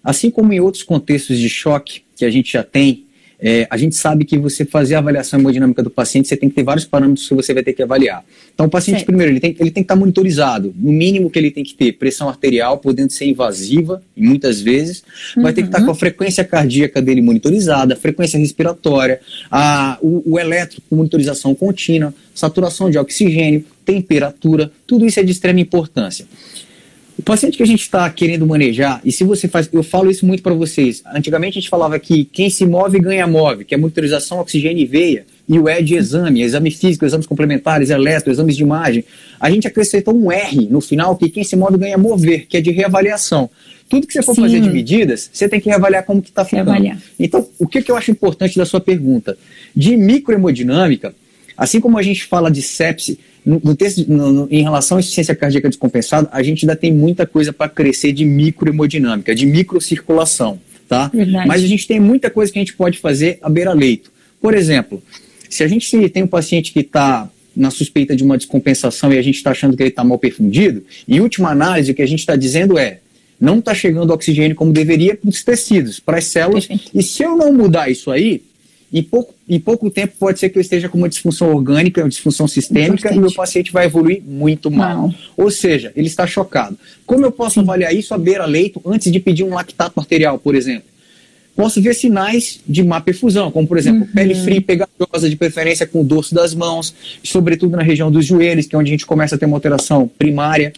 Assim 0.04 0.30
como 0.30 0.54
em 0.54 0.60
outros 0.60 0.84
contextos 0.84 1.38
de 1.38 1.50
choque 1.50 2.02
que 2.16 2.26
a 2.26 2.30
gente 2.30 2.54
já 2.54 2.64
tem, 2.64 3.06
é, 3.42 3.66
a 3.70 3.78
gente 3.78 3.96
sabe 3.96 4.26
que 4.26 4.38
você 4.38 4.66
fazer 4.66 4.96
a 4.96 4.98
avaliação 4.98 5.40
hemodinâmica 5.40 5.82
do 5.82 5.90
paciente, 5.90 6.28
você 6.28 6.36
tem 6.36 6.50
que 6.50 6.56
ter 6.56 6.64
vários 6.64 6.86
parâmetros 6.86 7.26
que 7.26 7.34
você 7.34 7.54
vai 7.54 7.64
ter 7.64 7.72
que 7.72 7.82
avaliar. 7.82 8.24
Então, 8.54 8.66
o 8.66 8.70
paciente, 8.70 8.98
certo. 8.98 9.08
primeiro, 9.08 9.32
ele 9.32 9.40
tem, 9.40 9.52
ele 9.52 9.72
tem 9.72 9.82
que 9.82 9.86
estar 9.86 9.96
monitorizado. 9.96 10.74
No 10.78 10.92
mínimo 10.92 11.30
que 11.30 11.40
ele 11.40 11.50
tem 11.50 11.64
que 11.64 11.74
ter 11.74 11.94
pressão 11.94 12.28
arterial, 12.28 12.78
podendo 12.80 13.14
ser 13.14 13.26
invasiva, 13.28 14.04
muitas 14.16 14.60
vezes. 14.60 15.04
Uhum. 15.38 15.44
Vai 15.44 15.54
ter 15.54 15.62
que 15.62 15.70
estar 15.70 15.80
com 15.80 15.86
a 15.86 15.90
uhum. 15.90 15.96
frequência 15.96 16.44
cardíaca 16.44 17.02
dele 17.02 17.22
monitorizada, 17.22 17.96
frequência 17.96 18.38
respiratória, 18.38 19.22
a, 19.50 19.98
o, 20.02 20.34
o 20.34 20.40
eletro 20.40 20.82
com 20.90 20.98
monitorização 20.98 21.56
contínua, 21.56 22.14
saturação 22.36 22.92
de 22.92 22.98
oxigênio, 22.98 23.64
temperatura, 23.86 24.70
tudo 24.86 25.06
isso 25.06 25.18
é 25.18 25.24
de 25.24 25.32
extrema 25.32 25.62
importância. 25.62 26.28
O 27.20 27.22
paciente 27.22 27.58
que 27.58 27.64
a 27.64 27.68
gente 27.68 27.82
está 27.82 28.10
querendo 28.10 28.48
manejar, 28.48 29.02
e 29.04 29.12
se 29.12 29.26
você 29.26 29.46
faz, 29.46 29.68
eu 29.74 29.84
falo 29.84 30.10
isso 30.10 30.26
muito 30.26 30.42
para 30.42 30.54
vocês. 30.54 31.04
Antigamente 31.14 31.58
a 31.58 31.62
gente 31.62 31.70
falava 31.70 32.00
que 32.00 32.24
quem 32.24 32.50
se 32.50 32.66
move 32.66 32.98
ganha 32.98 33.28
move, 33.28 33.66
que 33.66 33.76
é 33.76 33.78
monitorização, 33.78 34.40
oxigênio 34.40 34.82
e 34.82 34.86
veia, 34.86 35.26
e 35.46 35.60
o 35.60 35.68
E 35.68 35.84
de 35.84 35.96
exame, 35.96 36.42
exame 36.42 36.72
físico, 36.72 37.04
exames 37.04 37.28
complementares, 37.28 37.90
eletro, 37.90 38.32
exames 38.32 38.56
de 38.56 38.64
imagem. 38.64 39.04
A 39.38 39.52
gente 39.52 39.68
acrescentou 39.68 40.16
um 40.16 40.32
R 40.32 40.70
no 40.72 40.80
final, 40.80 41.14
que 41.18 41.28
quem 41.28 41.44
se 41.44 41.58
move 41.58 41.78
ganha 41.78 41.98
mover, 41.98 42.48
que 42.48 42.56
é 42.56 42.62
de 42.62 42.72
reavaliação. 42.72 43.50
Tudo 43.90 44.08
que 44.08 44.14
você 44.14 44.24
for 44.24 44.34
Sim. 44.34 44.44
fazer 44.44 44.62
de 44.62 44.70
medidas, 44.70 45.30
você 45.34 45.50
tem 45.50 45.60
que 45.60 45.68
reavaliar 45.68 46.06
como 46.06 46.22
que 46.22 46.30
está 46.30 46.46
ficando. 46.46 46.72
Reavaliar. 46.72 47.02
Então, 47.20 47.46
o 47.60 47.68
que, 47.68 47.82
que 47.82 47.92
eu 47.92 47.98
acho 47.98 48.12
importante 48.12 48.58
da 48.58 48.66
sua 48.66 48.80
pergunta? 48.80 49.38
De 49.76 49.98
microhemodinâmica, 49.98 51.14
assim 51.58 51.82
como 51.82 51.98
a 51.98 52.02
gente 52.02 52.24
fala 52.24 52.50
de 52.50 52.62
sepse, 52.62 53.20
no, 53.46 53.62
no 53.64 53.76
texto, 53.76 54.06
no, 54.08 54.32
no, 54.32 54.48
em 54.52 54.64
relação 54.64 54.98
à 54.98 55.00
insuficiência 55.00 55.36
cardíaca 55.36 55.70
descompensada, 55.70 56.30
a 56.32 56.44
gente 56.44 56.66
ainda 56.66 56.76
tem 56.76 56.94
muita 56.94 57.26
coisa 57.26 57.54
para 57.54 57.70
crescer 57.70 58.12
de 58.12 58.26
microhemodinâmica, 58.26 59.34
de 59.34 59.46
microcirculação, 59.46 60.60
tá? 60.88 61.10
Verdade. 61.14 61.48
Mas 61.48 61.64
a 61.64 61.68
gente 61.68 61.88
tem 61.88 62.00
muita 62.00 62.30
coisa 62.30 62.52
que 62.52 62.60
a 62.60 62.62
gente 62.62 62.74
pode 62.74 63.00
fazer 63.00 63.40
à 63.42 63.50
beira-leito. 63.50 64.12
Por 64.42 64.54
exemplo, 64.54 65.02
se 65.50 65.64
a 65.64 65.68
gente 65.68 66.10
tem 66.10 66.24
um 66.24 66.28
paciente 66.28 66.72
que 66.72 66.82
está 66.82 67.30
na 67.56 67.72
suspeita 67.72 68.16
de 68.16 68.24
uma 68.24 68.38
descompensação 68.38 69.12
e 69.12 69.18
a 69.18 69.22
gente 69.22 69.36
está 69.36 69.52
achando 69.52 69.76
que 69.76 69.84
ele 69.84 69.90
está 69.90 70.04
mal 70.04 70.18
perfundido, 70.18 70.84
em 71.08 71.20
última 71.20 71.50
análise, 71.50 71.92
o 71.92 71.96
que 71.96 72.02
a 72.02 72.08
gente 72.08 72.20
está 72.20 72.36
dizendo 72.36 72.78
é 72.78 73.00
não 73.40 73.60
está 73.60 73.74
chegando 73.74 74.12
oxigênio 74.12 74.56
como 74.56 74.74
deveria 74.74 75.16
para 75.16 75.30
os 75.30 75.44
tecidos, 75.44 76.00
para 76.00 76.18
as 76.18 76.26
células, 76.26 76.68
e 76.94 77.02
se 77.02 77.24
eu 77.24 77.38
não 77.38 77.54
mudar 77.54 77.90
isso 77.90 78.12
aí, 78.12 78.42
em 78.92 79.04
pouco, 79.04 79.34
em 79.48 79.60
pouco 79.60 79.90
tempo 79.90 80.14
pode 80.20 80.40
ser 80.40 80.50
que 80.50 80.58
eu 80.58 80.62
esteja 80.62 80.90
com 80.90 80.98
uma 80.98 81.10
disfunção 81.10 81.54
orgânica, 81.54 82.02
uma 82.02 82.10
disfunção 82.10 82.48
sistêmica, 82.48 83.14
e 83.14 83.18
o 83.18 83.22
meu 83.22 83.34
paciente 83.34 83.72
vai 83.72 83.86
evoluir 83.86 84.22
muito 84.26 84.72
mal. 84.72 85.08
Não. 85.08 85.16
Ou 85.38 85.52
seja, 85.52 85.92
ele 85.96 86.08
está 86.08 86.26
chocado. 86.26 86.78
Como 87.06 87.24
eu 87.24 87.32
posso 87.32 87.56
Sim. 87.56 87.62
avaliar 87.62 87.94
isso 87.94 88.14
à 88.14 88.18
beira-leito 88.18 88.82
antes 88.86 89.12
de 89.12 89.20
pedir 89.20 89.44
um 89.44 89.54
lactato 89.54 90.00
arterial, 90.00 90.40
por 90.40 90.56
exemplo? 90.56 90.90
Posso 91.56 91.82
ver 91.82 91.94
sinais 91.94 92.62
de 92.66 92.84
má 92.84 93.02
perfusão, 93.02 93.52
como 93.52 93.68
por 93.68 93.78
exemplo, 93.78 94.02
uhum. 94.02 94.08
pele 94.08 94.34
fria 94.34 94.62
pegajosa, 94.62 95.30
de 95.30 95.36
preferência 95.36 95.86
com 95.86 96.02
o 96.02 96.04
dorso 96.04 96.34
das 96.34 96.56
mãos, 96.56 96.96
sobretudo 97.24 97.76
na 97.76 97.84
região 97.84 98.10
dos 98.10 98.26
joelhos, 98.26 98.66
que 98.66 98.76
é 98.76 98.80
onde 98.80 98.90
a 98.90 98.94
gente 98.94 99.06
começa 99.06 99.36
a 99.36 99.38
ter 99.38 99.46
uma 99.46 99.58
alteração 99.58 100.10
primária. 100.18 100.74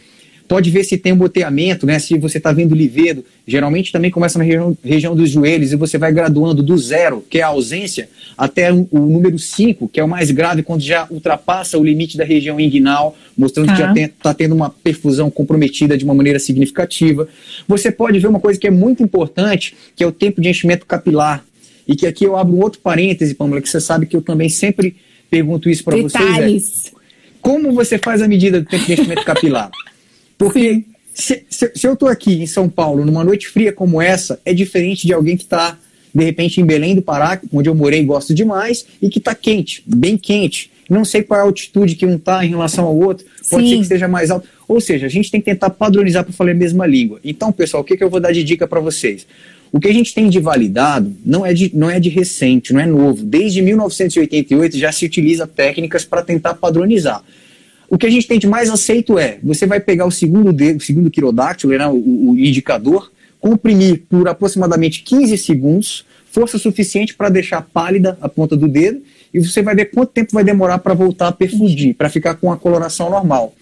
Pode 0.51 0.69
ver 0.69 0.83
se 0.83 0.97
tem 0.97 1.13
um 1.13 1.17
boteamento, 1.17 1.85
né? 1.85 1.97
Se 1.97 2.17
você 2.17 2.37
está 2.37 2.51
vendo 2.51 2.75
livedo, 2.75 3.23
geralmente 3.47 3.89
também 3.89 4.11
começa 4.11 4.37
na 4.37 4.43
região, 4.43 4.77
região 4.83 5.15
dos 5.15 5.29
joelhos 5.29 5.71
e 5.71 5.77
você 5.77 5.97
vai 5.97 6.11
graduando 6.11 6.61
do 6.61 6.77
zero, 6.77 7.23
que 7.29 7.39
é 7.39 7.41
a 7.41 7.47
ausência, 7.47 8.09
até 8.37 8.69
o, 8.69 8.85
o 8.91 8.99
número 8.99 9.39
5, 9.39 9.87
que 9.87 9.97
é 9.97 10.03
o 10.03 10.09
mais 10.09 10.29
grave, 10.29 10.61
quando 10.61 10.81
já 10.81 11.07
ultrapassa 11.09 11.77
o 11.77 11.83
limite 11.85 12.17
da 12.17 12.25
região 12.25 12.59
inguinal, 12.59 13.15
mostrando 13.37 13.71
que 13.71 13.77
já 13.77 13.93
está 13.93 14.33
tendo 14.33 14.53
uma 14.53 14.69
perfusão 14.69 15.31
comprometida 15.31 15.97
de 15.97 16.03
uma 16.03 16.13
maneira 16.13 16.37
significativa. 16.37 17.29
Você 17.65 17.89
pode 17.89 18.19
ver 18.19 18.27
uma 18.27 18.41
coisa 18.41 18.59
que 18.59 18.67
é 18.67 18.71
muito 18.71 19.01
importante, 19.01 19.73
que 19.95 20.03
é 20.03 20.05
o 20.05 20.11
tempo 20.11 20.41
de 20.41 20.49
enchimento 20.49 20.85
capilar. 20.85 21.45
E 21.87 21.95
que 21.95 22.05
aqui 22.05 22.25
eu 22.25 22.35
abro 22.35 22.53
um 22.53 22.59
outro 22.59 22.81
parêntese, 22.81 23.35
Pamela, 23.35 23.61
que 23.61 23.69
você 23.69 23.79
sabe 23.79 24.05
que 24.05 24.17
eu 24.17 24.21
também 24.21 24.49
sempre 24.49 24.97
pergunto 25.29 25.69
isso 25.69 25.81
para 25.81 25.95
vocês. 25.95 26.91
É, 26.93 26.97
como 27.39 27.71
você 27.71 27.97
faz 27.97 28.21
a 28.21 28.27
medida 28.27 28.59
do 28.59 28.67
tempo 28.67 28.85
de 28.85 28.91
enchimento 28.91 29.23
capilar? 29.23 29.71
Porque 30.41 30.83
se, 31.13 31.43
se, 31.47 31.71
se, 31.75 31.87
eu 31.87 31.93
estou 31.93 32.09
aqui 32.09 32.41
em 32.41 32.47
São 32.47 32.67
Paulo, 32.67 33.05
numa 33.05 33.23
noite 33.23 33.47
fria 33.47 33.71
como 33.71 34.01
essa, 34.01 34.39
é 34.43 34.51
diferente 34.55 35.05
de 35.05 35.13
alguém 35.13 35.37
que 35.37 35.43
está, 35.43 35.77
de 36.15 36.23
repente, 36.23 36.59
em 36.59 36.65
Belém 36.65 36.95
do 36.95 37.01
Pará, 37.03 37.39
onde 37.53 37.69
eu 37.69 37.75
morei 37.75 37.99
e 37.99 38.03
gosto 38.03 38.33
demais, 38.33 38.83
e 38.99 39.07
que 39.07 39.19
está 39.19 39.35
quente, 39.35 39.83
bem 39.85 40.17
quente. 40.17 40.71
Não 40.89 41.05
sei 41.05 41.21
qual 41.21 41.39
é 41.39 41.43
a 41.43 41.45
altitude 41.45 41.93
que 41.93 42.07
um 42.07 42.15
está 42.15 42.43
em 42.43 42.49
relação 42.49 42.85
ao 42.85 42.97
outro, 42.97 43.23
pode 43.51 43.65
Sim. 43.65 43.69
ser 43.69 43.75
que 43.75 43.81
esteja 43.83 44.07
mais 44.07 44.31
alto. 44.31 44.47
Ou 44.67 44.81
seja, 44.81 45.05
a 45.05 45.09
gente 45.09 45.29
tem 45.29 45.39
que 45.39 45.45
tentar 45.45 45.69
padronizar 45.69 46.23
para 46.23 46.33
falar 46.33 46.51
a 46.51 46.55
mesma 46.55 46.87
língua. 46.87 47.19
Então, 47.23 47.51
pessoal, 47.51 47.83
o 47.83 47.85
que, 47.85 47.95
que 47.95 48.03
eu 48.03 48.09
vou 48.09 48.19
dar 48.19 48.31
de 48.31 48.43
dica 48.43 48.67
para 48.67 48.79
vocês? 48.79 49.27
O 49.71 49.79
que 49.79 49.87
a 49.87 49.93
gente 49.93 50.11
tem 50.11 50.27
de 50.27 50.39
validado 50.39 51.15
não 51.23 51.45
é 51.45 51.53
de, 51.53 51.71
não 51.73 51.87
é 51.87 51.99
de 51.99 52.09
recente, 52.09 52.73
não 52.73 52.81
é 52.81 52.87
novo. 52.87 53.23
Desde 53.23 53.61
1988 53.61 54.75
já 54.75 54.91
se 54.91 55.05
utiliza 55.05 55.45
técnicas 55.45 56.03
para 56.03 56.23
tentar 56.23 56.55
padronizar. 56.55 57.23
O 57.91 57.97
que 57.97 58.05
a 58.05 58.09
gente 58.09 58.25
tem 58.25 58.39
de 58.39 58.47
mais 58.47 58.69
aceito 58.69 59.19
é, 59.19 59.37
você 59.43 59.67
vai 59.67 59.81
pegar 59.81 60.05
o 60.05 60.11
segundo 60.11 60.53
dedo, 60.53 60.77
o 60.77 60.81
segundo 60.81 61.11
quirodáctilo, 61.11 61.77
né, 61.77 61.85
o, 61.87 62.29
o 62.31 62.37
indicador, 62.37 63.11
comprimir 63.37 64.03
por 64.09 64.29
aproximadamente 64.29 65.03
15 65.03 65.37
segundos, 65.37 66.05
força 66.31 66.57
suficiente 66.57 67.13
para 67.13 67.27
deixar 67.27 67.61
pálida 67.61 68.17
a 68.21 68.29
ponta 68.29 68.55
do 68.55 68.65
dedo, 68.65 69.01
e 69.33 69.41
você 69.41 69.61
vai 69.61 69.75
ver 69.75 69.91
quanto 69.91 70.13
tempo 70.13 70.31
vai 70.31 70.41
demorar 70.41 70.79
para 70.79 70.93
voltar 70.93 71.27
a 71.27 71.31
perfundir, 71.33 71.93
para 71.93 72.09
ficar 72.09 72.35
com 72.35 72.49
a 72.49 72.55
coloração 72.55 73.09
normal. 73.09 73.53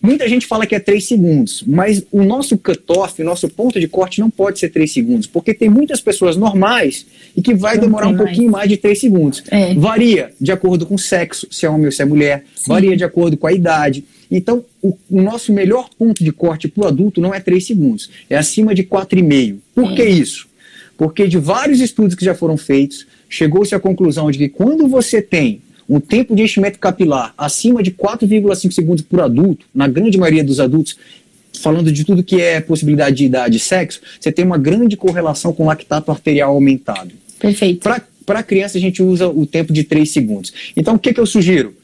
Muita 0.00 0.28
gente 0.28 0.46
fala 0.46 0.66
que 0.66 0.74
é 0.74 0.78
3 0.78 1.04
segundos, 1.04 1.64
mas 1.66 2.02
o 2.12 2.22
nosso 2.22 2.56
cutoff, 2.58 3.20
o 3.20 3.24
nosso 3.24 3.48
ponto 3.48 3.80
de 3.80 3.88
corte 3.88 4.20
não 4.20 4.30
pode 4.30 4.58
ser 4.58 4.68
3 4.68 4.90
segundos, 4.90 5.26
porque 5.26 5.54
tem 5.54 5.68
muitas 5.68 6.00
pessoas 6.00 6.36
normais 6.36 7.06
e 7.36 7.42
que 7.42 7.54
vai 7.54 7.74
não 7.76 7.82
demorar 7.82 8.08
um 8.08 8.12
mais. 8.12 8.24
pouquinho 8.24 8.50
mais 8.50 8.68
de 8.68 8.76
3 8.76 8.98
segundos. 8.98 9.42
É. 9.50 9.74
Varia 9.74 10.32
de 10.40 10.52
acordo 10.52 10.86
com 10.86 10.94
o 10.94 10.98
sexo, 10.98 11.46
se 11.50 11.66
é 11.66 11.70
homem 11.70 11.86
ou 11.86 11.92
se 11.92 12.02
é 12.02 12.04
mulher, 12.04 12.44
Sim. 12.54 12.64
varia 12.68 12.96
de 12.96 13.04
acordo 13.04 13.36
com 13.36 13.46
a 13.46 13.52
idade. 13.52 14.04
Então, 14.30 14.64
o, 14.82 14.96
o 15.10 15.22
nosso 15.22 15.52
melhor 15.52 15.88
ponto 15.98 16.22
de 16.22 16.32
corte 16.32 16.68
para 16.68 16.84
o 16.84 16.86
adulto 16.86 17.20
não 17.20 17.34
é 17.34 17.40
3 17.40 17.66
segundos, 17.66 18.10
é 18.28 18.36
acima 18.36 18.74
de 18.74 18.84
4,5. 18.84 19.56
Por 19.74 19.92
é. 19.92 19.94
que 19.94 20.04
isso? 20.04 20.46
Porque 20.96 21.26
de 21.28 21.38
vários 21.38 21.80
estudos 21.80 22.14
que 22.14 22.24
já 22.24 22.34
foram 22.34 22.56
feitos, 22.56 23.06
chegou-se 23.28 23.74
à 23.74 23.80
conclusão 23.80 24.30
de 24.30 24.38
que 24.38 24.48
quando 24.48 24.88
você 24.88 25.20
tem 25.20 25.60
um 25.88 26.00
tempo 26.00 26.34
de 26.34 26.42
enchimento 26.42 26.78
capilar 26.78 27.32
acima 27.36 27.82
de 27.82 27.90
4,5 27.90 28.72
segundos 28.72 29.04
por 29.04 29.20
adulto, 29.20 29.66
na 29.74 29.86
grande 29.86 30.18
maioria 30.18 30.42
dos 30.42 30.60
adultos, 30.60 30.96
falando 31.60 31.90
de 31.90 32.04
tudo 32.04 32.22
que 32.22 32.40
é 32.40 32.60
possibilidade 32.60 33.16
de 33.16 33.24
idade 33.24 33.56
e 33.56 33.60
sexo, 33.60 34.00
você 34.20 34.30
tem 34.30 34.44
uma 34.44 34.58
grande 34.58 34.96
correlação 34.96 35.52
com 35.52 35.66
lactato 35.66 36.10
arterial 36.10 36.52
aumentado. 36.52 37.12
Perfeito. 37.38 37.88
Para 38.24 38.42
criança, 38.42 38.76
a 38.78 38.80
gente 38.80 39.02
usa 39.02 39.28
o 39.28 39.46
tempo 39.46 39.72
de 39.72 39.84
3 39.84 40.10
segundos. 40.10 40.52
Então, 40.76 40.96
o 40.96 40.98
que, 40.98 41.14
que 41.14 41.20
eu 41.20 41.26
sugiro? 41.26 41.74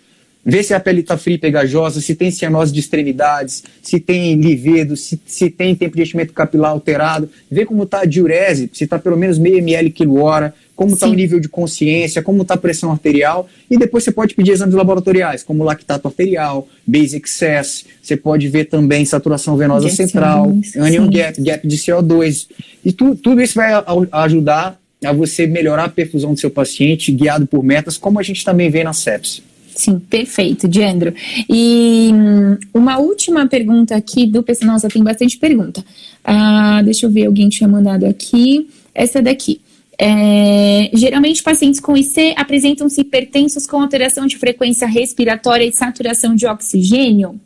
Vê 0.45 0.61
se 0.63 0.75
a 0.75 0.81
pele 0.81 1.03
está 1.03 1.17
fria 1.17 1.37
e 1.37 1.39
pegajosa, 1.39 2.01
se 2.01 2.17
tem 2.17 2.31
cianose 2.33 2.73
de 2.73 2.81
extremidades, 2.81 3.63
se 3.81 4.01
tem 4.01 4.35
livedo, 4.35 4.97
se, 4.97 5.21
se 5.25 5.49
tem 5.49 5.73
tempo 5.73 5.95
de 5.95 6.03
enchimento 6.03 6.33
capilar 6.33 6.73
alterado. 6.73 7.31
Vê 7.49 7.65
como 7.65 7.85
está 7.85 8.01
a 8.01 8.05
diurese, 8.05 8.69
se 8.73 8.83
está 8.83 8.99
pelo 8.99 9.17
menos 9.17 9.39
meio 9.39 9.59
ml 9.59 9.91
quilo 9.91 10.21
hora 10.21 10.53
como 10.83 10.95
está 10.95 11.07
o 11.07 11.15
nível 11.15 11.41
de 11.41 11.49
consciência, 11.49 12.23
como 12.23 12.43
está 12.43 12.55
a 12.55 12.57
pressão 12.57 12.91
arterial, 12.91 13.49
e 13.71 13.77
depois 13.77 14.05
você 14.05 14.13
pode 14.13 14.35
pedir 14.35 14.53
exames 14.53 14.75
laboratoriais, 14.75 15.43
como 15.43 15.65
lactato 15.65 16.09
arterial, 16.09 16.69
base 16.87 17.17
excess, 17.17 17.85
você 18.03 18.17
pode 18.17 18.49
ver 18.49 18.67
também 18.67 19.05
saturação 19.05 19.57
venosa 19.57 19.89
central, 19.89 20.53
anion 20.77 21.09
gap, 21.09 21.41
gap 21.41 21.67
de 21.67 21.77
CO2, 21.77 22.49
e 22.85 22.93
tu, 22.93 23.15
tudo 23.15 23.41
isso 23.41 23.55
vai 23.55 23.73
a, 23.73 23.85
a 24.11 24.23
ajudar 24.25 24.79
a 25.05 25.13
você 25.13 25.47
melhorar 25.47 25.85
a 25.85 25.89
perfusão 25.89 26.33
do 26.33 26.41
seu 26.41 26.51
paciente, 26.51 27.13
guiado 27.13 27.47
por 27.47 27.63
metas, 27.63 27.97
como 27.97 28.19
a 28.19 28.23
gente 28.23 28.45
também 28.45 28.71
vê 28.71 28.85
na 28.85 28.93
sepsi. 28.93 29.43
Sim, 29.75 29.99
perfeito, 29.99 30.69
Diandro. 30.69 31.15
E 31.49 32.11
hum, 32.13 32.59
uma 32.75 32.99
última 32.99 33.49
pergunta 33.49 33.97
aqui 33.97 34.27
do 34.27 34.43
PC. 34.43 34.65
Nossa, 34.65 34.89
tem 34.89 35.03
bastante 35.03 35.39
pergunta. 35.39 35.83
Ah, 36.23 36.83
deixa 36.85 37.07
eu 37.07 37.11
ver, 37.11 37.27
alguém 37.27 37.49
tinha 37.49 37.69
mandado 37.69 38.05
aqui. 38.05 38.69
Essa 38.95 39.23
daqui. 39.23 39.61
É, 40.05 40.91
geralmente, 40.93 41.41
pacientes 41.45 41.79
com 41.79 41.97
IC 41.97 42.35
apresentam-se 42.37 43.03
hipertensos 43.03 43.69
com 43.69 43.81
alteração 43.81 44.27
de 44.27 44.37
frequência 44.37 44.85
respiratória 44.85 45.65
e 45.65 45.71
saturação 45.71 46.35
de 46.35 46.45
oxigênio? 46.45 47.41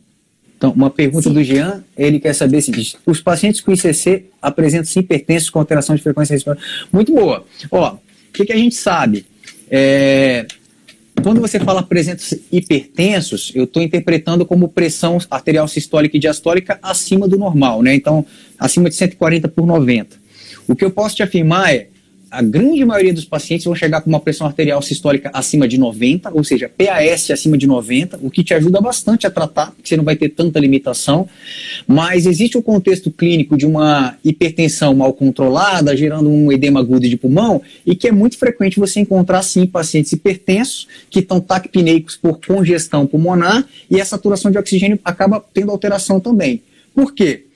Então, 0.57 0.71
uma 0.71 0.89
pergunta 0.89 1.29
Sim. 1.29 1.35
do 1.35 1.43
Jean, 1.43 1.83
ele 1.95 2.19
quer 2.19 2.33
saber 2.33 2.63
se 2.63 2.97
os 3.05 3.21
pacientes 3.21 3.61
com 3.61 3.71
ICC 3.71 4.25
apresentam-se 4.41 4.97
hipertensos 4.97 5.51
com 5.51 5.59
alteração 5.59 5.95
de 5.95 6.01
frequência 6.01 6.33
respiratória. 6.33 6.67
Muito 6.91 7.13
boa. 7.13 7.45
Ó, 7.69 7.93
o 7.93 7.99
que, 8.33 8.43
que 8.43 8.53
a 8.53 8.57
gente 8.57 8.73
sabe? 8.73 9.27
É, 9.69 10.47
quando 11.21 11.39
você 11.39 11.59
fala 11.59 11.81
apresentos 11.81 12.33
hipertensos, 12.51 13.51
eu 13.53 13.65
estou 13.65 13.83
interpretando 13.83 14.47
como 14.47 14.67
pressão 14.67 15.19
arterial 15.29 15.67
sistólica 15.67 16.17
e 16.17 16.19
diastólica 16.19 16.79
acima 16.81 17.27
do 17.27 17.37
normal, 17.37 17.83
né? 17.83 17.93
Então, 17.93 18.25
acima 18.57 18.89
de 18.89 18.95
140 18.95 19.47
por 19.47 19.67
90. 19.67 20.17
O 20.67 20.75
que 20.75 20.83
eu 20.83 20.89
posso 20.89 21.17
te 21.17 21.21
afirmar 21.21 21.71
é 21.71 21.89
a 22.29 22.41
grande 22.41 22.83
maioria 22.83 23.13
dos 23.13 23.25
pacientes 23.25 23.65
vão 23.65 23.75
chegar 23.75 24.01
com 24.01 24.09
uma 24.09 24.19
pressão 24.19 24.45
arterial 24.45 24.81
sistólica 24.81 25.29
acima 25.33 25.67
de 25.67 25.77
90, 25.77 26.31
ou 26.33 26.43
seja, 26.43 26.69
PAS 26.69 27.31
acima 27.31 27.57
de 27.57 27.65
90, 27.65 28.19
o 28.21 28.29
que 28.29 28.43
te 28.43 28.53
ajuda 28.53 28.81
bastante 28.81 29.25
a 29.25 29.31
tratar, 29.31 29.71
porque 29.71 29.87
você 29.87 29.97
não 29.97 30.03
vai 30.03 30.15
ter 30.15 30.29
tanta 30.29 30.59
limitação. 30.59 31.27
Mas 31.87 32.25
existe 32.25 32.57
o 32.57 32.61
contexto 32.61 33.09
clínico 33.09 33.57
de 33.57 33.65
uma 33.65 34.17
hipertensão 34.23 34.93
mal 34.93 35.13
controlada, 35.13 35.95
gerando 35.95 36.29
um 36.29 36.51
edema 36.51 36.79
agudo 36.79 37.07
de 37.07 37.17
pulmão, 37.17 37.61
e 37.85 37.95
que 37.95 38.07
é 38.07 38.11
muito 38.11 38.37
frequente 38.37 38.79
você 38.79 38.99
encontrar, 38.99 39.41
sim, 39.41 39.65
pacientes 39.65 40.11
hipertensos 40.11 40.87
que 41.09 41.19
estão 41.19 41.39
taquipneicos 41.39 42.17
por 42.17 42.39
congestão 42.45 43.07
pulmonar 43.07 43.65
e 43.89 44.01
a 44.01 44.05
saturação 44.05 44.51
de 44.51 44.57
oxigênio 44.57 44.99
acaba 45.03 45.43
tendo 45.53 45.71
alteração 45.71 46.19
também. 46.19 46.61
Por 46.93 47.13
quê? 47.13 47.46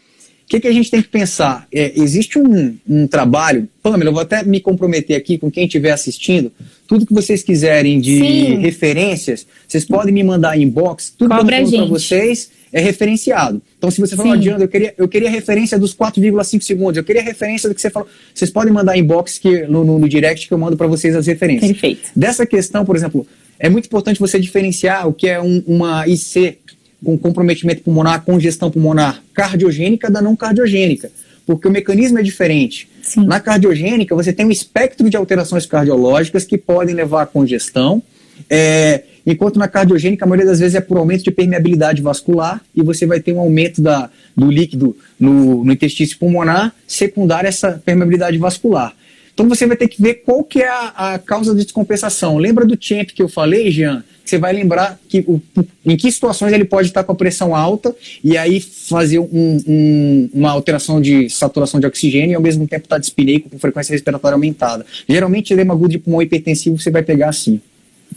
Que, 0.52 0.60
que 0.60 0.68
a 0.68 0.74
gente 0.74 0.92
tem 0.92 1.02
que 1.02 1.08
pensar? 1.08 1.66
É, 1.74 1.94
existe 1.96 2.38
um, 2.38 2.76
um 2.88 3.08
trabalho, 3.08 3.70
Pamela, 3.82 4.10
eu 4.10 4.14
vou 4.14 4.22
até 4.22 4.44
me 4.44 4.60
comprometer 4.60 5.16
aqui 5.16 5.38
com 5.38 5.50
quem 5.50 5.64
estiver 5.64 5.92
assistindo, 5.92 6.52
tudo 6.86 7.06
que 7.06 7.14
vocês 7.14 7.42
quiserem 7.42 8.02
de 8.02 8.18
Sim. 8.18 8.58
referências, 8.58 9.48
vocês 9.66 9.86
podem 9.86 10.14
me 10.14 10.22
mandar 10.22 10.58
inbox, 10.58 11.14
tudo 11.18 11.34
Cobra 11.34 11.64
que 11.64 11.74
eu 11.74 11.78
para 11.78 11.86
vocês 11.86 12.52
é 12.74 12.82
referenciado. 12.82 13.62
Então, 13.78 13.90
se 13.90 14.02
você 14.02 14.16
falou, 14.16 14.34
adianta, 14.34 14.64
eu 14.64 14.68
queria, 14.68 14.94
eu 14.98 15.08
queria 15.08 15.30
referência 15.30 15.80
dos 15.80 15.96
4,5 15.96 16.62
segundos, 16.62 16.98
eu 16.98 17.04
queria 17.04 17.22
referência 17.22 17.70
do 17.70 17.76
que 17.76 17.82
você 17.82 17.90
falou. 17.90 18.10
Vocês 18.34 18.52
podem 18.52 18.74
mandar 18.74 18.98
inbox 18.98 19.38
que, 19.38 19.62
no, 19.68 19.86
no, 19.86 20.00
no 20.00 20.10
direct 20.10 20.50
que 20.50 20.54
eu 20.54 20.58
mando 20.58 20.76
para 20.76 20.88
vocês 20.88 21.16
as 21.16 21.28
referências. 21.28 21.72
Perfeito. 21.72 22.10
Dessa 22.14 22.46
questão, 22.46 22.84
por 22.84 22.98
exemplo, 22.98 23.26
é 23.58 23.70
muito 23.70 23.86
importante 23.86 24.20
você 24.20 24.38
diferenciar 24.38 25.08
o 25.08 25.14
que 25.14 25.30
é 25.30 25.42
um, 25.42 25.64
uma 25.66 26.06
IC 26.08 26.58
com 27.04 27.18
comprometimento 27.18 27.82
pulmonar, 27.82 28.24
congestão 28.24 28.70
pulmonar 28.70 29.22
cardiogênica 29.34 30.10
da 30.10 30.22
não 30.22 30.36
cardiogênica, 30.36 31.12
porque 31.46 31.68
o 31.68 31.72
mecanismo 31.72 32.20
é 32.20 32.24
diferente. 32.24 32.88
Sim. 33.02 33.26
Na 33.26 33.40
cardiogênica, 33.40 34.16
você 34.16 34.32
tem 34.32 34.46
um 34.46 34.52
espectro 34.52 35.10
de 35.10 35.18
alterações 35.18 35.66
cardiológicas 35.66 36.46
que 36.46 36.58
podem 36.58 36.94
levar 36.94 37.24
à 37.24 37.26
congestão, 37.26 38.04
é, 38.50 39.04
enquanto 39.26 39.60
na 39.60 39.68
cardiogênica, 39.68 40.26
a 40.26 40.28
maioria 40.28 40.50
das 40.50 40.60
vezes 40.60 40.76
é 40.76 40.82
por 40.82 40.98
aumento 40.98 41.24
de 41.24 41.32
permeabilidade 41.32 42.02
vascular 42.02 42.62
e 42.76 42.82
você 42.82 43.06
vai 43.06 43.20
ter 43.20 43.34
um 43.34 43.40
aumento 43.40 43.82
da, 43.82 44.10
do 44.36 44.50
líquido 44.50 44.96
no, 45.20 45.64
no 45.64 45.72
intestino 45.72 46.12
pulmonar 46.20 46.74
secundário 46.88 47.48
a 47.48 47.50
essa 47.50 47.82
permeabilidade 47.84 48.38
vascular. 48.38 48.96
Então 49.42 49.50
você 49.50 49.66
vai 49.66 49.76
ter 49.76 49.88
que 49.88 50.00
ver 50.00 50.22
qual 50.24 50.44
que 50.44 50.62
é 50.62 50.68
a, 50.68 51.14
a 51.14 51.20
causa 51.20 51.56
de 51.56 51.64
descompensação. 51.64 52.38
Lembra 52.38 52.64
do 52.64 52.78
champ 52.80 53.10
que 53.10 53.24
eu 53.24 53.28
falei, 53.28 53.72
Jean? 53.72 54.04
Você 54.24 54.38
vai 54.38 54.54
lembrar 54.54 55.00
que 55.10 55.22
o, 55.28 55.42
em 55.84 55.98
que 55.98 56.12
situações 56.12 56.54
ele 56.54 56.64
pode 56.64 56.90
estar 56.90 57.04
com 57.04 57.12
a 57.12 57.16
pressão 57.16 57.56
alta 57.56 57.96
e 58.24 58.38
aí 58.38 58.62
fazer 58.62 59.18
um, 59.18 59.58
um, 59.68 60.30
uma 60.32 60.52
alteração 60.52 61.02
de 61.02 61.28
saturação 61.28 61.80
de 61.80 61.88
oxigênio 61.88 62.34
e 62.34 62.36
ao 62.36 62.42
mesmo 62.42 62.68
tempo 62.68 62.84
estar 62.84 62.98
tá 62.98 63.00
dispineico 63.00 63.50
com 63.50 63.58
frequência 63.58 63.94
respiratória 63.94 64.36
aumentada. 64.36 64.86
Geralmente, 65.10 65.54
edema 65.54 65.74
agudo 65.74 65.90
de 65.90 65.98
pulmão 65.98 66.22
hipertensivo 66.22 66.80
você 66.80 66.92
vai 66.92 67.02
pegar 67.02 67.30
assim. 67.30 67.60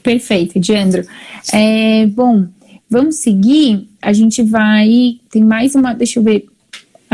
Perfeito, 0.02 0.60
Diandro. 0.60 1.06
É, 1.54 2.04
bom, 2.04 2.46
vamos 2.90 3.16
seguir. 3.16 3.88
A 4.02 4.12
gente 4.12 4.42
vai. 4.42 5.16
Tem 5.30 5.42
mais 5.42 5.74
uma. 5.74 5.94
Deixa 5.94 6.18
eu 6.18 6.22
ver. 6.22 6.44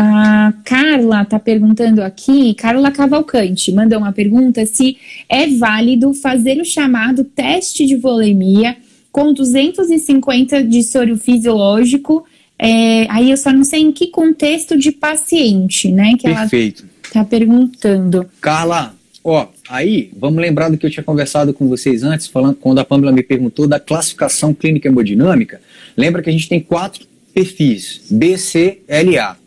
A 0.02 0.54
Carla 0.64 1.20
está 1.20 1.38
perguntando 1.38 2.02
aqui, 2.02 2.54
Carla 2.54 2.90
Cavalcante 2.90 3.70
mandou 3.70 3.98
uma 3.98 4.12
pergunta 4.12 4.64
se 4.64 4.96
é 5.28 5.46
válido 5.48 6.14
fazer 6.14 6.58
o 6.58 6.64
chamado 6.64 7.22
teste 7.22 7.84
de 7.84 7.96
volemia 7.96 8.78
com 9.12 9.34
250 9.34 10.64
de 10.64 10.82
soro 10.82 11.18
fisiológico. 11.18 12.24
É, 12.58 13.06
aí 13.10 13.30
eu 13.30 13.36
só 13.36 13.52
não 13.52 13.62
sei 13.62 13.80
em 13.82 13.92
que 13.92 14.06
contexto 14.06 14.78
de 14.78 14.90
paciente, 14.90 15.92
né? 15.92 16.14
Que 16.18 16.32
Perfeito. 16.32 16.82
ela 16.84 16.92
está 17.04 17.24
perguntando. 17.24 18.26
Carla, 18.40 18.94
ó, 19.22 19.48
aí 19.68 20.10
vamos 20.16 20.40
lembrar 20.40 20.70
do 20.70 20.78
que 20.78 20.86
eu 20.86 20.90
tinha 20.90 21.04
conversado 21.04 21.52
com 21.52 21.68
vocês 21.68 22.02
antes, 22.02 22.26
falando 22.26 22.54
quando 22.54 22.78
a 22.78 22.86
Pamela 22.86 23.12
me 23.12 23.22
perguntou 23.22 23.68
da 23.68 23.78
classificação 23.78 24.54
clínica 24.54 24.88
hemodinâmica. 24.88 25.60
Lembra 25.94 26.22
que 26.22 26.30
a 26.30 26.32
gente 26.32 26.48
tem 26.48 26.58
quatro 26.58 27.06
perfis: 27.34 28.00
B, 28.10 28.38
C, 28.38 28.78
L, 28.88 29.18
A. 29.18 29.39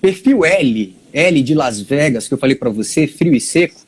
Perfil 0.00 0.44
L, 0.44 0.94
L 1.12 1.42
de 1.42 1.54
Las 1.54 1.80
Vegas, 1.80 2.28
que 2.28 2.34
eu 2.34 2.38
falei 2.38 2.56
para 2.56 2.70
você, 2.70 3.06
frio 3.06 3.34
e 3.34 3.40
seco, 3.40 3.80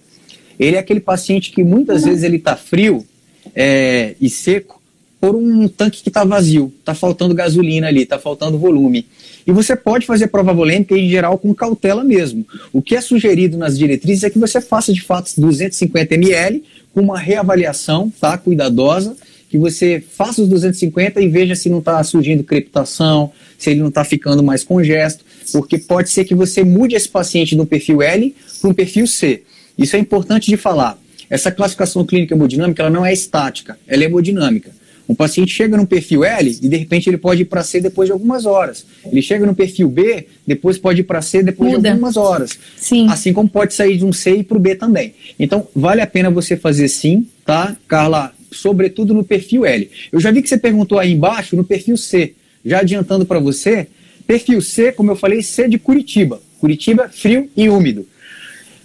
ele 0.59 0.77
é 0.77 0.79
aquele 0.79 1.01
paciente 1.01 1.51
que 1.51 1.65
muitas 1.65 2.05
vezes 2.05 2.23
ele 2.23 2.37
está 2.37 2.57
frio 2.57 3.07
é, 3.55 4.15
e 4.21 4.29
seco 4.29 4.81
por 5.21 5.35
um 5.35 5.69
tanque 5.69 6.03
que 6.03 6.09
está 6.09 6.25
vazio, 6.25 6.73
está 6.81 6.95
faltando 6.95 7.35
gasolina 7.35 7.89
ali, 7.89 8.03
está 8.03 8.19
faltando 8.19 8.59
volume. 8.59 9.07
E 9.47 9.53
você 9.53 9.77
pode 9.77 10.07
fazer 10.07 10.29
prova 10.29 10.53
volêmica 10.53 10.97
em 10.97 11.09
geral 11.11 11.37
com 11.37 11.55
cautela 11.55 12.03
mesmo. 12.03 12.47
O 12.73 12.81
que 12.81 12.97
é 12.97 13.01
sugerido 13.01 13.59
nas 13.59 13.79
diretrizes 13.79 14.25
é 14.25 14.31
que 14.31 14.39
você 14.39 14.61
faça 14.61 14.93
de 14.93 15.03
fato 15.03 15.31
250 15.37 16.15
ml 16.15 16.63
com 16.95 17.01
uma 17.01 17.19
reavaliação, 17.19 18.11
tá, 18.19 18.39
cuidadosa, 18.39 19.17
que 19.51 19.59
você 19.59 20.01
faça 20.01 20.41
os 20.41 20.49
250 20.49 21.21
e 21.21 21.29
veja 21.29 21.57
se 21.57 21.69
não 21.69 21.81
está 21.81 22.03
surgindo 22.05 22.45
crepitação, 22.45 23.33
se 23.59 23.71
ele 23.71 23.81
não 23.81 23.89
está 23.89 24.05
ficando 24.05 24.45
mais 24.45 24.63
congesto, 24.63 25.25
porque 25.53 25.77
pode 25.77 26.09
ser 26.09 26.25
que 26.25 26.37
você 26.37 26.63
mude 26.63 26.95
esse 26.95 27.09
paciente 27.09 27.57
do 27.57 27.67
perfil 27.67 28.01
L 28.01 28.35
para 28.61 28.71
um 28.71 28.73
perfil 28.75 29.09
C. 29.09 29.43
Isso 29.77 29.97
é 29.97 29.99
importante 29.99 30.49
de 30.49 30.57
falar. 30.57 30.97
Essa 31.29 31.51
classificação 31.51 32.07
clínica 32.07 32.35
hemodinâmica 32.35 32.83
ela 32.83 32.91
não 32.91 33.05
é 33.05 33.13
estática, 33.13 33.77
ela 33.89 34.05
é 34.05 34.07
hemodinâmica. 34.07 34.71
Um 35.09 35.15
paciente 35.17 35.53
chega 35.53 35.77
no 35.77 35.85
perfil 35.85 36.23
L 36.23 36.49
e 36.63 36.69
de 36.69 36.77
repente 36.77 37.11
ele 37.11 37.19
pode 37.19 37.43
ir 37.43 37.47
para 37.47 37.65
C 37.65 37.81
depois 37.81 38.07
de 38.07 38.13
algumas 38.13 38.47
horas. 38.47 38.87
Ele 39.05 39.21
chega 39.21 39.45
no 39.45 39.57
perfil 39.57 39.89
B, 39.89 40.29
depois 40.47 40.79
pode 40.79 41.01
ir 41.01 41.05
para 41.05 41.21
C 41.21 41.43
depois 41.43 41.73
Muda. 41.73 41.83
de 41.83 41.89
algumas 41.89 42.17
horas. 42.17 42.57
Sim. 42.77 43.09
Assim 43.09 43.33
como 43.33 43.49
pode 43.49 43.75
sair 43.75 43.99
de 43.99 44.05
um 44.05 44.13
C 44.13 44.37
e 44.37 44.45
para 44.45 44.57
o 44.57 44.61
B 44.61 44.77
também. 44.77 45.13
Então, 45.37 45.67
vale 45.75 46.01
a 46.01 46.07
pena 46.07 46.31
você 46.31 46.57
fazer 46.57 46.87
sim, 46.87 47.27
tá? 47.45 47.77
Carla, 47.89 48.33
sobretudo 48.51 49.15
no 49.15 49.25
perfil 49.25 49.65
L. 49.65 49.91
Eu 50.11 50.21
já 50.21 50.31
vi 50.31 50.43
que 50.43 50.49
você 50.49 50.59
perguntou 50.59 50.99
aí 50.99 51.13
embaixo 51.13 51.57
no 51.57 51.65
perfil 51.65 51.97
C. 51.97 52.35
Já 52.65 52.81
adiantando 52.81 53.25
para 53.25 53.39
você, 53.39 53.87
perfil 54.27 54.61
C, 54.61 54.93
como 54.93 55.11
eu 55.11 55.17
falei, 55.17 55.43
C 55.43 55.69
de 55.69 55.79
Curitiba. 55.79 56.41
Curitiba, 56.59 57.09
frio 57.09 57.49
e 57.57 57.69
úmido. 57.69 58.07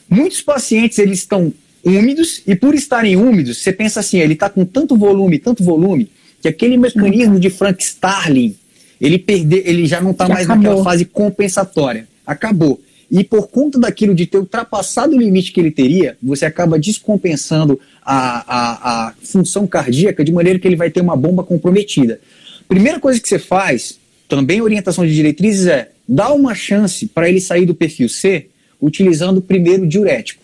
Muitos 0.09 0.41
pacientes 0.41 0.97
eles 0.99 1.19
estão 1.19 1.53
úmidos 1.83 2.41
e 2.47 2.55
por 2.55 2.73
estarem 2.73 3.15
úmidos, 3.15 3.59
você 3.59 3.71
pensa 3.71 3.99
assim, 3.99 4.19
ele 4.19 4.33
está 4.33 4.49
com 4.49 4.65
tanto 4.65 4.97
volume, 4.97 5.37
tanto 5.37 5.63
volume, 5.63 6.09
que 6.41 6.47
aquele 6.47 6.77
mecanismo 6.77 7.39
de 7.39 7.49
Frank 7.49 7.81
Starling, 7.81 8.55
ele 8.99 9.19
perde, 9.19 9.61
ele 9.65 9.85
já 9.85 10.01
não 10.01 10.11
está 10.11 10.27
mais 10.27 10.45
acabou. 10.45 10.63
naquela 10.63 10.83
fase 10.83 11.05
compensatória. 11.05 12.07
Acabou. 12.25 12.81
E 13.11 13.23
por 13.23 13.47
conta 13.47 13.79
daquilo 13.79 14.15
de 14.15 14.25
ter 14.25 14.37
ultrapassado 14.39 15.15
o 15.15 15.19
limite 15.19 15.51
que 15.51 15.59
ele 15.59 15.69
teria, 15.69 16.17
você 16.21 16.45
acaba 16.45 16.79
descompensando 16.79 17.79
a, 18.05 18.43
a, 18.47 19.07
a 19.07 19.13
função 19.23 19.65
cardíaca 19.65 20.23
de 20.23 20.31
maneira 20.31 20.59
que 20.59 20.67
ele 20.67 20.75
vai 20.75 20.91
ter 20.91 21.01
uma 21.01 21.15
bomba 21.15 21.43
comprometida. 21.43 22.19
Primeira 22.67 22.99
coisa 22.99 23.19
que 23.19 23.27
você 23.27 23.39
faz, 23.39 23.99
também 24.29 24.61
orientação 24.61 25.05
de 25.05 25.13
diretrizes, 25.13 25.65
é 25.67 25.89
dar 26.07 26.33
uma 26.33 26.53
chance 26.53 27.07
para 27.07 27.27
ele 27.27 27.41
sair 27.41 27.65
do 27.65 27.73
perfil 27.73 28.07
C 28.07 28.47
utilizando 28.79 29.41
primeiro 29.41 29.83
o 29.83 29.87
diurético. 29.87 30.43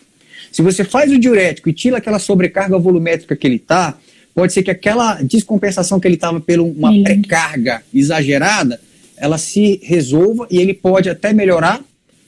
Se 0.50 0.60
você 0.60 0.84
faz 0.84 1.10
o 1.12 1.18
diurético 1.18 1.68
e 1.68 1.72
tira 1.72 1.98
aquela 1.98 2.18
sobrecarga 2.18 2.78
volumétrica 2.78 3.36
que 3.36 3.46
ele 3.46 3.56
está, 3.56 3.96
pode 4.34 4.52
ser 4.52 4.62
que 4.62 4.70
aquela 4.70 5.22
descompensação 5.22 6.00
que 6.00 6.08
ele 6.08 6.16
estava 6.16 6.40
por 6.40 6.58
uma 6.58 6.92
pré-carga 7.02 7.82
exagerada, 7.94 8.80
ela 9.16 9.38
se 9.38 9.80
resolva 9.82 10.46
e 10.50 10.58
ele 10.58 10.74
pode 10.74 11.08
até 11.08 11.32
melhorar 11.32 11.80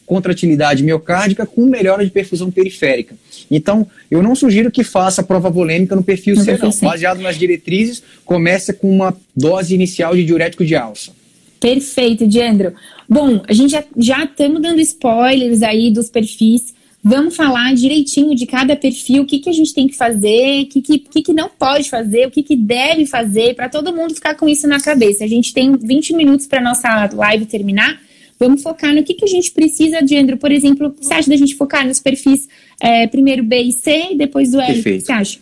contratilidade 0.06 0.82
miocárdica 0.82 1.46
com 1.46 1.66
melhora 1.66 2.04
de 2.04 2.10
perfusão 2.10 2.50
periférica. 2.50 3.14
Então, 3.50 3.86
eu 4.10 4.22
não 4.22 4.34
sugiro 4.34 4.70
que 4.70 4.84
faça 4.84 5.22
prova 5.22 5.50
volêmica 5.50 5.96
no 5.96 6.02
perfil 6.02 6.36
C, 6.36 6.56
não. 6.56 6.70
Baseado 6.82 7.20
nas 7.20 7.38
diretrizes, 7.38 8.02
comece 8.24 8.72
com 8.72 8.90
uma 8.90 9.16
dose 9.36 9.74
inicial 9.74 10.14
de 10.14 10.24
diurético 10.24 10.64
de 10.64 10.76
alça. 10.76 11.12
Perfeito, 11.60 12.26
Diandro. 12.26 12.74
Bom, 13.08 13.42
a 13.48 13.52
gente 13.52 13.74
já 13.96 14.24
estamos 14.24 14.60
dando 14.60 14.80
spoilers 14.80 15.62
aí 15.62 15.90
dos 15.90 16.10
perfis. 16.10 16.74
Vamos 17.02 17.36
falar 17.36 17.74
direitinho 17.74 18.34
de 18.34 18.46
cada 18.46 18.74
perfil, 18.74 19.22
o 19.22 19.26
que, 19.26 19.38
que 19.38 19.50
a 19.50 19.52
gente 19.52 19.74
tem 19.74 19.86
que 19.86 19.94
fazer, 19.94 20.62
o 20.62 20.66
que, 20.66 20.80
que, 20.80 21.22
que, 21.22 21.32
não 21.34 21.50
pode 21.50 21.90
fazer, 21.90 22.26
o 22.26 22.30
que, 22.30 22.42
que 22.42 22.56
deve 22.56 23.04
fazer, 23.04 23.54
para 23.54 23.68
todo 23.68 23.94
mundo 23.94 24.14
ficar 24.14 24.34
com 24.34 24.48
isso 24.48 24.66
na 24.66 24.80
cabeça. 24.80 25.22
A 25.22 25.26
gente 25.26 25.52
tem 25.52 25.76
20 25.76 26.14
minutos 26.14 26.46
para 26.46 26.62
nossa 26.62 27.10
live 27.12 27.44
terminar. 27.44 28.00
Vamos 28.38 28.62
focar 28.62 28.94
no 28.94 29.02
que, 29.02 29.14
que 29.14 29.24
a 29.24 29.28
gente 29.28 29.50
precisa, 29.52 30.02
Diandro. 30.02 30.36
Por 30.36 30.50
exemplo, 30.50 30.94
você 31.00 31.14
acha 31.14 31.30
da 31.30 31.36
gente 31.36 31.54
focar 31.54 31.86
nos 31.86 32.00
perfis 32.00 32.48
é, 32.80 33.06
primeiro 33.06 33.42
B 33.42 33.60
e 33.62 33.72
C 33.72 34.12
e 34.12 34.16
depois 34.16 34.50
do 34.50 34.60
L? 34.60 34.74
Perfeito. 34.74 34.96
O 34.96 35.00
que 35.00 35.06
você 35.06 35.12
acha? 35.12 35.38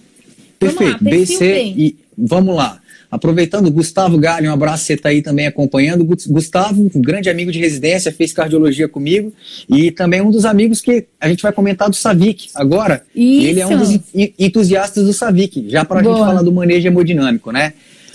Perfeito. 0.58 0.92
Lá, 0.92 0.98
B, 1.10 1.26
C 1.26 1.38
B. 1.38 1.62
e 1.76 1.96
vamos 2.16 2.54
lá. 2.54 2.78
Aproveitando, 3.10 3.70
Gustavo 3.70 4.16
Galho, 4.16 4.48
um 4.48 4.54
abraço, 4.54 4.84
você 4.84 4.94
está 4.94 5.10
aí 5.10 5.20
também 5.20 5.46
acompanhando. 5.46 6.02
Gustavo, 6.02 6.90
um 6.94 7.02
grande 7.02 7.28
amigo 7.28 7.52
de 7.52 7.58
residência, 7.58 8.10
fez 8.10 8.32
cardiologia 8.32 8.88
comigo 8.88 9.30
e 9.68 9.90
também 9.90 10.22
um 10.22 10.30
dos 10.30 10.46
amigos 10.46 10.80
que 10.80 11.04
a 11.20 11.28
gente 11.28 11.42
vai 11.42 11.52
comentar 11.52 11.90
do 11.90 11.94
Savic 11.94 12.48
agora. 12.54 13.04
Isso. 13.14 13.46
Ele 13.48 13.60
é 13.60 13.66
um 13.66 13.76
dos 13.76 14.00
entusiastas 14.38 15.04
do 15.04 15.12
Savic, 15.12 15.68
já 15.68 15.84
para 15.84 16.00
a 16.00 16.02
gente 16.02 16.18
falar 16.18 16.40
do 16.40 16.50
manejo 16.50 16.86
hemodinâmico, 16.86 17.52
né? 17.52 17.74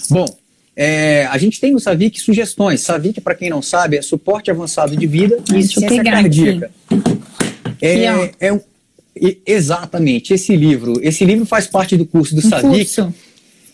Bom, 0.10 0.26
é, 0.80 1.26
a 1.26 1.38
gente 1.40 1.60
tem 1.60 1.72
no 1.72 1.80
Savic 1.80 2.20
sugestões. 2.20 2.82
Savic, 2.82 3.20
para 3.20 3.34
quem 3.34 3.50
não 3.50 3.64
sabe, 3.64 3.98
é 3.98 4.02
suporte 4.02 4.52
avançado 4.52 4.96
de 4.96 5.08
vida 5.08 5.40
e 5.54 5.64
ciência 5.64 6.04
cardíaca. 6.04 6.72
É, 7.82 8.32
é 8.40 8.54
um, 8.54 8.62
exatamente, 9.46 10.36
esse 10.36 10.56
livro. 10.56 10.94
Esse 11.02 11.26
livro 11.26 11.46
faz 11.46 11.66
parte 11.66 11.98
do 11.98 12.06
curso 12.06 12.36
do 12.36 12.46
um 12.46 12.50
Savic. 12.50 12.78
Curso 12.78 13.14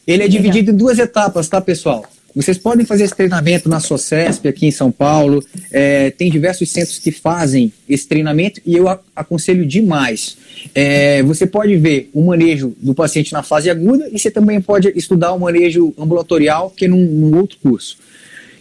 ele 0.06 0.24
é 0.24 0.28
dividido 0.28 0.72
em 0.72 0.76
duas 0.76 1.00
etapas, 1.00 1.48
tá, 1.48 1.62
pessoal? 1.62 2.06
Vocês 2.36 2.58
podem 2.58 2.84
fazer 2.84 3.04
esse 3.04 3.16
treinamento 3.16 3.70
na 3.70 3.80
SOCESP, 3.80 4.48
aqui 4.48 4.66
em 4.66 4.72
São 4.72 4.92
Paulo. 4.92 5.44
É, 5.72 6.10
tem 6.10 6.32
diversos 6.32 6.70
centros 6.70 6.98
que 6.98 7.12
fazem 7.12 7.72
esse 7.88 8.08
treinamento 8.08 8.60
e 8.66 8.76
eu 8.76 8.88
aconselho 9.16 9.66
demais. 9.66 10.36
É, 10.74 11.22
você 11.24 11.46
pode 11.46 11.76
ver 11.78 12.10
o 12.12 12.24
manejo 12.24 12.76
do 12.82 12.96
paciente 12.96 13.32
na 13.34 13.44
fase 13.44 13.70
aguda 13.70 14.10
e 14.12 14.18
você 14.18 14.32
também 14.32 14.60
pode 14.60 14.92
estudar 14.96 15.34
o 15.34 15.40
manejo 15.40 15.94
ambulatorial, 15.98 16.72
que 16.72 16.86
é 16.86 16.88
num, 16.88 17.06
num 17.06 17.38
outro 17.38 17.58
curso. 17.62 17.98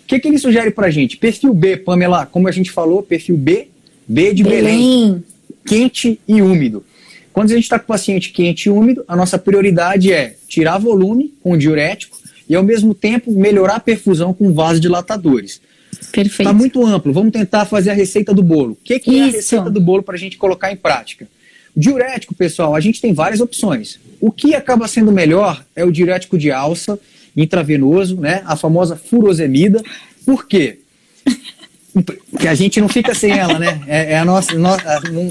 O 0.05 0.07
que, 0.07 0.19
que 0.19 0.29
ele 0.29 0.39
sugere 0.39 0.71
para 0.71 0.91
gente? 0.91 1.17
Perfil 1.17 1.55
B, 1.55 1.79
Pamela, 1.79 2.27
como 2.27 2.49
a 2.49 2.53
gente 2.53 2.71
falou, 2.71 3.03
perfil 3.03 3.39
B, 3.39 3.69
B 4.07 4.35
de 4.35 4.43
Belém, 4.43 4.63
Belém 4.63 5.25
quente 5.65 6.21
e 6.29 6.43
úmido. 6.43 6.85
Quando 7.33 7.51
a 7.51 7.55
gente 7.55 7.65
está 7.65 7.79
com 7.79 7.85
o 7.85 7.89
paciente 7.89 8.31
quente 8.31 8.67
e 8.67 8.71
úmido, 8.71 9.03
a 9.09 9.17
nossa 9.17 9.39
prioridade 9.39 10.13
é 10.13 10.35
tirar 10.47 10.77
volume 10.77 11.33
com 11.43 11.57
diurético 11.57 12.12
e, 12.53 12.55
ao 12.55 12.63
mesmo 12.63 12.93
tempo, 12.93 13.33
melhorar 13.33 13.77
a 13.77 13.81
perfusão 13.81 14.35
com 14.35 14.53
vasodilatadores. 14.53 15.59
Perfeito. 16.13 16.43
Está 16.43 16.53
muito 16.53 16.85
amplo. 16.85 17.11
Vamos 17.11 17.33
tentar 17.33 17.65
fazer 17.65 17.89
a 17.89 17.95
receita 17.95 18.35
do 18.35 18.43
bolo. 18.43 18.73
O 18.73 18.79
que, 18.85 18.99
que 18.99 19.19
é 19.19 19.23
a 19.23 19.27
receita 19.27 19.71
do 19.71 19.81
bolo 19.81 20.03
para 20.03 20.17
a 20.17 20.19
gente 20.19 20.37
colocar 20.37 20.71
em 20.71 20.77
prática? 20.77 21.27
Diurético, 21.75 22.35
pessoal, 22.35 22.75
a 22.75 22.81
gente 22.81 23.01
tem 23.01 23.15
várias 23.15 23.41
opções. 23.41 23.99
O 24.21 24.31
que 24.31 24.55
acaba 24.55 24.87
sendo 24.87 25.11
melhor 25.11 25.65
é 25.75 25.83
o 25.83 25.91
diurético 25.91 26.37
de 26.37 26.53
alça, 26.53 27.01
intravenoso, 27.35 28.21
né? 28.21 28.43
a 28.45 28.55
famosa 28.55 28.97
furosemida. 28.97 29.83
Por 30.27 30.47
quê? 30.47 30.81
Porque 32.31 32.49
a 32.49 32.55
gente 32.55 32.83
não 32.83 32.89
fica 32.91 33.15
sem 33.15 33.33
ela, 33.33 33.59
né? 33.59 33.81
É, 33.87 34.13
é 34.13 34.19
a 34.19 34.27
nossa, 34.27 34.53
não, 34.55 34.77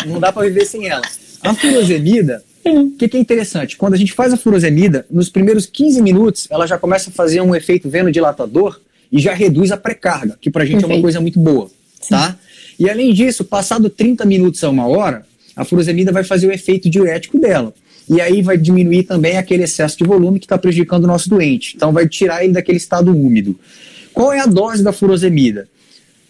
não 0.08 0.20
dá 0.20 0.32
para 0.32 0.48
viver 0.48 0.66
sem 0.66 0.88
ela. 0.88 1.04
A 1.44 1.54
furosemida, 1.54 2.44
o 2.66 2.92
que, 2.92 3.08
que, 3.08 3.18
é 3.18 3.20
interessante? 3.20 3.78
Quando 3.78 3.94
a 3.94 3.98
gente 3.98 4.14
faz 4.14 4.34
a 4.34 4.38
furosemida, 4.38 5.06
nos 5.10 5.30
primeiros 5.30 5.66
15 5.66 6.02
minutos, 6.02 6.48
ela 6.50 6.68
já 6.68 6.78
começa 6.78 7.10
a 7.10 7.14
fazer 7.14 7.42
um 7.42 7.56
efeito 7.56 7.90
venodilatador 7.90 8.80
e 9.12 9.20
já 9.20 9.34
reduz 9.34 9.72
a 9.72 9.78
pré-carga, 9.78 10.38
que 10.40 10.50
pra 10.50 10.64
gente 10.64 10.76
Perfeito. 10.76 10.92
é 10.92 10.96
uma 10.96 11.02
coisa 11.02 11.20
muito 11.20 11.40
boa, 11.40 11.70
tá? 12.10 12.38
E 12.80 12.90
além 12.90 13.14
disso, 13.14 13.44
passado 13.44 13.90
30 13.90 14.26
minutos 14.26 14.64
a 14.64 14.70
uma 14.70 14.88
hora, 14.88 15.26
a 15.56 15.66
furosemida 15.66 16.12
vai 16.12 16.24
fazer 16.24 16.48
o 16.48 16.52
efeito 16.52 16.90
diurético 16.90 17.40
dela. 17.40 17.74
E 18.10 18.20
aí 18.20 18.42
vai 18.42 18.58
diminuir 18.58 19.04
também 19.04 19.38
aquele 19.38 19.64
excesso 19.64 19.98
de 19.98 20.04
volume 20.04 20.40
que 20.40 20.46
está 20.46 20.58
prejudicando 20.58 21.04
o 21.04 21.08
nosso 21.08 21.30
doente. 21.30 21.76
Então 21.76 21.94
vai 21.94 22.08
tirar 22.08 22.44
ele 22.44 22.54
daquele 22.54 22.78
estado 22.78 23.16
úmido. 23.16 23.58
Qual 24.14 24.34
é 24.34 24.40
a 24.40 24.46
dose 24.46 24.84
da 24.84 24.92
furosemida? 24.92 25.68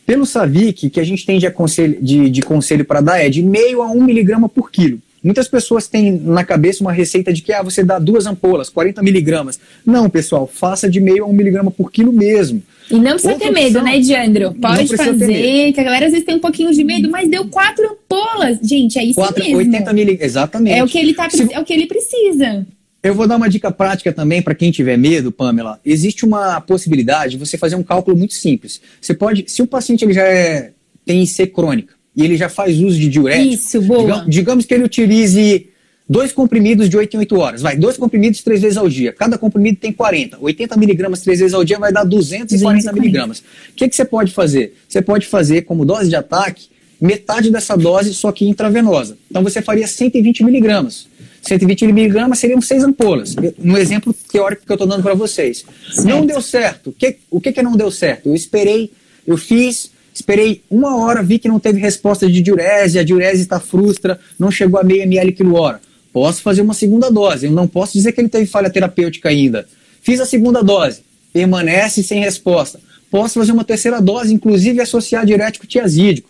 Pelo 0.06 0.26
SAVIC, 0.26 0.90
que 0.90 1.00
a 1.00 1.04
gente 1.04 1.26
tem 1.26 1.40
de, 1.40 1.48
aconselho, 1.48 1.98
de, 2.02 2.30
de 2.30 2.42
conselho 2.42 2.84
para 2.84 3.02
dar 3.02 3.20
é 3.20 3.30
de 3.30 3.42
meio 3.42 3.82
a 3.82 3.90
um 3.90 4.04
miligrama 4.04 4.50
por 4.50 4.70
quilo. 4.70 5.00
Muitas 5.24 5.48
pessoas 5.48 5.88
têm 5.88 6.12
na 6.12 6.44
cabeça 6.44 6.84
uma 6.84 6.92
receita 6.92 7.32
de 7.32 7.44
que 7.44 7.54
ah, 7.54 7.62
você 7.62 7.84
dá 7.84 8.00
duas 8.00 8.26
ampolas, 8.26 8.70
40 8.70 9.04
miligramas. 9.04 9.60
Não, 9.86 10.10
pessoal, 10.10 10.48
faça 10.48 10.90
de 10.90 11.00
meio 11.00 11.24
a 11.24 11.28
um 11.28 11.34
miligrama 11.34 11.70
por 11.70 11.92
quilo 11.92 12.12
mesmo. 12.12 12.64
E 12.90 12.96
não 12.96 13.12
precisa 13.12 13.34
Outra 13.34 13.48
ter 13.48 13.54
medo, 13.54 13.80
opção, 13.80 13.84
né, 13.84 14.00
Diandro? 14.00 14.54
Pode 14.56 14.98
fazer, 14.98 15.74
que 15.74 15.80
a 15.80 15.84
galera 15.84 16.08
às 16.08 16.12
vezes 16.12 16.26
tem 16.26 16.36
um 16.36 16.40
pouquinho 16.40 16.72
de 16.72 16.84
medo, 16.84 17.10
mas 17.10 17.30
deu 17.30 17.48
quatro 17.48 17.86
ampolas. 17.86 18.58
Gente, 18.64 18.98
é 18.98 19.04
isso 19.04 19.14
quatro, 19.14 19.44
mesmo. 19.44 19.58
80 19.58 19.94
miligramas, 19.94 20.26
exatamente. 20.26 20.78
É 20.78 20.84
o, 20.84 20.88
que 20.88 20.98
ele 20.98 21.14
tá, 21.14 21.30
Se... 21.30 21.54
é 21.54 21.60
o 21.60 21.64
que 21.64 21.72
ele 21.72 21.86
precisa. 21.86 22.66
Eu 23.04 23.14
vou 23.14 23.28
dar 23.28 23.38
uma 23.38 23.50
dica 23.50 23.72
prática 23.72 24.12
também 24.12 24.42
para 24.42 24.56
quem 24.56 24.72
tiver 24.72 24.98
medo, 24.98 25.32
Pamela. 25.32 25.80
Existe 25.86 26.26
uma 26.26 26.60
possibilidade 26.62 27.34
de 27.34 27.38
você 27.38 27.58
fazer 27.58 27.76
um 27.76 27.84
cálculo 27.84 28.18
muito 28.18 28.34
simples. 28.34 28.82
Você 29.00 29.14
pode, 29.14 29.46
se 29.48 29.62
o 29.62 29.68
paciente 29.68 30.04
ele 30.04 30.14
já 30.14 30.24
é, 30.24 30.72
tem 31.06 31.22
IC 31.22 31.48
crônica 31.48 32.01
e 32.16 32.24
ele 32.24 32.38
já 32.38 32.50
faz 32.50 32.80
uso 32.80 33.00
de 33.00 33.08
diurético, 33.08 33.54
Isso, 33.54 33.82
boa. 33.82 34.02
Digamos, 34.02 34.30
digamos 34.30 34.66
que 34.66 34.74
ele 34.74 34.84
utilize 34.84 35.68
dois 36.08 36.34
comprimidos 36.34 36.90
de 36.90 36.98
8 36.98 37.16
em 37.16 37.20
8 37.20 37.40
horas. 37.40 37.62
Vai, 37.62 37.78
dois 37.78 37.98
comprimidos 37.98 38.42
três 38.42 38.62
vezes 38.62 38.78
ao 38.78 38.90
dia. 38.90 39.14
Cada 39.14 39.38
comprimido 39.38 39.78
tem 39.78 39.94
40. 39.94 40.38
80 40.42 40.78
miligramas 40.78 41.22
três 41.22 41.40
vezes 41.40 41.54
ao 41.54 41.64
dia 41.64 41.80
vai 41.80 41.94
dar 41.94 42.04
240 42.04 42.56
240. 42.56 43.00
miligramas. 43.00 43.40
O 43.40 43.44
que, 43.76 43.88
que 43.88 43.96
você 43.96 44.04
pode 44.04 44.34
fazer? 44.34 44.76
Você 44.90 45.02
pode 45.02 45.26
fazer 45.26 45.62
como 45.62 45.86
dose 45.86 46.10
de 46.10 46.16
ataque 46.16 46.70
metade 47.02 47.50
dessa 47.50 47.76
dose, 47.76 48.14
só 48.14 48.32
que 48.32 48.48
intravenosa. 48.48 49.18
Então 49.30 49.42
você 49.42 49.60
faria 49.60 49.88
120 49.88 50.44
miligramas. 50.44 51.08
120 51.42 51.88
miligramas 51.88 52.38
seriam 52.38 52.62
seis 52.62 52.84
ampolas. 52.84 53.36
No 53.58 53.76
exemplo 53.76 54.14
teórico 54.32 54.64
que 54.64 54.72
eu 54.72 54.76
estou 54.76 54.88
dando 54.88 55.02
para 55.02 55.16
vocês. 55.16 55.66
Certo. 55.92 56.08
Não 56.08 56.24
deu 56.24 56.40
certo. 56.40 56.92
Que, 56.96 57.18
o 57.32 57.42
que, 57.42 57.52
que 57.52 57.64
não 57.64 57.76
deu 57.76 57.90
certo? 57.90 58.30
Eu 58.30 58.36
esperei, 58.36 58.92
eu 59.26 59.36
fiz, 59.36 59.90
esperei 60.14 60.62
uma 60.70 60.98
hora, 60.98 61.24
vi 61.24 61.40
que 61.40 61.48
não 61.48 61.60
teve 61.60 61.80
resposta 61.80 62.30
de 62.30 62.42
diurese, 62.42 63.00
a 63.00 63.04
diurese 63.04 63.42
está 63.42 63.60
frustra, 63.60 64.20
não 64.38 64.52
chegou 64.52 64.80
a 64.80 64.84
meio 64.84 65.04
ml 65.04 65.32
quilo 65.32 65.56
hora. 65.56 65.80
Posso 66.14 66.42
fazer 66.42 66.62
uma 66.62 66.74
segunda 66.74 67.10
dose. 67.10 67.46
Eu 67.46 67.52
não 67.52 67.68
posso 67.68 67.94
dizer 67.94 68.12
que 68.12 68.20
ele 68.20 68.30
teve 68.30 68.46
falha 68.46 68.70
terapêutica 68.70 69.30
ainda. 69.30 69.66
Fiz 70.02 70.20
a 70.20 70.26
segunda 70.26 70.62
dose, 70.62 71.02
permanece 71.32 72.04
sem 72.04 72.20
resposta. 72.20 72.80
Posso 73.10 73.40
fazer 73.40 73.52
uma 73.52 73.64
terceira 73.64 74.02
dose, 74.02 74.34
inclusive 74.34 74.82
associar 74.82 75.26
diurético 75.26 75.68
tiazídico. 75.68 76.30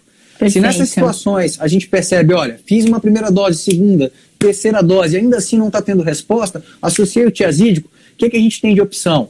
Se 0.50 0.60
nessas 0.60 0.90
situações 0.90 1.58
a 1.60 1.68
gente 1.68 1.88
percebe, 1.88 2.34
olha, 2.34 2.60
fiz 2.66 2.86
uma 2.86 3.00
primeira 3.00 3.30
dose, 3.30 3.60
segunda, 3.60 4.12
terceira 4.40 4.82
dose, 4.82 5.16
ainda 5.16 5.38
assim 5.38 5.58
não 5.58 5.68
está 5.68 5.82
tendo 5.82 6.02
resposta, 6.02 6.64
associei 6.82 7.26
o 7.26 7.32
tiazídico, 7.32 7.88
o 8.14 8.18
que, 8.18 8.30
que 8.30 8.38
a 8.38 8.40
gente 8.40 8.60
tem 8.60 8.74
de 8.74 8.82
opção? 8.82 9.30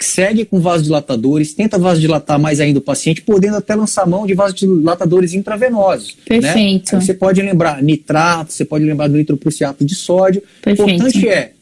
Segue 0.00 0.46
com 0.46 0.58
vasodilatadores, 0.58 1.52
tenta 1.52 1.78
vasodilatar 1.78 2.38
mais 2.38 2.58
ainda 2.58 2.78
o 2.78 2.82
paciente, 2.82 3.20
podendo 3.20 3.56
até 3.56 3.74
lançar 3.74 4.06
mão 4.06 4.26
de 4.26 4.32
vasodilatadores 4.32 5.34
intravenosos. 5.34 6.16
Né? 6.18 6.40
Perfeito. 6.40 6.94
Né? 6.94 7.00
você 7.00 7.12
pode 7.12 7.42
lembrar 7.42 7.82
nitrato, 7.82 8.52
você 8.52 8.64
pode 8.64 8.84
lembrar 8.84 9.08
do 9.08 9.16
nitroprusiato 9.16 9.84
de 9.84 9.94
sódio. 9.94 10.42
O 10.66 10.70
importante 10.70 11.28
é, 11.28 11.52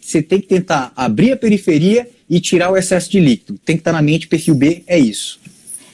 você 0.00 0.22
tem 0.22 0.40
que 0.40 0.46
tentar 0.46 0.92
abrir 0.96 1.32
a 1.32 1.36
periferia 1.36 2.08
e 2.30 2.40
tirar 2.40 2.70
o 2.70 2.76
excesso 2.76 3.10
de 3.10 3.20
líquido. 3.20 3.58
Tem 3.64 3.76
que 3.76 3.80
estar 3.80 3.92
na 3.92 4.00
mente, 4.00 4.28
perfil 4.28 4.54
B 4.54 4.82
é 4.86 4.98
isso. 4.98 5.40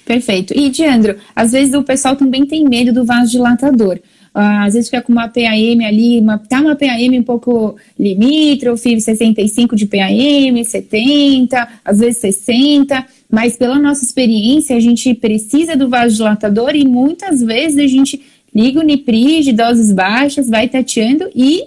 Perfeito. 0.05 0.55
E, 0.57 0.71
Diandro, 0.71 1.17
às 1.37 1.53
vezes 1.53 1.75
o 1.75 1.83
pessoal 1.83 2.17
também 2.17 2.47
tem 2.47 2.65
medo 2.65 2.93
do 2.93 3.05
vasodilatador. 3.05 3.97
Uh, 3.97 4.18
às 4.41 4.75
vezes 4.75 4.89
fica 4.89 5.03
com 5.03 5.13
uma 5.13 5.29
PAM 5.29 5.85
ali, 5.85 6.21
uma, 6.21 6.39
tá 6.39 6.61
uma 6.61 6.77
PAM 6.77 7.19
um 7.19 7.23
pouco 7.23 7.77
limítrofe, 7.99 9.01
65 9.01 9.75
de 9.75 9.87
PAM, 9.87 10.63
70, 10.65 11.69
às 11.85 11.99
vezes 11.99 12.19
60, 12.19 13.05
mas 13.31 13.57
pela 13.57 13.79
nossa 13.79 14.05
experiência 14.05 14.77
a 14.77 14.81
gente 14.81 15.13
precisa 15.15 15.77
do 15.77 15.89
vasodilatador 15.89 16.77
e 16.77 16.85
muitas 16.85 17.43
vezes 17.43 17.79
a 17.79 17.87
gente 17.87 18.23
liga 18.55 18.79
o 18.79 18.83
Nipri 18.83 19.43
de 19.43 19.53
doses 19.53 19.93
baixas, 19.93 20.49
vai 20.49 20.69
tateando 20.69 21.29
e 21.35 21.65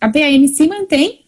a 0.00 0.08
PAM 0.08 0.46
se 0.48 0.66
mantém 0.66 1.20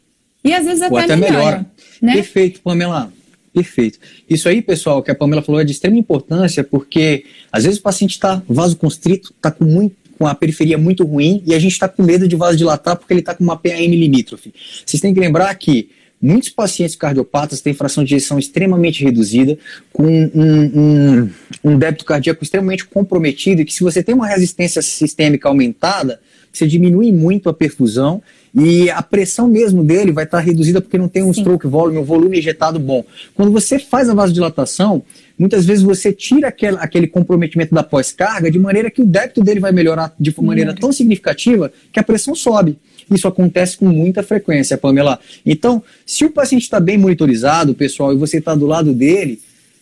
e 0.42 0.54
às 0.54 0.64
vezes 0.64 0.82
até, 0.82 0.98
até 0.98 1.16
melhora. 1.16 1.34
melhora. 1.34 1.66
Né? 2.00 2.14
Perfeito, 2.14 2.60
Pamela. 2.60 3.12
Perfeito. 3.52 3.98
Isso 4.28 4.48
aí, 4.48 4.60
pessoal, 4.60 5.02
que 5.02 5.10
a 5.10 5.14
Pamela 5.14 5.40
falou 5.40 5.60
é 5.60 5.64
de 5.64 5.72
extrema 5.72 5.96
importância, 5.96 6.62
porque 6.62 7.24
às 7.50 7.64
vezes 7.64 7.78
o 7.78 7.82
paciente 7.82 8.10
está 8.10 8.42
vasoconstrito, 8.46 9.32
está 9.34 9.50
com, 9.50 9.64
muito, 9.64 9.96
com 10.18 10.26
a 10.26 10.34
periferia 10.34 10.78
muito 10.78 11.04
ruim, 11.04 11.42
e 11.46 11.54
a 11.54 11.58
gente 11.58 11.72
está 11.72 11.88
com 11.88 12.02
medo 12.02 12.26
de 12.26 12.36
vasodilatar 12.36 12.96
porque 12.96 13.12
ele 13.12 13.20
está 13.20 13.34
com 13.34 13.44
uma 13.44 13.56
PAM 13.56 13.86
limítrofe. 13.88 14.52
Vocês 14.84 15.00
têm 15.00 15.14
que 15.14 15.20
lembrar 15.20 15.54
que 15.54 15.90
Muitos 16.20 16.48
pacientes 16.48 16.96
cardiopatas 16.96 17.60
têm 17.60 17.74
fração 17.74 18.02
de 18.02 18.14
ejeção 18.14 18.38
extremamente 18.38 19.04
reduzida, 19.04 19.58
com 19.92 20.04
um, 20.04 20.30
um, 20.34 21.30
um, 21.62 21.78
débito 21.78 22.06
cardíaco 22.06 22.42
extremamente 22.42 22.86
comprometido, 22.86 23.60
e 23.60 23.64
que 23.66 23.72
se 23.72 23.82
você 23.82 24.02
tem 24.02 24.14
uma 24.14 24.26
resistência 24.26 24.80
sistêmica 24.80 25.46
aumentada, 25.46 26.18
você 26.50 26.66
diminui 26.66 27.12
muito 27.12 27.50
a 27.50 27.54
perfusão 27.54 28.22
e 28.54 28.88
a 28.88 29.02
pressão 29.02 29.46
mesmo 29.46 29.84
dele 29.84 30.10
vai 30.10 30.24
estar 30.24 30.40
reduzida 30.40 30.80
porque 30.80 30.96
não 30.96 31.08
tem 31.08 31.22
um 31.22 31.34
Sim. 31.34 31.42
stroke 31.42 31.66
volume, 31.66 31.98
um 31.98 32.04
volume 32.04 32.38
injetado 32.38 32.78
bom. 32.78 33.04
Quando 33.34 33.52
você 33.52 33.78
faz 33.78 34.08
a 34.08 34.14
vasodilatação, 34.14 35.02
muitas 35.38 35.64
vezes 35.64 35.82
você 35.82 36.12
tira 36.12 36.48
aquele, 36.48 36.76
aquele 36.78 37.06
comprometimento 37.06 37.74
da 37.74 37.82
pós-carga 37.82 38.50
de 38.50 38.58
maneira 38.58 38.90
que 38.90 39.02
o 39.02 39.06
débito 39.06 39.42
dele 39.42 39.60
vai 39.60 39.72
melhorar 39.72 40.14
de 40.18 40.34
maneira 40.40 40.74
tão 40.74 40.92
significativa 40.92 41.72
que 41.92 42.00
a 42.00 42.02
pressão 42.02 42.34
sobe. 42.34 42.78
Isso 43.10 43.28
acontece 43.28 43.76
com 43.76 43.86
muita 43.86 44.22
frequência, 44.22 44.76
Pamela. 44.76 45.18
Então, 45.44 45.82
se 46.04 46.24
o 46.24 46.30
paciente 46.30 46.62
está 46.62 46.80
bem 46.80 46.98
monitorizado, 46.98 47.74
pessoal, 47.74 48.12
e 48.12 48.16
você 48.16 48.38
está 48.38 48.54
do 48.54 48.66
lado 48.66 48.92
dele, 48.92 49.40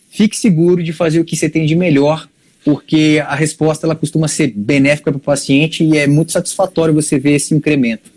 fique 0.09 0.37
seguro 0.37 0.83
de 0.83 0.93
fazer 0.93 1.19
o 1.19 1.25
que 1.25 1.35
você 1.35 1.49
tem 1.49 1.65
de 1.65 1.75
melhor, 1.75 2.27
porque 2.63 3.21
a 3.25 3.35
resposta 3.35 3.87
ela 3.87 3.95
costuma 3.95 4.27
ser 4.27 4.53
benéfica 4.55 5.11
para 5.11 5.17
o 5.17 5.21
paciente 5.21 5.83
e 5.83 5.97
é 5.97 6.07
muito 6.07 6.31
satisfatório 6.31 6.93
você 6.93 7.17
ver 7.17 7.33
esse 7.33 7.53
incremento. 7.53 8.11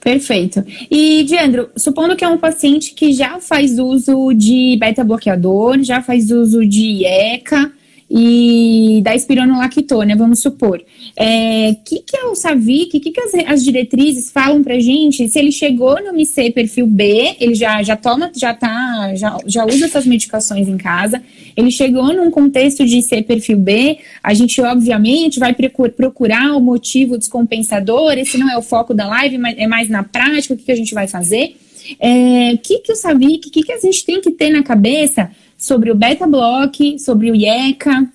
Perfeito. 0.00 0.64
E, 0.90 1.24
Diandro, 1.24 1.70
supondo 1.76 2.16
que 2.16 2.24
é 2.24 2.28
um 2.28 2.38
paciente 2.38 2.94
que 2.94 3.12
já 3.12 3.40
faz 3.40 3.78
uso 3.78 4.32
de 4.32 4.76
beta-bloqueador, 4.78 5.82
já 5.82 6.00
faz 6.00 6.30
uso 6.30 6.64
de 6.64 7.02
IECA, 7.02 7.72
e 8.10 9.00
da 9.02 9.14
espironolactona, 9.14 10.16
vamos 10.16 10.40
supor. 10.40 10.78
O 10.78 10.82
é, 11.16 11.76
que, 11.84 12.00
que 12.00 12.16
é 12.16 12.24
o 12.24 12.34
SAVIC? 12.34 12.96
O 12.96 13.00
que, 13.00 13.10
que 13.10 13.20
as, 13.20 13.34
as 13.46 13.64
diretrizes 13.64 14.30
falam 14.30 14.62
pra 14.62 14.78
gente? 14.78 15.28
Se 15.28 15.38
ele 15.38 15.52
chegou 15.52 16.02
no 16.02 16.08
MC 16.08 16.50
perfil 16.50 16.86
B, 16.86 17.36
ele 17.38 17.54
já, 17.54 17.82
já 17.82 17.96
toma, 17.96 18.30
já 18.34 18.54
tá, 18.54 19.14
já, 19.14 19.36
já 19.46 19.66
usa 19.66 19.84
essas 19.84 20.06
medicações 20.06 20.68
em 20.68 20.78
casa, 20.78 21.22
ele 21.54 21.70
chegou 21.70 22.14
num 22.14 22.30
contexto 22.30 22.84
de 22.86 23.02
ser 23.02 23.24
perfil 23.24 23.58
B, 23.58 23.98
a 24.22 24.32
gente 24.32 24.58
obviamente 24.62 25.38
vai 25.38 25.54
procurar 25.54 26.56
o 26.56 26.60
motivo 26.60 27.18
descompensador, 27.18 28.12
esse 28.12 28.38
não 28.38 28.50
é 28.50 28.56
o 28.56 28.62
foco 28.62 28.94
da 28.94 29.06
live, 29.06 29.36
mas 29.36 29.58
é 29.58 29.66
mais 29.66 29.88
na 29.90 30.02
prática, 30.02 30.54
o 30.54 30.56
que, 30.56 30.64
que 30.64 30.72
a 30.72 30.76
gente 30.76 30.94
vai 30.94 31.06
fazer. 31.06 31.56
O 31.90 31.96
é, 32.00 32.56
que, 32.62 32.78
que 32.78 32.92
o 32.92 32.96
SAVIC, 32.96 33.48
o 33.48 33.50
que, 33.50 33.62
que 33.62 33.72
a 33.72 33.78
gente 33.78 34.04
tem 34.04 34.20
que 34.20 34.30
ter 34.30 34.50
na 34.50 34.62
cabeça 34.62 35.30
sobre 35.58 35.90
o 35.90 35.94
beta-block, 35.94 36.98
sobre 37.00 37.30
o 37.30 37.34
IECA. 37.34 38.08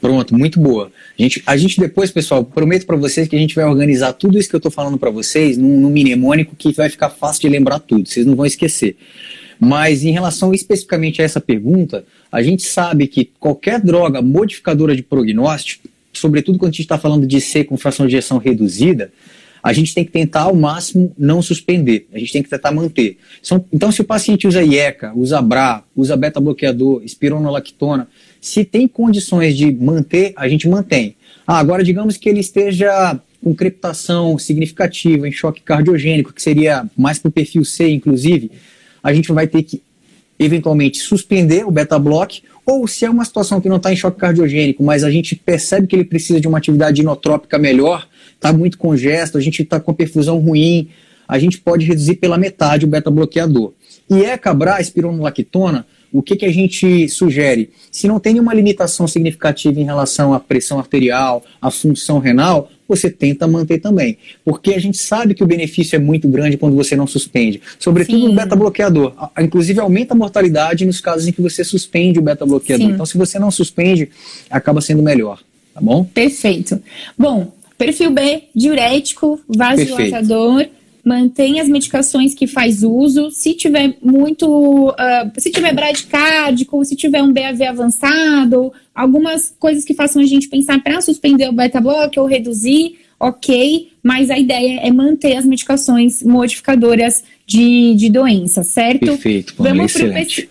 Pronto, 0.00 0.36
muito 0.36 0.60
boa. 0.60 0.92
A 1.18 1.22
gente, 1.22 1.42
a 1.46 1.56
gente 1.56 1.80
depois, 1.80 2.10
pessoal, 2.10 2.44
prometo 2.44 2.86
para 2.86 2.96
vocês 2.96 3.26
que 3.26 3.36
a 3.36 3.38
gente 3.38 3.54
vai 3.54 3.64
organizar 3.64 4.12
tudo 4.12 4.38
isso 4.38 4.48
que 4.48 4.54
eu 4.54 4.58
estou 4.58 4.70
falando 4.70 4.98
para 4.98 5.10
vocês 5.10 5.58
num, 5.58 5.80
num 5.80 5.90
mnemônico 5.90 6.54
que 6.56 6.72
vai 6.72 6.88
ficar 6.88 7.10
fácil 7.10 7.42
de 7.42 7.48
lembrar 7.48 7.80
tudo, 7.80 8.08
vocês 8.08 8.24
não 8.24 8.36
vão 8.36 8.46
esquecer. 8.46 8.96
Mas 9.58 10.04
em 10.04 10.10
relação 10.10 10.54
especificamente 10.54 11.20
a 11.20 11.24
essa 11.24 11.40
pergunta, 11.40 12.04
a 12.32 12.42
gente 12.42 12.62
sabe 12.62 13.06
que 13.06 13.30
qualquer 13.38 13.80
droga 13.80 14.22
modificadora 14.22 14.96
de 14.96 15.02
prognóstico, 15.02 15.86
sobretudo 16.12 16.58
quando 16.58 16.70
a 16.70 16.72
gente 16.72 16.82
está 16.82 16.98
falando 16.98 17.26
de 17.26 17.40
C 17.40 17.64
com 17.64 17.76
fração 17.76 18.06
de 18.06 18.16
ejeção 18.16 18.38
reduzida, 18.38 19.12
a 19.62 19.72
gente 19.72 19.94
tem 19.94 20.04
que 20.04 20.10
tentar 20.10 20.42
ao 20.42 20.54
máximo 20.54 21.12
não 21.18 21.42
suspender, 21.42 22.06
a 22.12 22.18
gente 22.18 22.32
tem 22.32 22.42
que 22.42 22.48
tentar 22.48 22.72
manter. 22.72 23.18
Então, 23.72 23.92
se 23.92 24.00
o 24.00 24.04
paciente 24.04 24.46
usa 24.46 24.62
IECA, 24.62 25.12
usa 25.14 25.40
BRA, 25.42 25.82
usa 25.94 26.16
beta-bloqueador, 26.16 27.02
espironolactona, 27.04 28.08
se 28.40 28.64
tem 28.64 28.88
condições 28.88 29.56
de 29.56 29.70
manter, 29.72 30.32
a 30.36 30.48
gente 30.48 30.68
mantém. 30.68 31.14
Ah, 31.46 31.58
agora, 31.58 31.84
digamos 31.84 32.16
que 32.16 32.28
ele 32.28 32.40
esteja 32.40 33.18
com 33.42 33.54
crepitação 33.54 34.38
significativa, 34.38 35.26
em 35.28 35.32
choque 35.32 35.62
cardiogênico, 35.62 36.32
que 36.32 36.42
seria 36.42 36.88
mais 36.96 37.18
para 37.18 37.28
o 37.28 37.32
perfil 37.32 37.64
C, 37.64 37.88
inclusive, 37.90 38.50
a 39.02 39.12
gente 39.12 39.32
vai 39.32 39.46
ter 39.46 39.62
que 39.62 39.82
eventualmente 40.38 40.98
suspender 40.98 41.66
o 41.66 41.70
beta-block, 41.70 42.42
ou 42.64 42.86
se 42.86 43.04
é 43.04 43.10
uma 43.10 43.24
situação 43.24 43.60
que 43.60 43.68
não 43.68 43.76
está 43.76 43.92
em 43.92 43.96
choque 43.96 44.18
cardiogênico, 44.18 44.82
mas 44.82 45.04
a 45.04 45.10
gente 45.10 45.36
percebe 45.36 45.86
que 45.86 45.96
ele 45.96 46.04
precisa 46.04 46.40
de 46.40 46.48
uma 46.48 46.56
atividade 46.56 47.02
inotrópica 47.02 47.58
melhor, 47.58 48.08
está 48.40 48.54
muito 48.54 48.78
congesto, 48.78 49.36
a 49.36 49.40
gente 49.40 49.62
está 49.62 49.78
com 49.78 49.90
a 49.90 49.94
perfusão 49.94 50.38
ruim, 50.38 50.88
a 51.28 51.38
gente 51.38 51.58
pode 51.58 51.84
reduzir 51.84 52.16
pela 52.16 52.38
metade 52.38 52.86
o 52.86 52.88
beta-bloqueador. 52.88 53.72
E 54.08 54.24
é 54.24 54.36
cabrar 54.38 54.80
espironolactona, 54.80 55.86
o 56.12 56.22
que, 56.22 56.34
que 56.34 56.44
a 56.44 56.52
gente 56.52 57.08
sugere? 57.08 57.70
Se 57.92 58.08
não 58.08 58.18
tem 58.18 58.32
nenhuma 58.32 58.52
limitação 58.52 59.06
significativa 59.06 59.78
em 59.78 59.84
relação 59.84 60.34
à 60.34 60.40
pressão 60.40 60.80
arterial, 60.80 61.44
à 61.62 61.70
função 61.70 62.18
renal, 62.18 62.68
você 62.88 63.08
tenta 63.08 63.46
manter 63.46 63.78
também. 63.78 64.18
Porque 64.44 64.74
a 64.74 64.80
gente 64.80 64.98
sabe 64.98 65.34
que 65.34 65.44
o 65.44 65.46
benefício 65.46 65.94
é 65.94 65.98
muito 66.00 66.26
grande 66.26 66.56
quando 66.56 66.74
você 66.74 66.96
não 66.96 67.06
suspende. 67.06 67.60
Sobretudo 67.78 68.18
Sim. 68.18 68.28
no 68.28 68.34
beta-bloqueador. 68.34 69.14
Inclusive 69.38 69.78
aumenta 69.78 70.14
a 70.14 70.16
mortalidade 70.16 70.84
nos 70.84 71.00
casos 71.00 71.28
em 71.28 71.32
que 71.32 71.40
você 71.40 71.62
suspende 71.62 72.18
o 72.18 72.22
beta-bloqueador. 72.22 72.88
Então, 72.88 73.06
se 73.06 73.16
você 73.16 73.38
não 73.38 73.52
suspende, 73.52 74.08
acaba 74.50 74.80
sendo 74.80 75.02
melhor. 75.04 75.38
Tá 75.72 75.80
bom? 75.80 76.04
Perfeito. 76.04 76.82
Bom, 77.16 77.52
Perfil 77.80 78.10
B, 78.10 78.42
diurético, 78.54 79.40
vasodilatador. 79.48 80.66
Mantém 81.02 81.60
as 81.60 81.66
medicações 81.66 82.34
que 82.34 82.46
faz 82.46 82.82
uso. 82.82 83.30
Se 83.30 83.54
tiver 83.54 83.96
muito. 84.02 84.90
Uh, 84.90 85.40
se 85.40 85.50
tiver 85.50 85.74
bradicárdico, 85.74 86.84
se 86.84 86.94
tiver 86.94 87.22
um 87.22 87.32
BAV 87.32 87.62
avançado, 87.62 88.70
algumas 88.94 89.54
coisas 89.58 89.82
que 89.82 89.94
façam 89.94 90.20
a 90.20 90.26
gente 90.26 90.46
pensar 90.48 90.82
para 90.82 91.00
suspender 91.00 91.48
o 91.48 91.52
beta-block 91.52 92.20
ou 92.20 92.26
reduzir, 92.26 92.98
ok, 93.18 93.88
mas 94.02 94.28
a 94.28 94.38
ideia 94.38 94.80
é 94.80 94.92
manter 94.92 95.36
as 95.36 95.46
medicações 95.46 96.22
modificadoras 96.22 97.24
de, 97.46 97.94
de 97.94 98.10
doença, 98.10 98.62
certo? 98.62 99.06
Perfeito, 99.06 99.54
Vamos 99.56 99.90
para 99.94 100.06
o 100.06 100.12
perfil, 100.12 100.48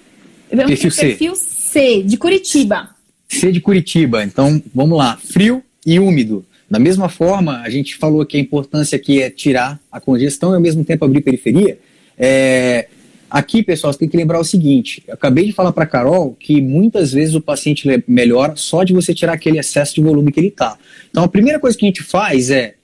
perfil, 0.49 0.91
perfil 0.91 1.35
C, 1.35 2.01
de 2.01 2.17
Curitiba. 2.17 2.89
C 3.27 3.51
de 3.51 3.61
Curitiba, 3.61 4.23
então 4.23 4.59
vamos 4.73 4.97
lá. 4.97 5.15
Frio 5.17 5.61
e 5.85 5.99
úmido. 5.99 6.43
Da 6.69 6.77
mesma 6.77 7.09
forma, 7.09 7.61
a 7.61 7.69
gente 7.69 7.95
falou 7.95 8.25
que 8.25 8.37
a 8.37 8.39
importância 8.39 8.95
aqui 8.95 9.21
é 9.21 9.29
tirar 9.29 9.79
a 9.91 9.99
congestão 9.99 10.51
e 10.51 10.55
ao 10.55 10.61
mesmo 10.61 10.85
tempo 10.85 11.03
abrir 11.03 11.21
periferia. 11.21 11.79
É, 12.17 12.87
aqui, 13.29 13.63
pessoal, 13.63 13.91
você 13.91 13.99
tem 13.99 14.09
que 14.09 14.15
lembrar 14.15 14.39
o 14.39 14.43
seguinte: 14.43 15.03
eu 15.07 15.15
acabei 15.15 15.45
de 15.45 15.51
falar 15.51 15.71
para 15.71 15.87
Carol 15.87 16.35
que 16.39 16.61
muitas 16.61 17.11
vezes 17.11 17.33
o 17.33 17.41
paciente 17.41 17.87
melhora 18.07 18.55
só 18.55 18.83
de 18.83 18.93
você 18.93 19.13
tirar 19.15 19.33
aquele 19.33 19.57
excesso 19.57 19.95
de 19.95 20.01
volume 20.01 20.31
que 20.31 20.39
ele 20.39 20.49
está. 20.49 20.77
Então, 21.09 21.23
a 21.23 21.27
primeira 21.27 21.59
coisa 21.59 21.75
que 21.75 21.85
a 21.85 21.89
gente 21.89 22.03
faz 22.03 22.51
é 22.51 22.75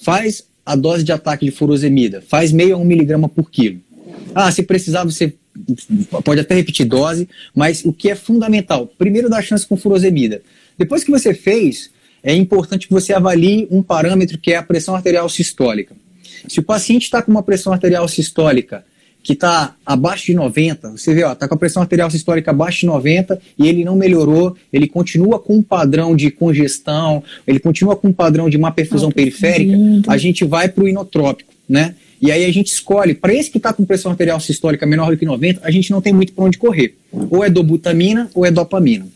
faz 0.00 0.46
a 0.64 0.76
dose 0.76 1.02
de 1.02 1.12
ataque 1.12 1.46
de 1.46 1.50
furosemida, 1.50 2.22
faz 2.26 2.52
meio 2.52 2.74
a 2.74 2.78
um 2.78 2.84
miligrama 2.84 3.28
por 3.28 3.50
quilo. 3.50 3.80
Ah, 4.34 4.50
se 4.50 4.62
precisar, 4.62 5.04
você 5.04 5.34
pode 6.24 6.40
até 6.40 6.54
repetir 6.54 6.86
dose, 6.86 7.28
mas 7.54 7.84
o 7.84 7.92
que 7.92 8.10
é 8.10 8.14
fundamental, 8.14 8.86
primeiro 8.86 9.28
dá 9.28 9.40
chance 9.42 9.66
com 9.66 9.76
furosemida. 9.76 10.42
Depois 10.76 11.04
que 11.04 11.10
você 11.10 11.32
fez, 11.32 11.90
é 12.24 12.34
importante 12.34 12.88
que 12.88 12.92
você 12.92 13.12
avalie 13.12 13.68
um 13.70 13.82
parâmetro 13.82 14.38
que 14.38 14.52
é 14.52 14.56
a 14.56 14.62
pressão 14.62 14.96
arterial 14.96 15.28
sistólica. 15.28 15.94
Se 16.48 16.58
o 16.58 16.62
paciente 16.62 17.02
está 17.02 17.22
com 17.22 17.30
uma 17.30 17.42
pressão 17.42 17.72
arterial 17.72 18.08
sistólica 18.08 18.84
que 19.22 19.34
está 19.34 19.74
abaixo 19.84 20.26
de 20.26 20.34
90, 20.34 20.90
você 20.90 21.14
vê, 21.14 21.26
está 21.26 21.46
com 21.46 21.54
a 21.54 21.58
pressão 21.58 21.82
arterial 21.82 22.10
sistólica 22.10 22.50
abaixo 22.50 22.80
de 22.80 22.86
90 22.86 23.40
e 23.58 23.68
ele 23.68 23.84
não 23.84 23.96
melhorou, 23.96 24.56
ele 24.72 24.86
continua 24.86 25.38
com 25.38 25.56
um 25.56 25.62
padrão 25.62 26.16
de 26.16 26.30
congestão, 26.30 27.22
ele 27.46 27.58
continua 27.58 27.96
com 27.96 28.08
um 28.08 28.12
padrão 28.12 28.48
de 28.50 28.58
má 28.58 28.70
perfusão 28.70 29.08
ah, 29.10 29.12
periférica, 29.12 29.76
a 30.06 30.16
gente 30.18 30.44
vai 30.44 30.68
para 30.68 30.84
o 30.84 30.88
inotrópico, 30.88 31.52
né? 31.68 31.94
E 32.20 32.30
aí 32.30 32.44
a 32.44 32.52
gente 32.52 32.68
escolhe, 32.68 33.14
para 33.14 33.34
esse 33.34 33.50
que 33.50 33.58
está 33.58 33.72
com 33.72 33.84
pressão 33.84 34.10
arterial 34.10 34.40
sistólica 34.40 34.86
menor 34.86 35.10
do 35.10 35.16
que 35.16 35.26
90, 35.26 35.60
a 35.62 35.70
gente 35.70 35.90
não 35.90 36.00
tem 36.00 36.12
muito 36.12 36.32
para 36.32 36.44
onde 36.44 36.56
correr. 36.56 36.96
Ou 37.12 37.44
é 37.44 37.50
dobutamina 37.50 38.30
ou 38.34 38.46
é 38.46 38.50
dopamina. 38.50 39.06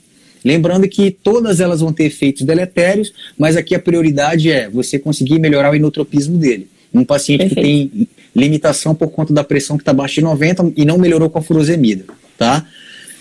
Lembrando 0.45 0.89
que 0.89 1.11
todas 1.11 1.61
elas 1.61 1.80
vão 1.80 1.93
ter 1.93 2.05
efeitos 2.05 2.43
deletérios, 2.43 3.12
mas 3.36 3.57
aqui 3.57 3.74
a 3.74 3.78
prioridade 3.78 4.51
é 4.51 4.68
você 4.68 4.99
conseguir 4.99 5.39
melhorar 5.39 5.72
o 5.72 5.76
inotropismo 5.76 6.39
dele. 6.39 6.68
Um 6.93 7.05
paciente 7.05 7.55
Perfeito. 7.55 7.91
que 7.91 7.99
tem 7.99 8.09
limitação 8.34 8.95
por 8.95 9.09
conta 9.11 9.32
da 9.32 9.45
pressão 9.45 9.76
que 9.76 9.82
está 9.82 9.91
abaixo 9.91 10.16
de 10.16 10.22
90 10.22 10.72
e 10.76 10.84
não 10.84 10.99
melhorou 10.99 11.28
com 11.28 11.39
a 11.39 11.43
furosemida, 11.43 12.05
tá? 12.36 12.66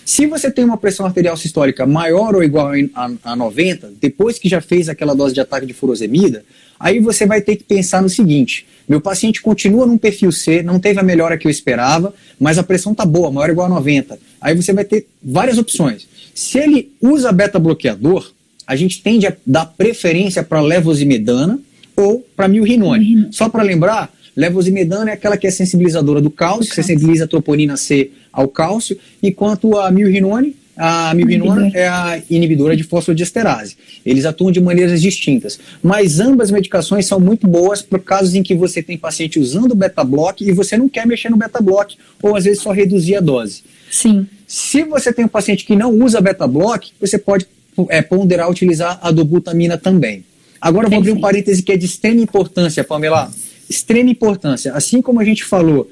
Se 0.08 0.26
você 0.26 0.50
tem 0.50 0.64
uma 0.64 0.78
pressão 0.78 1.04
arterial 1.04 1.36
sistólica 1.36 1.84
maior 1.84 2.34
ou 2.34 2.42
igual 2.42 2.70
a, 2.94 3.10
a 3.24 3.36
90, 3.36 3.92
depois 4.00 4.38
que 4.38 4.48
já 4.48 4.58
fez 4.58 4.88
aquela 4.88 5.14
dose 5.14 5.34
de 5.34 5.40
ataque 5.40 5.66
de 5.66 5.74
furosemida, 5.74 6.46
aí 6.80 6.98
você 6.98 7.26
vai 7.26 7.42
ter 7.42 7.56
que 7.56 7.64
pensar 7.64 8.00
no 8.00 8.08
seguinte: 8.08 8.66
meu 8.88 9.02
paciente 9.02 9.42
continua 9.42 9.84
num 9.84 9.98
perfil 9.98 10.32
C, 10.32 10.62
não 10.62 10.80
teve 10.80 10.98
a 10.98 11.02
melhora 11.02 11.36
que 11.36 11.46
eu 11.46 11.50
esperava, 11.50 12.14
mas 12.40 12.56
a 12.56 12.62
pressão 12.62 12.92
está 12.92 13.04
boa, 13.04 13.30
maior 13.30 13.48
ou 13.48 13.52
igual 13.52 13.66
a 13.66 13.70
90. 13.70 14.18
Aí 14.40 14.56
você 14.56 14.72
vai 14.72 14.86
ter 14.86 15.06
várias 15.22 15.58
opções. 15.58 16.08
Se 16.38 16.56
ele 16.56 16.92
usa 17.02 17.32
beta-bloqueador, 17.32 18.30
a 18.64 18.76
gente 18.76 19.02
tende 19.02 19.26
a 19.26 19.34
dar 19.44 19.66
preferência 19.66 20.40
para 20.40 20.60
levosimedana 20.60 21.58
ou 21.96 22.24
para 22.36 22.46
milrinone. 22.46 23.26
Só 23.32 23.48
para 23.48 23.64
lembrar, 23.64 24.08
levosimedana 24.36 25.10
é 25.10 25.14
aquela 25.14 25.36
que 25.36 25.48
é 25.48 25.50
sensibilizadora 25.50 26.20
do 26.20 26.30
cálcio, 26.30 26.70
que 26.70 26.76
sensibiliza 26.76 27.24
a 27.24 27.26
troponina 27.26 27.76
C 27.76 28.12
ao 28.32 28.46
cálcio, 28.46 28.96
enquanto 29.20 29.76
a 29.76 29.90
milrinone 29.90 30.54
a 30.76 31.12
mibinona 31.12 31.72
é 31.74 31.88
a 31.88 32.22
inibidora 32.30 32.76
de 32.76 32.84
fosfodiesterase. 32.84 33.76
Eles 34.06 34.24
atuam 34.24 34.52
de 34.52 34.60
maneiras 34.60 35.02
distintas, 35.02 35.58
mas 35.82 36.20
ambas 36.20 36.52
medicações 36.52 37.04
são 37.04 37.18
muito 37.18 37.48
boas 37.48 37.82
para 37.82 37.98
casos 37.98 38.36
em 38.36 38.44
que 38.44 38.54
você 38.54 38.80
tem 38.80 38.96
paciente 38.96 39.40
usando 39.40 39.74
beta-block 39.74 40.48
e 40.48 40.52
você 40.52 40.76
não 40.76 40.88
quer 40.88 41.04
mexer 41.04 41.30
no 41.30 41.36
beta-block 41.36 41.96
ou 42.22 42.36
às 42.36 42.44
vezes 42.44 42.62
só 42.62 42.70
reduzir 42.70 43.16
a 43.16 43.20
dose. 43.20 43.64
Sim. 43.90 44.26
Se 44.46 44.82
você 44.84 45.12
tem 45.12 45.24
um 45.24 45.28
paciente 45.28 45.64
que 45.64 45.76
não 45.76 45.90
usa 45.90 46.20
beta-block, 46.20 46.92
você 47.00 47.18
pode 47.18 47.46
é, 47.88 48.02
ponderar 48.02 48.50
utilizar 48.50 48.98
a 49.02 49.10
dobutamina 49.10 49.76
também. 49.76 50.24
Agora 50.60 50.86
eu 50.86 50.90
vou 50.90 50.98
abrir 50.98 51.12
um 51.12 51.20
parêntese 51.20 51.62
que 51.62 51.72
é 51.72 51.76
de 51.76 51.86
extrema 51.86 52.20
importância, 52.20 52.82
Pamela. 52.82 53.30
Extrema 53.68 54.10
importância. 54.10 54.72
Assim 54.72 55.00
como 55.00 55.20
a 55.20 55.24
gente 55.24 55.44
falou 55.44 55.90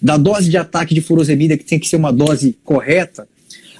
da 0.00 0.16
dose 0.16 0.48
de 0.48 0.56
ataque 0.56 0.94
de 0.94 1.00
furosemida, 1.00 1.56
que 1.56 1.64
tem 1.64 1.78
que 1.78 1.88
ser 1.88 1.96
uma 1.96 2.12
dose 2.12 2.56
correta, 2.64 3.26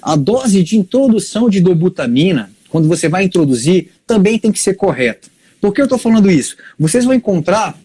a 0.01 0.15
dose 0.15 0.63
de 0.63 0.77
introdução 0.77 1.49
de 1.49 1.59
dobutamina, 1.59 2.51
quando 2.69 2.87
você 2.87 3.07
vai 3.07 3.23
introduzir, 3.23 3.91
também 4.05 4.37
tem 4.37 4.51
que 4.51 4.59
ser 4.59 4.75
correta. 4.75 5.27
Por 5.59 5.73
que 5.73 5.81
eu 5.81 5.85
estou 5.85 5.97
falando 5.97 6.29
isso? 6.29 6.55
Vocês 6.77 7.05
vão 7.05 7.13
encontrar 7.13 7.79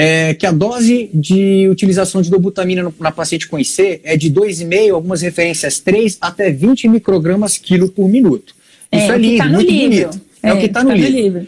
é, 0.00 0.32
que 0.32 0.46
a 0.46 0.52
dose 0.52 1.10
de 1.12 1.68
utilização 1.68 2.22
de 2.22 2.30
dobutamina 2.30 2.94
na 3.00 3.10
paciente 3.10 3.48
com 3.48 3.58
IC 3.58 4.00
é 4.04 4.16
de 4.16 4.30
2,5, 4.30 4.94
algumas 4.94 5.22
referências 5.22 5.80
3 5.80 6.18
até 6.20 6.52
20 6.52 6.86
microgramas 6.86 7.58
quilo 7.58 7.88
por 7.88 8.08
minuto. 8.08 8.54
Isso 8.92 9.10
é, 9.10 9.14
é 9.16 9.18
lindo, 9.18 9.38
tá 9.38 9.48
muito 9.48 9.68
livro. 9.68 10.08
bonito. 10.08 10.20
É, 10.40 10.50
é, 10.50 10.52
o 10.52 10.60
que 10.60 10.66
está 10.66 10.84
no, 10.84 10.90
tá 10.90 10.94
no 10.94 11.00
livro. 11.00 11.20
livro. 11.20 11.46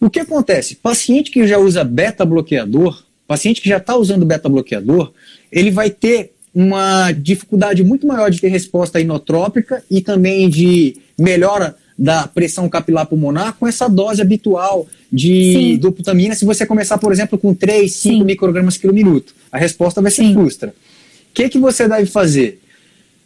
O 0.00 0.08
que 0.08 0.18
acontece? 0.18 0.76
Paciente 0.76 1.30
que 1.30 1.46
já 1.46 1.58
usa 1.58 1.84
beta-bloqueador, 1.84 3.04
paciente 3.28 3.60
que 3.60 3.68
já 3.68 3.76
está 3.76 3.94
usando 3.94 4.24
beta-bloqueador, 4.24 5.12
ele 5.52 5.70
vai 5.70 5.90
ter 5.90 6.32
uma 6.54 7.12
dificuldade 7.12 7.84
muito 7.84 8.06
maior 8.06 8.30
de 8.30 8.40
ter 8.40 8.48
resposta 8.48 8.98
inotrópica 8.98 9.84
e 9.90 10.00
também 10.00 10.48
de 10.48 10.96
melhora 11.18 11.76
da 12.00 12.26
pressão 12.26 12.66
capilar 12.66 13.04
pulmonar 13.04 13.54
com 13.60 13.66
essa 13.66 13.86
dose 13.86 14.22
habitual 14.22 14.88
de 15.12 15.52
Sim. 15.52 15.76
dobutamina 15.76 16.34
se 16.34 16.46
você 16.46 16.64
começar, 16.64 16.96
por 16.96 17.12
exemplo, 17.12 17.38
com 17.38 17.52
3, 17.52 17.92
5 17.92 18.16
Sim. 18.16 18.24
microgramas 18.24 18.78
por 18.78 18.90
minuto. 18.90 19.34
A 19.52 19.58
resposta 19.58 20.00
vai 20.00 20.10
ser 20.10 20.22
Sim. 20.22 20.32
frustra. 20.32 20.68
O 20.68 21.34
que, 21.34 21.50
que 21.50 21.58
você 21.58 21.86
deve 21.86 22.06
fazer? 22.06 22.58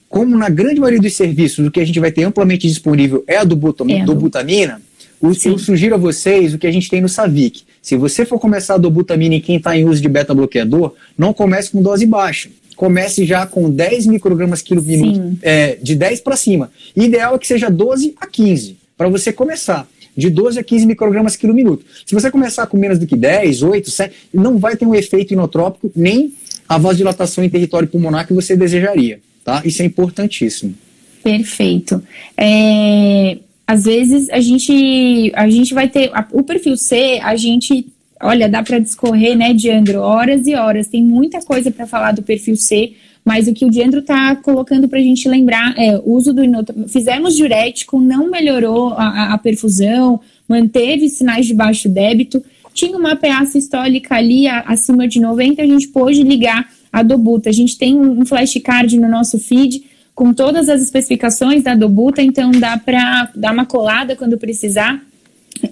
Como 0.08 0.36
na 0.36 0.48
grande 0.48 0.80
maioria 0.80 1.00
dos 1.00 1.14
serviços, 1.14 1.64
o 1.64 1.70
que 1.70 1.78
a 1.78 1.84
gente 1.84 2.00
vai 2.00 2.10
ter 2.10 2.24
amplamente 2.24 2.66
disponível 2.66 3.22
é 3.28 3.36
a 3.36 3.44
dobutamina, 3.44 4.02
é. 4.02 4.04
dobutamina 4.04 4.82
eu 5.22 5.58
sugiro 5.58 5.94
a 5.94 5.98
vocês 5.98 6.52
o 6.52 6.58
que 6.58 6.66
a 6.66 6.70
gente 6.70 6.90
tem 6.90 7.00
no 7.00 7.08
Savic. 7.08 7.62
Se 7.80 7.96
você 7.96 8.26
for 8.26 8.38
começar 8.38 8.74
a 8.74 8.78
dobutamina 8.78 9.36
em 9.36 9.40
quem 9.40 9.56
está 9.56 9.76
em 9.76 9.84
uso 9.84 10.02
de 10.02 10.08
beta-bloqueador, 10.08 10.94
não 11.16 11.32
comece 11.32 11.70
com 11.70 11.80
dose 11.80 12.04
baixa 12.04 12.50
comece 12.76 13.24
já 13.24 13.46
com 13.46 13.70
10 13.70 14.06
microgramas 14.06 14.62
quilo 14.62 14.82
minuto, 14.82 15.38
é, 15.42 15.76
de 15.82 15.94
10 15.94 16.20
para 16.20 16.36
cima. 16.36 16.70
Ideal 16.94 17.34
é 17.34 17.38
que 17.38 17.46
seja 17.46 17.70
12 17.70 18.14
a 18.20 18.26
15, 18.26 18.76
para 18.96 19.08
você 19.08 19.32
começar. 19.32 19.88
De 20.16 20.30
12 20.30 20.60
a 20.60 20.62
15 20.62 20.86
microgramas 20.86 21.34
quilo 21.34 21.52
minuto. 21.52 21.84
Se 22.06 22.14
você 22.14 22.30
começar 22.30 22.66
com 22.66 22.76
menos 22.76 23.00
do 23.00 23.06
que 23.06 23.16
10, 23.16 23.62
8, 23.62 23.90
7, 23.90 24.14
não 24.32 24.58
vai 24.58 24.76
ter 24.76 24.86
um 24.86 24.94
efeito 24.94 25.32
inotrópico, 25.32 25.90
nem 25.96 26.32
a 26.68 26.78
vasodilatação 26.78 27.42
em 27.42 27.50
território 27.50 27.88
pulmonar 27.88 28.24
que 28.26 28.32
você 28.32 28.56
desejaria. 28.56 29.18
Tá? 29.44 29.60
Isso 29.64 29.82
é 29.82 29.84
importantíssimo. 29.84 30.74
Perfeito. 31.22 32.02
É, 32.36 33.38
às 33.66 33.84
vezes 33.84 34.28
a 34.30 34.40
gente, 34.40 35.32
a 35.34 35.48
gente 35.48 35.74
vai 35.74 35.88
ter. 35.88 36.12
O 36.32 36.42
perfil 36.42 36.76
C, 36.76 37.18
a 37.22 37.34
gente 37.34 37.86
olha, 38.24 38.48
dá 38.48 38.62
para 38.62 38.78
discorrer, 38.78 39.36
né, 39.36 39.52
Diandro, 39.52 40.00
horas 40.00 40.46
e 40.46 40.54
horas. 40.54 40.88
Tem 40.88 41.04
muita 41.04 41.40
coisa 41.40 41.70
para 41.70 41.86
falar 41.86 42.12
do 42.12 42.22
perfil 42.22 42.56
C, 42.56 42.94
mas 43.22 43.46
o 43.46 43.52
que 43.52 43.66
o 43.66 43.70
Diandro 43.70 44.00
está 44.00 44.34
colocando 44.36 44.88
para 44.88 44.98
a 44.98 45.02
gente 45.02 45.28
lembrar 45.28 45.74
é 45.78 45.96
o 45.98 46.12
uso 46.12 46.32
do 46.32 46.42
inotrópico. 46.42 46.88
Fizemos 46.88 47.36
diurético, 47.36 48.00
não 48.00 48.30
melhorou 48.30 48.94
a, 48.94 49.34
a, 49.34 49.38
perfusão, 49.38 50.20
manteve 50.48 51.08
sinais 51.10 51.46
de 51.46 51.54
baixo 51.54 51.88
débito, 51.88 52.42
tinha 52.72 52.96
uma 52.96 53.14
PA 53.14 53.44
sistólica 53.44 54.16
ali 54.16 54.48
acima 54.48 55.06
de 55.06 55.20
90, 55.20 55.62
a 55.62 55.66
gente 55.66 55.88
pôde 55.88 56.22
ligar 56.22 56.68
a 56.92 57.02
dobuta. 57.02 57.50
A 57.50 57.52
gente 57.52 57.78
tem 57.78 57.94
um, 57.94 58.20
um 58.20 58.26
flashcard 58.26 58.98
no 58.98 59.08
nosso 59.08 59.38
feed 59.38 59.84
com 60.14 60.32
todas 60.32 60.68
as 60.68 60.82
especificações 60.82 61.62
da 61.62 61.74
dobuta, 61.74 62.22
então 62.22 62.50
dá 62.52 62.78
para 62.78 63.30
dar 63.34 63.52
uma 63.52 63.66
colada 63.66 64.16
quando 64.16 64.38
precisar 64.38 65.00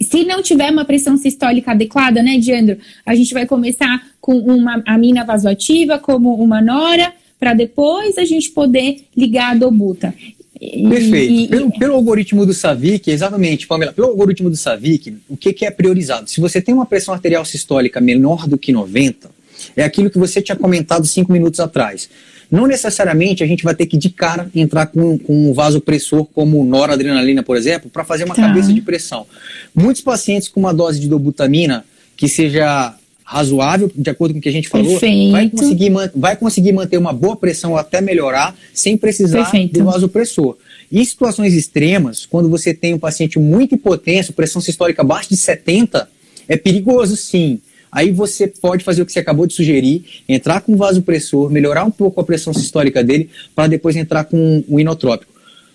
se 0.01 0.25
não 0.25 0.43
tiver 0.43 0.71
uma 0.71 0.85
pressão 0.85 1.17
sistólica 1.17 1.73
adequada, 1.73 2.23
né, 2.23 2.39
Diandro, 2.39 2.79
a 3.05 3.15
gente 3.15 3.35
vai 3.35 3.47
começar 3.47 4.07
com 4.21 4.37
uma 4.37 4.83
amina 4.87 5.25
vasoativa, 5.25 5.99
como 5.99 6.35
uma 6.35 6.61
nora, 6.61 7.13
para 7.39 7.55
depois 7.55 8.19
a 8.19 8.25
gente 8.25 8.51
poder 8.51 9.05
ligar 9.17 9.53
a 9.53 9.59
dobuta. 9.59 10.15
Perfeito. 10.61 11.33
E, 11.33 11.49
pelo, 11.49 11.73
pelo, 11.73 11.95
algoritmo 11.95 12.47
do 12.47 12.55
SAVIC, 12.55 13.11
exatamente, 13.11 13.67
Pamela, 13.67 13.93
pelo 13.93 14.09
algoritmo 14.09 14.49
do 14.49 14.57
SAVIC, 14.57 15.17
o 15.29 15.37
que, 15.37 15.53
que 15.53 15.67
é 15.67 15.71
priorizado? 15.73 16.31
Se 16.31 16.41
você 16.41 16.63
tem 16.63 16.73
uma 16.73 16.87
pressão 16.87 17.13
arterial 17.13 17.45
sistólica 17.45 18.01
menor 18.01 18.47
do 18.47 18.57
que 18.57 18.73
90, 18.73 19.29
é 19.77 19.83
aquilo 19.83 20.09
que 20.09 20.19
você 20.19 20.41
tinha 20.41 20.55
comentado 20.55 21.05
cinco 21.05 21.33
minutos 21.33 21.59
atrás. 21.59 22.09
Não 22.53 22.67
necessariamente 22.67 23.43
a 23.43 23.47
gente 23.47 23.65
vai 23.65 23.75
ter 23.75 23.87
que 23.87 23.97
de 23.97 24.11
cara 24.11 24.51
entrar 24.55 24.85
com, 24.85 25.19
com 25.19 25.51
um 25.51 25.55
vasopressor 25.55 26.27
como 26.27 26.63
noradrenalina, 26.67 27.43
por 27.43 27.57
exemplo, 27.57 27.89
para 27.91 28.05
fazer 28.05 28.25
uma 28.25 28.35
tá. 28.35 28.43
cabeça 28.43 28.71
de 28.71 28.83
pressão. 28.83 29.27
Muitos 29.75 30.03
pacientes 30.03 30.49
com 30.49 30.61
uma 30.61 30.75
dose 30.75 31.01
de 31.01 31.09
dobutamina 31.09 31.83
que 32.15 32.29
seja 32.29 32.95
razoável, 33.25 33.91
de 33.95 34.11
acordo 34.11 34.35
com 34.35 34.39
o 34.39 34.43
que 34.43 34.51
a 34.51 34.53
gente 34.53 34.69
falou, 34.69 35.01
vai 35.31 35.49
conseguir, 35.49 35.91
vai 36.15 36.37
conseguir 36.37 36.73
manter 36.73 36.99
uma 36.99 37.15
boa 37.15 37.35
pressão 37.35 37.71
ou 37.73 37.79
até 37.79 38.03
melhorar 38.03 38.55
sem 38.75 38.99
precisar 38.99 39.45
Perfeito. 39.45 39.79
do 39.79 39.87
vasopressor. 39.87 40.59
Em 40.93 41.03
situações 41.03 41.55
extremas, 41.55 42.27
quando 42.27 42.51
você 42.51 42.75
tem 42.75 42.93
um 42.93 42.99
paciente 42.99 43.39
muito 43.39 43.75
hipotenso, 43.75 44.35
pressão 44.35 44.61
sistólica 44.61 45.01
abaixo 45.01 45.31
de 45.31 45.39
70, 45.39 46.07
é 46.47 46.57
perigoso 46.59 47.17
sim. 47.17 47.59
Aí 47.93 48.11
você 48.11 48.47
pode 48.47 48.83
fazer 48.83 49.03
o 49.03 49.07
que 49.07 49.13
você 49.13 49.19
acabou 49.19 49.47
de 49.47 49.53
sugerir, 49.53 50.03
entrar 50.27 50.63
com 50.63 50.75
vasopressor, 50.75 51.51
melhorar 51.51 51.85
um 51.85 51.91
pouco 51.91 52.23
a 52.23 52.25
pressão 52.25 52.55
sistólica 52.55 53.05
dele, 53.05 53.29
para 53.55 53.69
depois 53.69 53.95
entrar 53.95 54.25
com 54.25 54.65
o 54.67 54.81
inotrópico. 54.81 55.31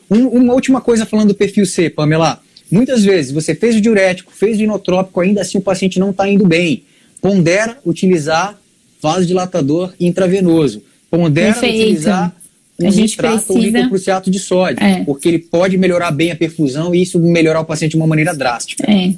Um, 0.09 0.27
uma 0.29 0.53
última 0.55 0.81
coisa 0.81 1.05
falando 1.05 1.29
do 1.29 1.35
perfil 1.35 1.65
C, 1.67 1.91
Pamela. 1.91 2.41
Muitas 2.71 3.03
vezes 3.03 3.31
você 3.31 3.53
fez 3.53 3.75
o 3.75 3.81
diurético, 3.81 4.31
fez 4.33 4.57
o 4.57 4.63
inotrópico, 4.63 5.21
ainda 5.21 5.41
assim 5.41 5.59
o 5.59 5.61
paciente 5.61 5.99
não 5.99 6.09
está 6.09 6.27
indo 6.27 6.45
bem. 6.47 6.83
Pondera 7.21 7.77
utilizar 7.85 8.59
vasodilatador 8.99 9.93
intravenoso. 9.99 10.81
Pondera 11.11 11.53
Perfeito. 11.53 11.83
utilizar 11.83 12.35
um 12.79 12.89
nitrato 12.89 13.45
precisa... 13.45 13.53
ou 13.53 13.59
litocruciato 13.59 14.31
de 14.31 14.39
sódio, 14.39 14.83
é. 14.83 15.03
porque 15.03 15.27
ele 15.27 15.39
pode 15.39 15.77
melhorar 15.77 16.11
bem 16.11 16.31
a 16.31 16.35
perfusão 16.35 16.93
e 16.93 17.01
isso 17.01 17.19
melhorar 17.19 17.61
o 17.61 17.65
paciente 17.65 17.91
de 17.91 17.97
uma 17.97 18.07
maneira 18.07 18.35
drástica. 18.35 18.89
É. 18.89 19.13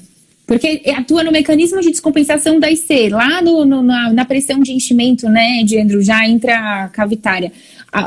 Porque 0.49 0.81
atua 0.97 1.23
no 1.23 1.31
mecanismo 1.31 1.79
de 1.79 1.91
descompensação 1.91 2.59
da 2.59 2.71
IC, 2.71 3.09
lá 3.09 3.39
no, 3.39 3.63
no, 3.63 3.83
na, 3.83 4.11
na, 4.11 4.25
pressão 4.25 4.59
de 4.61 4.73
enchimento, 4.73 5.29
né, 5.29 5.61
de 5.63 5.77
Andrew, 5.77 6.01
já 6.01 6.27
intracavitária. 6.27 7.51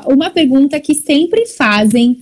Uma 0.07 0.29
pergunta 0.29 0.81
que 0.81 0.93
sempre 0.93 1.47
fazem: 1.47 2.19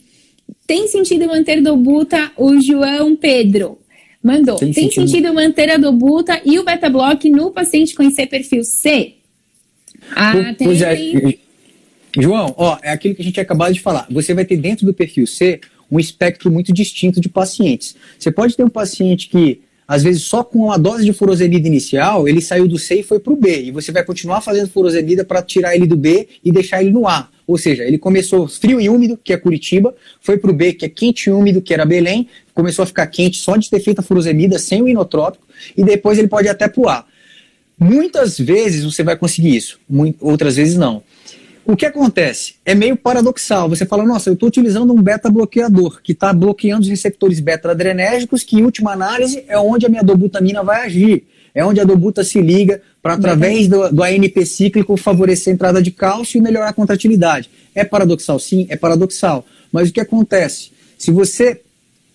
tem 0.67 0.87
sentido 0.89 1.27
manter 1.27 1.63
dobuta 1.63 2.31
o 2.37 2.61
João 2.61 3.17
Pedro? 3.17 3.79
Mandou. 4.23 4.57
Tem, 4.57 4.71
tem 4.71 4.85
sentido. 4.85 5.09
sentido. 5.09 5.33
manter 5.33 5.71
a 5.71 5.79
dobuta 5.79 6.39
e 6.45 6.59
o 6.59 6.65
beta-block 6.65 7.31
no 7.31 7.51
paciente 7.51 7.95
com 7.95 8.03
IC 8.03 8.27
perfil 8.27 8.63
C? 8.63 9.15
Ah, 10.15 10.53
tem. 10.53 10.69
É. 10.83 11.39
João, 12.19 12.55
ó, 12.59 12.77
é 12.83 12.91
aquilo 12.91 13.15
que 13.15 13.23
a 13.23 13.25
gente 13.25 13.41
acabou 13.41 13.73
de 13.73 13.81
falar. 13.81 14.07
Você 14.11 14.35
vai 14.35 14.45
ter 14.45 14.59
dentro 14.59 14.85
do 14.85 14.93
perfil 14.93 15.27
C 15.27 15.61
um 15.91 15.99
espectro 15.99 16.53
muito 16.53 16.75
distinto 16.75 17.23
de 17.23 17.29
pacientes. 17.31 17.97
Você 18.19 18.31
pode 18.31 18.55
ter 18.55 18.65
um 18.65 18.69
paciente 18.69 19.31
que 19.31 19.63
às 19.91 20.05
vezes 20.05 20.23
só 20.23 20.45
com 20.45 20.67
uma 20.67 20.79
dose 20.79 21.05
de 21.05 21.13
furosemida 21.13 21.67
inicial, 21.67 22.29
ele 22.29 22.41
saiu 22.41 22.69
do 22.69 22.79
C 22.79 23.01
e 23.01 23.03
foi 23.03 23.19
para 23.19 23.33
o 23.33 23.37
B. 23.37 23.63
E 23.63 23.71
você 23.73 23.91
vai 23.91 24.05
continuar 24.05 24.41
fazendo 24.41 24.69
furosemida 24.69 25.25
para 25.25 25.43
tirar 25.43 25.75
ele 25.75 25.85
do 25.85 25.97
B 25.97 26.29
e 26.45 26.53
deixar 26.53 26.81
ele 26.81 26.93
no 26.93 27.09
A. 27.09 27.29
Ou 27.45 27.59
seja, 27.59 27.83
ele 27.83 27.99
começou 27.99 28.47
frio 28.47 28.81
e 28.81 28.89
úmido, 28.89 29.19
que 29.19 29.33
é 29.33 29.37
Curitiba, 29.37 29.93
foi 30.21 30.37
para 30.37 30.49
o 30.49 30.55
B, 30.55 30.75
que 30.75 30.87
é 30.87 30.89
quente 30.89 31.29
e 31.29 31.33
úmido, 31.33 31.61
que 31.61 31.75
era 31.75 31.85
Belém, 31.85 32.29
começou 32.55 32.85
a 32.85 32.87
ficar 32.87 33.05
quente 33.09 33.39
só 33.39 33.57
de 33.57 33.69
ter 33.69 33.81
feito 33.81 33.99
a 33.99 34.03
furosemida 34.03 34.61
sem 34.61 34.81
o 34.81 34.87
inotrópico, 34.87 35.45
e 35.77 35.83
depois 35.83 36.21
ele 36.21 36.29
pode 36.29 36.47
ir 36.47 36.51
até 36.51 36.69
para 36.69 36.81
o 36.81 36.89
A. 36.89 37.05
Muitas 37.77 38.39
vezes 38.39 38.85
você 38.85 39.03
vai 39.03 39.17
conseguir 39.17 39.57
isso, 39.57 39.81
outras 40.21 40.55
vezes 40.55 40.77
não. 40.77 41.03
O 41.71 41.77
que 41.77 41.87
acontece? 41.87 42.55
É 42.65 42.75
meio 42.75 42.97
paradoxal. 42.97 43.69
Você 43.69 43.87
fala, 43.87 44.05
nossa, 44.05 44.29
eu 44.29 44.35
estou 44.35 44.49
utilizando 44.49 44.93
um 44.93 45.01
beta-bloqueador 45.01 46.01
que 46.03 46.11
está 46.11 46.33
bloqueando 46.33 46.83
os 46.83 46.89
receptores 46.89 47.39
beta-adrenérgicos, 47.39 48.43
que 48.43 48.57
em 48.57 48.65
última 48.65 48.93
análise 48.93 49.45
é 49.47 49.57
onde 49.57 49.87
a 49.87 49.89
minha 49.89 50.03
dobutamina 50.03 50.65
vai 50.65 50.85
agir. 50.85 51.29
É 51.55 51.65
onde 51.65 51.81
a 51.81 51.85
dobuta 51.85 52.25
se 52.25 52.41
liga 52.41 52.83
para, 53.01 53.15
através 53.15 53.69
do, 53.69 53.89
do 53.89 54.03
ANP 54.03 54.45
cíclico, 54.45 54.97
favorecer 54.97 55.53
a 55.53 55.55
entrada 55.55 55.81
de 55.81 55.93
cálcio 55.93 56.39
e 56.39 56.41
melhorar 56.41 56.71
a 56.71 56.73
contratilidade. 56.73 57.49
É 57.73 57.85
paradoxal? 57.85 58.41
Sim, 58.41 58.67
é 58.69 58.75
paradoxal. 58.75 59.47
Mas 59.71 59.91
o 59.91 59.93
que 59.93 60.01
acontece? 60.01 60.73
Se 60.99 61.13
você 61.13 61.61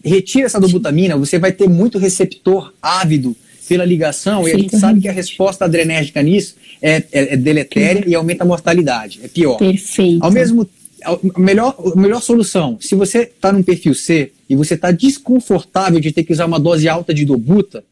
retira 0.04 0.48
essa 0.48 0.60
dobutamina, 0.60 1.16
você 1.16 1.40
vai 1.40 1.54
ter 1.54 1.70
muito 1.70 1.98
receptor 1.98 2.74
ávido 2.82 3.34
pela 3.70 3.86
ligação, 3.86 4.44
Sim, 4.44 4.50
e 4.50 4.54
a 4.54 4.58
gente 4.58 4.78
sabe 4.78 5.00
que 5.00 5.08
a 5.08 5.14
resposta 5.14 5.64
adrenérgica 5.64 6.22
nisso 6.22 6.56
é, 6.86 7.04
é, 7.12 7.34
é 7.34 7.38
deletéria 7.38 8.04
e 8.06 8.14
aumenta 8.14 8.44
a 8.44 8.48
mortalidade, 8.48 9.20
é 9.24 9.28
pior. 9.28 9.58
Perfeito. 9.58 10.24
Ao 10.24 10.32
mesmo 10.32 10.70
a 11.04 11.18
melhor, 11.40 11.76
a 11.96 12.00
melhor 12.00 12.22
solução, 12.22 12.78
se 12.80 12.94
você 12.94 13.24
está 13.24 13.52
num 13.52 13.64
perfil 13.64 13.96
C 13.96 14.32
e 14.48 14.56
você 14.56 14.76
está 14.76 14.92
desconfortável 14.92 16.00
de 16.00 16.12
ter 16.12 16.24
que 16.24 16.32
usar 16.32 16.46
uma 16.46 16.60
dose 16.60 16.88
alta 16.88 17.12
de 17.12 17.26
dobuta, 17.26 17.84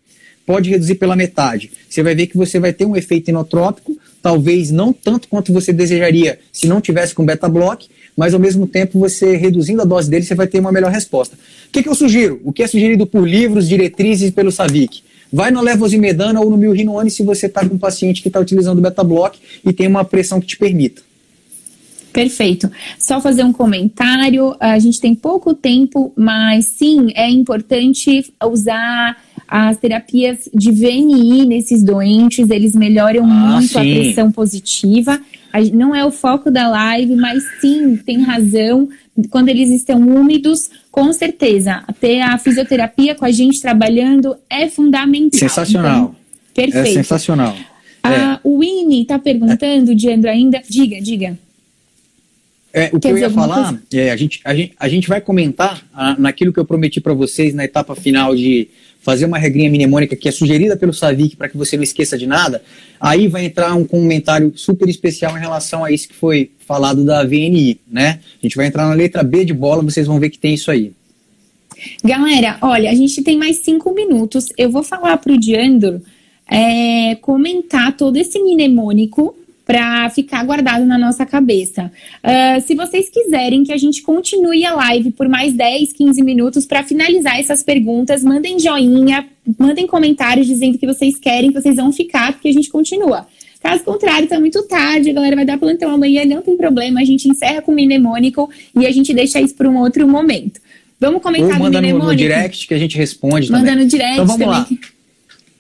pode 0.46 0.70
reduzir 0.70 0.96
pela 0.96 1.16
metade. 1.16 1.72
Você 1.90 2.04
vai 2.04 2.14
ver 2.14 2.28
que 2.28 2.38
você 2.38 2.60
vai 2.60 2.72
ter 2.72 2.86
um 2.86 2.96
efeito 2.96 3.30
inotrópico, 3.30 3.98
talvez 4.22 4.70
não 4.70 4.94
tanto 4.94 5.28
quanto 5.28 5.52
você 5.52 5.74
desejaria 5.74 6.40
se 6.52 6.68
não 6.68 6.80
tivesse 6.80 7.16
com 7.16 7.26
beta-block, 7.26 7.88
mas 8.16 8.36
ao 8.36 8.40
mesmo 8.40 8.68
tempo 8.68 9.00
você 9.00 9.36
reduzindo 9.36 9.82
a 9.82 9.86
dose 9.86 10.08
dele, 10.08 10.24
você 10.24 10.36
vai 10.36 10.46
ter 10.46 10.60
uma 10.60 10.72
melhor 10.72 10.92
resposta. 10.92 11.36
O 11.36 11.72
que, 11.72 11.82
que 11.82 11.90
eu 11.90 11.96
sugiro? 11.96 12.40
O 12.44 12.54
que 12.54 12.62
é 12.62 12.68
sugerido 12.68 13.08
por 13.08 13.28
livros, 13.28 13.68
diretrizes 13.68 14.30
pelo 14.30 14.52
Savic? 14.52 15.02
Vai 15.34 15.50
no 15.50 15.62
levosimetana 15.62 16.40
ou 16.40 16.48
no 16.48 16.56
milrinone 16.56 17.10
se 17.10 17.24
você 17.24 17.48
está 17.48 17.68
com 17.68 17.74
um 17.74 17.80
paciente 17.80 18.22
que 18.22 18.28
está 18.28 18.40
utilizando 18.40 18.80
beta-block 18.80 19.40
e 19.66 19.74
tem 19.74 19.88
uma 19.88 20.06
pressão 20.06 20.40
que 20.40 20.46
te 20.46 20.58
permita. 20.58 21.02
Perfeito. 22.14 22.72
Só 23.00 23.20
fazer 23.20 23.44
um 23.44 23.52
comentário. 23.52 24.56
A 24.60 24.78
gente 24.78 25.02
tem 25.02 25.16
pouco 25.16 25.56
tempo, 25.56 26.14
mas 26.16 26.66
sim, 26.66 27.08
é 27.16 27.28
importante 27.28 28.32
usar 28.46 29.18
as 29.48 29.78
terapias 29.78 30.48
de 30.54 30.72
VNI 30.72 31.48
nesses 31.48 31.82
doentes. 31.82 32.52
Eles 32.52 32.76
melhoram 32.76 33.26
ah, 33.26 33.28
muito 33.28 33.70
sim. 33.70 33.80
a 33.80 33.82
pressão 33.82 34.32
positiva. 34.32 35.20
Não 35.74 35.96
é 35.96 36.06
o 36.06 36.12
foco 36.12 36.52
da 36.52 36.68
live, 36.68 37.16
mas 37.16 37.44
sim, 37.60 37.98
tem 37.98 38.22
razão. 38.22 38.88
Quando 39.32 39.50
eles 39.50 39.72
estão 39.72 40.00
úmidos, 40.00 40.70
com 40.94 41.12
certeza, 41.12 41.84
ter 42.00 42.22
a 42.22 42.38
fisioterapia 42.38 43.16
com 43.16 43.26
a 43.26 43.32
gente 43.32 43.60
trabalhando 43.60 44.36
é 44.48 44.70
fundamental. 44.70 45.40
Sensacional. 45.40 45.96
Então, 45.96 46.16
perfeito. 46.54 46.88
É 46.88 46.94
sensacional. 46.94 47.56
A, 48.04 48.14
é. 48.14 48.40
O 48.44 48.60
Winnie 48.60 49.02
está 49.02 49.18
perguntando, 49.18 49.96
Diandro, 49.96 50.30
ainda. 50.30 50.62
Diga, 50.70 51.02
diga. 51.02 51.36
É, 52.74 52.90
o 52.92 53.00
Quer 53.00 53.00
que 53.00 53.08
eu 53.10 53.18
ia 53.20 53.30
falar, 53.30 53.80
é, 53.94 54.10
a, 54.10 54.16
gente, 54.16 54.42
a, 54.44 54.56
gente, 54.56 54.74
a 54.80 54.90
gente 54.90 55.08
vai 55.08 55.22
comentar 55.22 55.86
a, 55.94 56.20
naquilo 56.20 56.52
que 56.52 56.60
eu 56.60 56.66
prometi 56.66 57.00
para 57.00 57.14
vocês 57.14 57.54
na 57.54 57.64
etapa 57.64 57.96
final 57.96 58.36
de 58.36 58.68
fazer 59.00 59.26
uma 59.26 59.38
regrinha 59.38 59.70
mnemônica 59.70 60.16
que 60.16 60.28
é 60.28 60.32
sugerida 60.32 60.76
pelo 60.76 60.92
Savic 60.92 61.36
para 61.36 61.50
que 61.50 61.56
você 61.56 61.78
não 61.78 61.84
esqueça 61.84 62.18
de 62.18 62.26
nada. 62.26 62.64
Aí 63.00 63.28
vai 63.28 63.46
entrar 63.46 63.76
um 63.76 63.86
comentário 63.86 64.54
super 64.56 64.90
especial 64.90 65.38
em 65.38 65.40
relação 65.40 65.86
a 65.86 65.92
isso 65.92 66.08
que 66.08 66.16
foi 66.16 66.50
falado 66.66 67.04
da 67.04 67.24
VNI, 67.24 67.80
né? 67.88 68.20
A 68.42 68.46
gente 68.46 68.56
vai 68.56 68.66
entrar 68.66 68.88
na 68.88 68.96
letra 68.96 69.22
B 69.22 69.46
de 69.46 69.54
bola, 69.54 69.84
vocês 69.84 70.08
vão 70.08 70.20
ver 70.20 70.32
que 70.32 70.40
tem 70.40 70.56
isso 70.56 70.72
aí. 70.72 70.94
Galera, 72.04 72.58
olha, 72.62 72.90
a 72.90 72.96
gente 72.96 73.22
tem 73.22 73.38
mais 73.38 73.58
cinco 73.58 73.94
minutos. 73.94 74.48
Eu 74.58 74.72
vou 74.72 74.84
falar 74.84 75.18
para 75.18 75.34
o 75.34 75.40
Diandro 75.40 76.02
é, 76.50 77.16
comentar 77.16 77.96
todo 77.96 78.18
esse 78.18 78.40
mnemônico 78.40 79.36
para 79.66 80.10
ficar 80.10 80.44
guardado 80.44 80.86
na 80.86 80.98
nossa 80.98 81.26
cabeça. 81.26 81.92
Uh, 82.24 82.62
se 82.62 82.76
vocês 82.76 83.10
quiserem 83.10 83.64
que 83.64 83.72
a 83.72 83.78
gente 83.78 84.02
continue 84.02 84.66
a 84.66 84.74
live 84.76 85.12
por 85.12 85.30
mais 85.30 85.54
10, 85.54 85.94
15 85.94 86.22
minutos 86.22 86.66
para 86.66 86.84
finalizar 86.84 87.40
essas 87.40 87.64
perguntas, 87.64 88.24
mandem 88.24 88.60
joinha, 88.60 89.26
mandem 89.58 89.88
comentários 89.88 90.48
dizendo 90.48 90.78
que 90.78 90.86
vocês 90.86 91.18
querem, 91.18 91.52
que 91.52 91.62
vocês 91.62 91.78
vão 91.78 91.92
ficar, 91.92 92.34
porque 92.34 92.50
a 92.50 92.54
gente 92.54 92.70
continua. 92.70 93.26
Caso 93.62 93.82
contrário, 93.86 94.28
tá 94.28 94.38
muito 94.38 94.62
tarde, 94.64 95.10
a 95.10 95.14
galera 95.14 95.38
vai 95.38 95.46
dar 95.46 95.58
plantão 95.58 95.90
amanhã, 95.90 96.26
não 96.26 96.42
tem 96.42 96.58
problema, 96.58 97.00
a 97.00 97.06
gente 97.06 97.30
encerra 97.30 97.62
com 97.62 97.72
o 97.72 97.76
mnemônico 97.76 98.50
e 98.78 98.86
a 98.86 98.92
gente 98.92 99.14
deixa 99.14 99.40
isso 99.40 99.56
para 99.56 99.70
um 99.70 99.78
outro 99.78 100.06
momento. 100.06 100.60
Vamos 101.00 101.22
comentar 101.22 101.54
Ou 101.54 101.60
manda 101.60 101.82
no, 101.82 102.00
no 102.00 102.16
direct 102.16 102.68
que 102.68 102.74
a 102.74 102.78
gente 102.78 102.98
responde 102.98 103.52
Manda 103.52 103.70
também. 103.70 103.84
no 103.84 103.90
direct 103.90 104.14
então, 104.14 104.26
vamos 104.26 104.42
também. 104.42 104.80
Lá. 104.82 104.93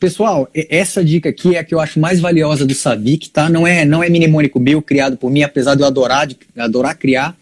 Pessoal, 0.04 0.50
essa 0.54 1.02
dica 1.02 1.30
aqui 1.30 1.56
é 1.56 1.60
a 1.60 1.64
que 1.64 1.74
eu 1.74 1.80
acho 1.80 1.98
mais 1.98 2.20
valiosa 2.20 2.66
do 2.66 2.74
Savic, 2.74 3.30
tá? 3.30 3.50
Não 3.50 3.66
é, 3.66 3.86
não 3.86 4.04
é 4.04 4.10
mnemônico 4.10 4.60
meu, 4.60 4.82
criado 4.82 5.16
por 5.16 5.32
mim, 5.32 5.44
apesar 5.44 5.76
de 5.76 5.82
eu 5.82 5.88
adorar, 5.88 6.28
de, 6.28 6.36
adorar 6.58 6.98
criar. 6.98 7.38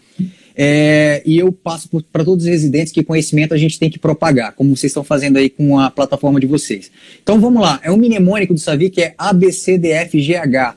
É, 0.54 1.20
e 1.26 1.40
eu 1.40 1.50
passo 1.50 1.88
para 2.12 2.24
todos 2.24 2.44
os 2.44 2.48
residentes 2.48 2.92
que 2.92 3.02
conhecimento 3.02 3.52
a 3.52 3.56
gente 3.56 3.80
tem 3.80 3.90
que 3.90 3.98
propagar, 3.98 4.52
como 4.52 4.76
vocês 4.76 4.90
estão 4.90 5.02
fazendo 5.02 5.38
aí 5.38 5.50
com 5.50 5.76
a 5.76 5.90
plataforma 5.90 6.38
de 6.38 6.46
vocês. 6.46 6.88
Então 7.20 7.40
vamos 7.40 7.60
lá, 7.60 7.80
é 7.82 7.90
um 7.90 7.96
mnemônico 7.96 8.54
do 8.54 8.60
Savic 8.60 9.02
é 9.02 9.12
ABCDFGH. 9.18 10.76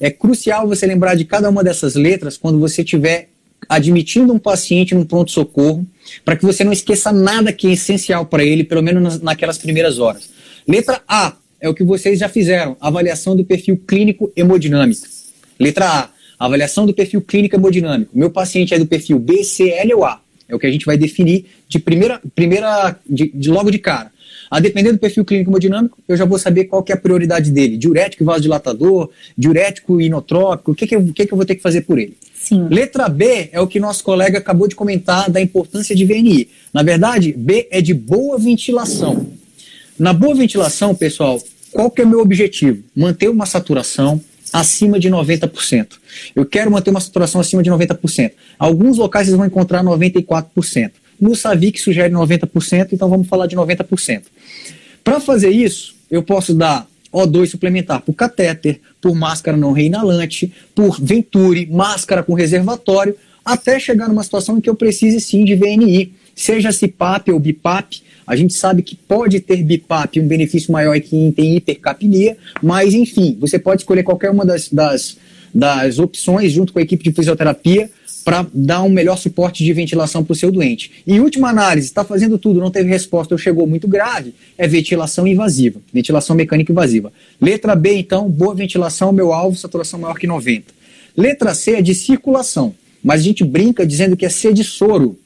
É 0.00 0.10
crucial 0.10 0.66
você 0.66 0.84
lembrar 0.84 1.14
de 1.14 1.24
cada 1.24 1.48
uma 1.48 1.62
dessas 1.62 1.94
letras 1.94 2.36
quando 2.36 2.58
você 2.58 2.82
estiver 2.82 3.28
admitindo 3.68 4.32
um 4.32 4.38
paciente 4.40 4.96
num 4.96 5.04
pronto-socorro, 5.04 5.86
para 6.24 6.34
que 6.34 6.44
você 6.44 6.64
não 6.64 6.72
esqueça 6.72 7.12
nada 7.12 7.52
que 7.52 7.68
é 7.68 7.72
essencial 7.74 8.26
para 8.26 8.42
ele, 8.42 8.64
pelo 8.64 8.82
menos 8.82 9.20
naquelas 9.20 9.58
primeiras 9.58 10.00
horas. 10.00 10.40
Letra 10.66 11.02
A 11.06 11.36
é 11.60 11.68
o 11.68 11.74
que 11.74 11.84
vocês 11.84 12.18
já 12.18 12.28
fizeram, 12.28 12.76
avaliação 12.80 13.36
do 13.36 13.44
perfil 13.44 13.76
clínico 13.76 14.32
hemodinâmico. 14.34 15.06
Letra 15.58 15.86
A, 15.86 16.10
avaliação 16.38 16.86
do 16.86 16.94
perfil 16.94 17.20
clínico 17.20 17.56
hemodinâmico. 17.56 18.10
Meu 18.16 18.30
paciente 18.30 18.74
é 18.74 18.78
do 18.78 18.86
perfil 18.86 19.18
B, 19.18 19.44
C, 19.44 19.70
L 19.70 19.94
ou 19.94 20.04
A. 20.04 20.20
É 20.48 20.54
o 20.54 20.58
que 20.58 20.66
a 20.66 20.72
gente 20.72 20.86
vai 20.86 20.96
definir 20.96 21.46
de 21.68 21.78
primeira, 21.78 22.20
primeira 22.34 22.98
de, 23.08 23.30
de 23.32 23.50
logo 23.50 23.70
de 23.70 23.78
cara. 23.78 24.10
A 24.50 24.58
depender 24.58 24.90
do 24.90 24.98
perfil 24.98 25.24
clínico 25.24 25.48
hemodinâmico, 25.50 25.98
eu 26.08 26.16
já 26.16 26.24
vou 26.24 26.36
saber 26.36 26.64
qual 26.64 26.82
que 26.82 26.90
é 26.90 26.94
a 26.96 26.98
prioridade 26.98 27.52
dele. 27.52 27.76
Diurético 27.76 28.24
e 28.24 28.26
vasodilatador, 28.26 29.10
diurético 29.38 30.00
e 30.00 30.06
inotrópico, 30.06 30.72
o 30.72 30.74
que, 30.74 30.88
que, 30.88 30.96
eu, 30.96 31.04
que, 31.12 31.26
que 31.26 31.32
eu 31.32 31.36
vou 31.36 31.46
ter 31.46 31.54
que 31.54 31.62
fazer 31.62 31.82
por 31.82 31.98
ele? 32.00 32.16
Sim. 32.34 32.66
Letra 32.68 33.08
B 33.08 33.50
é 33.52 33.60
o 33.60 33.66
que 33.66 33.78
nosso 33.78 34.02
colega 34.02 34.38
acabou 34.38 34.66
de 34.66 34.74
comentar 34.74 35.30
da 35.30 35.40
importância 35.40 35.94
de 35.94 36.04
VNI. 36.04 36.48
Na 36.74 36.82
verdade, 36.82 37.32
B 37.36 37.68
é 37.70 37.80
de 37.80 37.94
boa 37.94 38.38
ventilação. 38.38 39.26
Na 40.00 40.14
boa 40.14 40.34
ventilação, 40.34 40.94
pessoal, 40.94 41.38
qual 41.70 41.90
que 41.90 42.00
é 42.00 42.04
o 42.06 42.08
meu 42.08 42.20
objetivo? 42.20 42.82
Manter 42.96 43.28
uma 43.28 43.44
saturação 43.44 44.18
acima 44.50 44.98
de 44.98 45.10
90%. 45.10 45.88
Eu 46.34 46.46
quero 46.46 46.70
manter 46.70 46.88
uma 46.88 47.02
saturação 47.02 47.38
acima 47.38 47.62
de 47.62 47.68
90%. 47.68 48.32
Alguns 48.58 48.96
locais 48.96 49.26
vocês 49.26 49.36
vão 49.36 49.44
encontrar 49.44 49.84
94%. 49.84 50.92
No 51.20 51.36
Savic 51.36 51.78
sugere 51.78 52.14
90%, 52.14 52.94
então 52.94 53.10
vamos 53.10 53.28
falar 53.28 53.46
de 53.46 53.54
90%. 53.54 54.22
Para 55.04 55.20
fazer 55.20 55.50
isso, 55.50 55.94
eu 56.10 56.22
posso 56.22 56.54
dar 56.54 56.86
O2 57.12 57.48
suplementar 57.48 58.00
por 58.00 58.14
catéter, 58.14 58.80
por 59.02 59.14
máscara 59.14 59.54
não 59.54 59.72
reinalante, 59.72 60.50
por 60.74 60.98
Venturi, 60.98 61.66
máscara 61.66 62.22
com 62.22 62.32
reservatório, 62.32 63.14
até 63.44 63.78
chegar 63.78 64.08
numa 64.08 64.22
situação 64.22 64.56
em 64.56 64.62
que 64.62 64.70
eu 64.70 64.74
precise 64.74 65.20
sim 65.20 65.44
de 65.44 65.54
VNI, 65.54 66.14
seja 66.34 66.70
CPAP 66.72 67.30
ou 67.30 67.38
BIPAP, 67.38 68.02
a 68.26 68.36
gente 68.36 68.54
sabe 68.54 68.82
que 68.82 68.94
pode 68.94 69.40
ter 69.40 69.62
BIPAP 69.62 70.20
um 70.20 70.28
benefício 70.28 70.72
maior 70.72 70.98
que 71.00 71.32
tem 71.32 71.56
hipercapnia, 71.56 72.36
mas 72.62 72.94
enfim, 72.94 73.36
você 73.40 73.58
pode 73.58 73.82
escolher 73.82 74.02
qualquer 74.02 74.30
uma 74.30 74.44
das, 74.44 74.68
das, 74.68 75.16
das 75.52 75.98
opções 75.98 76.52
junto 76.52 76.72
com 76.72 76.78
a 76.78 76.82
equipe 76.82 77.02
de 77.02 77.12
fisioterapia 77.12 77.90
para 78.24 78.46
dar 78.52 78.82
um 78.82 78.88
melhor 78.88 79.16
suporte 79.16 79.64
de 79.64 79.72
ventilação 79.72 80.22
para 80.22 80.32
o 80.32 80.36
seu 80.36 80.52
doente. 80.52 81.02
E 81.06 81.18
última 81.20 81.48
análise, 81.48 81.86
está 81.86 82.04
fazendo 82.04 82.38
tudo, 82.38 82.60
não 82.60 82.70
teve 82.70 82.88
resposta 82.88 83.34
ou 83.34 83.38
chegou 83.38 83.66
muito 83.66 83.88
grave, 83.88 84.34
é 84.56 84.68
ventilação 84.68 85.26
invasiva, 85.26 85.80
ventilação 85.92 86.36
mecânica 86.36 86.70
invasiva. 86.70 87.12
Letra 87.40 87.74
B, 87.74 87.94
então, 87.94 88.28
boa 88.28 88.54
ventilação, 88.54 89.12
meu 89.12 89.32
alvo, 89.32 89.56
saturação 89.56 90.00
maior 90.00 90.18
que 90.18 90.26
90. 90.26 90.72
Letra 91.16 91.54
C 91.54 91.72
é 91.72 91.82
de 91.82 91.94
circulação, 91.94 92.74
mas 93.02 93.20
a 93.20 93.24
gente 93.24 93.44
brinca 93.44 93.86
dizendo 93.86 94.16
que 94.16 94.26
é 94.26 94.28
C 94.28 94.52
de 94.52 94.64
soro. 94.64 95.18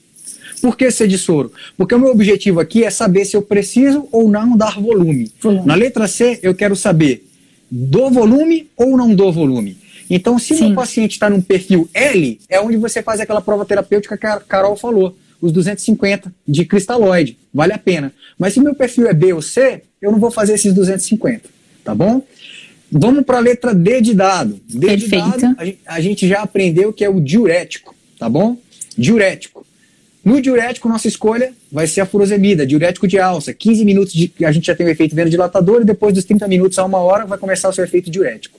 Por 0.64 0.78
que 0.78 0.90
ser 0.90 1.06
de 1.06 1.18
soro? 1.18 1.52
Porque 1.76 1.94
o 1.94 1.98
meu 1.98 2.10
objetivo 2.10 2.58
aqui 2.58 2.84
é 2.84 2.88
saber 2.88 3.26
se 3.26 3.36
eu 3.36 3.42
preciso 3.42 4.08
ou 4.10 4.30
não 4.30 4.56
dar 4.56 4.80
volume. 4.80 5.30
Na 5.66 5.74
letra 5.74 6.08
C, 6.08 6.40
eu 6.42 6.54
quero 6.54 6.74
saber 6.74 7.28
do 7.70 8.08
volume 8.10 8.70
ou 8.74 8.96
não 8.96 9.14
do 9.14 9.30
volume. 9.30 9.76
Então, 10.08 10.38
se 10.38 10.54
o 10.54 10.74
paciente 10.74 11.12
está 11.12 11.28
num 11.28 11.42
perfil 11.42 11.86
L, 11.92 12.40
é 12.48 12.58
onde 12.58 12.78
você 12.78 13.02
faz 13.02 13.20
aquela 13.20 13.42
prova 13.42 13.66
terapêutica 13.66 14.16
que 14.16 14.24
a 14.24 14.40
Carol 14.40 14.74
falou, 14.74 15.14
os 15.38 15.52
250 15.52 16.32
de 16.48 16.64
cristalóide, 16.64 17.36
vale 17.52 17.74
a 17.74 17.78
pena. 17.78 18.10
Mas 18.38 18.54
se 18.54 18.60
meu 18.60 18.74
perfil 18.74 19.06
é 19.06 19.12
B 19.12 19.34
ou 19.34 19.42
C, 19.42 19.82
eu 20.00 20.10
não 20.10 20.18
vou 20.18 20.30
fazer 20.30 20.54
esses 20.54 20.72
250, 20.72 21.42
tá 21.84 21.94
bom? 21.94 22.22
Vamos 22.90 23.22
para 23.22 23.36
a 23.36 23.40
letra 23.40 23.74
D 23.74 24.00
de 24.00 24.14
dado. 24.14 24.58
D 24.66 24.86
Perfeito. 24.86 25.30
de 25.30 25.42
dado, 25.42 25.76
a 25.84 26.00
gente 26.00 26.26
já 26.26 26.40
aprendeu 26.40 26.90
que 26.90 27.04
é 27.04 27.10
o 27.10 27.20
diurético, 27.20 27.94
tá 28.18 28.30
bom? 28.30 28.56
Diurético. 28.96 29.66
No 30.24 30.40
diurético, 30.40 30.88
nossa 30.88 31.06
escolha 31.06 31.52
vai 31.70 31.86
ser 31.86 32.00
a 32.00 32.06
furosemida, 32.06 32.66
diurético 32.66 33.06
de 33.06 33.18
alça. 33.18 33.52
15 33.52 33.84
minutos 33.84 34.14
de, 34.14 34.32
a 34.44 34.50
gente 34.50 34.66
já 34.66 34.74
tem 34.74 34.86
o 34.86 34.88
efeito 34.88 35.14
vasodilatador 35.14 35.82
e 35.82 35.84
depois 35.84 36.14
dos 36.14 36.24
30 36.24 36.48
minutos 36.48 36.78
a 36.78 36.84
uma 36.84 36.98
hora 36.98 37.26
vai 37.26 37.36
começar 37.36 37.68
o 37.68 37.72
seu 37.72 37.84
efeito 37.84 38.10
diurético. 38.10 38.58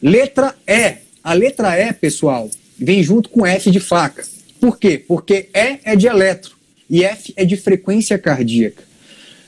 Letra 0.00 0.54
E. 0.66 0.98
A 1.24 1.32
letra 1.32 1.76
E, 1.78 1.92
pessoal, 1.92 2.48
vem 2.78 3.02
junto 3.02 3.28
com 3.28 3.44
F 3.44 3.70
de 3.70 3.80
faca. 3.80 4.24
Por 4.60 4.78
quê? 4.78 5.02
Porque 5.06 5.48
E 5.52 5.80
é 5.84 5.96
de 5.96 6.06
eletro 6.06 6.58
e 6.88 7.04
F 7.04 7.32
é 7.36 7.44
de 7.44 7.56
frequência 7.56 8.16
cardíaca. 8.18 8.82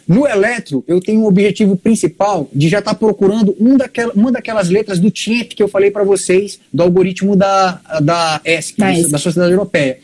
No 0.06 0.26
eletro, 0.26 0.84
eu 0.88 1.00
tenho 1.00 1.20
um 1.20 1.26
objetivo 1.26 1.76
principal 1.76 2.50
de 2.52 2.68
já 2.68 2.80
estar 2.80 2.92
tá 2.92 2.98
procurando 2.98 3.56
um 3.60 3.76
daquela, 3.76 4.12
uma 4.12 4.32
daquelas 4.32 4.68
letras 4.68 4.98
do 4.98 5.10
TIEP 5.10 5.54
que 5.54 5.62
eu 5.62 5.68
falei 5.68 5.90
para 5.90 6.02
vocês, 6.02 6.58
do 6.72 6.82
algoritmo 6.82 7.36
da, 7.36 7.80
da 8.02 8.40
ESC, 8.44 8.76
da, 8.76 9.08
da 9.08 9.18
Sociedade 9.18 9.52
Europeia. 9.52 10.00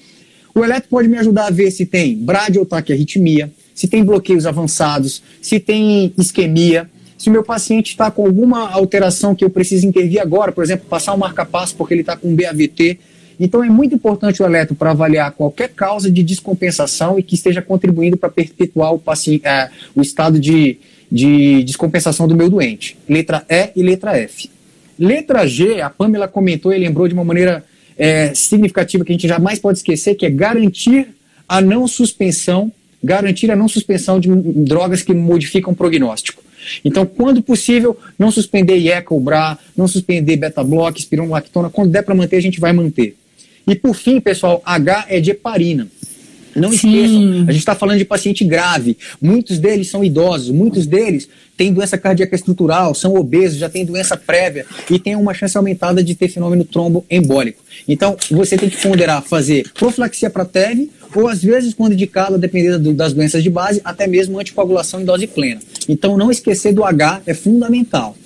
O 0.57 0.65
eletro 0.65 0.89
pode 0.89 1.07
me 1.07 1.19
ajudar 1.19 1.49
a 1.49 1.51
ver 1.51 1.71
se 1.71 1.85
tem 1.85 2.17
brade 2.17 2.59
ou 2.59 2.65
taquiarritmia, 2.65 3.53
se 3.75 3.87
tem 3.87 4.03
bloqueios 4.03 4.47
avançados, 4.47 5.23
se 5.43 5.61
tem 5.61 6.15
isquemia, 6.17 6.89
se 7.19 7.29
o 7.29 7.33
meu 7.33 7.45
paciente 7.45 7.91
está 7.91 8.11
com 8.11 8.25
alguma 8.25 8.71
alteração 8.71 9.35
que 9.35 9.45
eu 9.45 9.51
preciso 9.51 9.87
intervir 9.87 10.19
agora, 10.19 10.51
por 10.51 10.65
exemplo, 10.65 10.87
passar 10.89 11.13
um 11.13 11.19
marca-passo 11.19 11.77
porque 11.77 11.93
ele 11.93 12.01
está 12.01 12.17
com 12.17 12.35
BAVT, 12.35 12.99
Então 13.39 13.63
é 13.63 13.69
muito 13.69 13.95
importante 13.95 14.43
o 14.43 14.47
eletro 14.47 14.75
para 14.75 14.93
avaliar 14.93 15.31
qualquer 15.33 15.69
causa 15.69 16.11
de 16.11 16.23
descompensação 16.23 17.19
e 17.19 17.23
que 17.23 17.35
esteja 17.35 17.61
contribuindo 17.61 18.17
para 18.17 18.31
perpetuar 18.31 18.95
o, 18.95 18.99
paciente, 18.99 19.47
é, 19.47 19.69
o 19.95 20.01
estado 20.01 20.41
de, 20.41 20.79
de 21.13 21.65
descompensação 21.65 22.27
do 22.27 22.35
meu 22.35 22.49
doente. 22.49 22.97
Letra 23.07 23.45
E 23.47 23.73
e 23.77 23.83
letra 23.83 24.17
F. 24.17 24.49
Letra 24.99 25.47
G, 25.47 25.83
a 25.83 25.91
Pamela 25.91 26.27
comentou 26.27 26.73
e 26.73 26.79
lembrou 26.79 27.07
de 27.07 27.13
uma 27.13 27.25
maneira 27.25 27.63
é, 27.99 28.35
significativa 28.35 29.05
que 29.05 29.13
a 29.13 29.15
gente 29.15 29.29
jamais 29.29 29.59
pode 29.59 29.79
esquecer, 29.79 30.15
que 30.15 30.27
é 30.27 30.31
garantir 30.31 31.09
a 31.49 31.61
não 31.61 31.87
suspensão, 31.87 32.73
garantir 33.03 33.51
a 33.51 33.57
não 33.57 33.69
suspensão 33.69 34.19
de 34.19 34.29
drogas 34.29 35.03
que 35.03 35.15
modificam 35.15 35.73
o 35.73 35.77
prognóstico. 35.77 36.43
Então, 36.85 37.07
quando 37.07 37.43
possível, 37.43 37.97
não 38.19 38.31
suspender 38.31 38.77
IECA 38.77 39.15
ou 39.15 39.21
BRA, 39.21 39.59
não 39.77 39.87
suspender 39.87 40.37
beta-block, 40.37 40.99
espironolactona, 40.99 41.71
quando 41.71 41.91
der 41.91 42.03
para 42.03 42.15
manter, 42.15 42.37
a 42.37 42.43
gente 42.43 42.59
vai 42.59 42.73
manter. 42.73 43.17
E 43.67 43.75
por 43.75 43.95
fim, 43.95 44.21
pessoal, 44.21 44.63
H 44.65 45.07
é 45.09 45.21
de 45.21 45.33
heparina. 45.33 45.89
Não 46.57 46.71
Sim. 46.71 46.77
esqueçam, 46.77 47.45
a 47.49 47.53
gente 47.53 47.59
está 47.59 47.75
falando 47.75 47.99
de 47.99 48.05
paciente 48.05 48.45
grave. 48.45 48.97
Muitos 49.21 49.59
deles 49.59 49.89
são 49.89 50.03
idosos, 50.03 50.51
muitos 50.51 50.87
deles 50.87 51.29
têm 51.57 51.73
doença 51.73 51.97
cardíaca 51.97 52.35
estrutural, 52.35 52.95
são 52.95 53.15
obesos, 53.15 53.59
já 53.59 53.69
têm 53.69 53.85
doença 53.85 54.17
prévia 54.17 54.67
e 54.91 54.99
têm 54.99 55.17
uma 55.17 55.35
chance 55.35 55.57
aumentada 55.57 56.03
de 56.03 56.15
ter 56.15 56.29
fenômeno 56.29 56.65
tromboembólico. 56.65 57.63
Então, 57.87 58.17
você 58.31 58.57
tem 58.57 58.69
que 58.69 58.77
ponderar 58.77 59.23
fazer 59.23 59.71
profilaxia 59.75 60.31
para 60.31 60.45
TEV 60.45 60.91
ou, 61.15 61.29
às 61.29 61.43
vezes, 61.43 61.73
quando 61.73 61.93
indicado, 61.93 62.37
dependendo 62.37 62.93
das 62.93 63.13
doenças 63.13 63.43
de 63.43 63.49
base, 63.49 63.81
até 63.85 64.07
mesmo 64.07 64.39
anticoagulação 64.39 65.01
em 65.01 65.05
dose 65.05 65.27
plena. 65.27 65.61
Então, 65.89 66.17
não 66.17 66.31
esquecer 66.31 66.73
do 66.73 66.85
H 66.85 67.23
é 67.27 67.33
fundamental. 67.33 68.17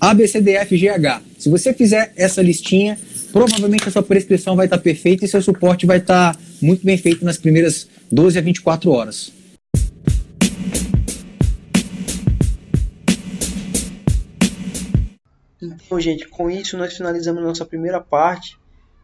A, 0.00 0.12
B, 0.12 0.26
C, 0.26 0.40
D, 0.40 0.52
F, 0.52 0.76
G, 0.76 0.88
H. 0.88 1.22
Se 1.38 1.48
você 1.48 1.72
fizer 1.72 2.12
essa 2.16 2.42
listinha, 2.42 2.98
provavelmente 3.32 3.88
a 3.88 3.92
sua 3.92 4.02
prescrição 4.02 4.56
vai 4.56 4.66
estar 4.66 4.78
perfeita 4.78 5.24
e 5.24 5.28
seu 5.28 5.40
suporte 5.40 5.86
vai 5.86 5.98
estar 5.98 6.36
muito 6.62 6.86
bem 6.86 6.96
feito 6.96 7.24
nas 7.24 7.36
primeiras 7.36 7.88
12 8.10 8.38
a 8.38 8.42
24 8.42 8.90
horas. 8.90 9.32
Então, 15.60 16.00
gente, 16.00 16.26
com 16.28 16.50
isso 16.50 16.78
nós 16.78 16.96
finalizamos 16.96 17.42
nossa 17.42 17.66
primeira 17.66 18.00
parte 18.00 18.56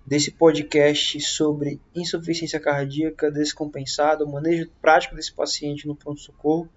desse 0.07 0.31
podcast 0.31 1.21
sobre 1.21 1.79
insuficiência 1.95 2.59
cardíaca 2.59 3.31
descompensada, 3.31 4.25
o 4.25 4.33
manejo 4.33 4.71
prático 4.81 5.15
desse 5.15 5.33
paciente 5.33 5.87
no 5.87 5.95
pronto-socorro. 5.95 6.69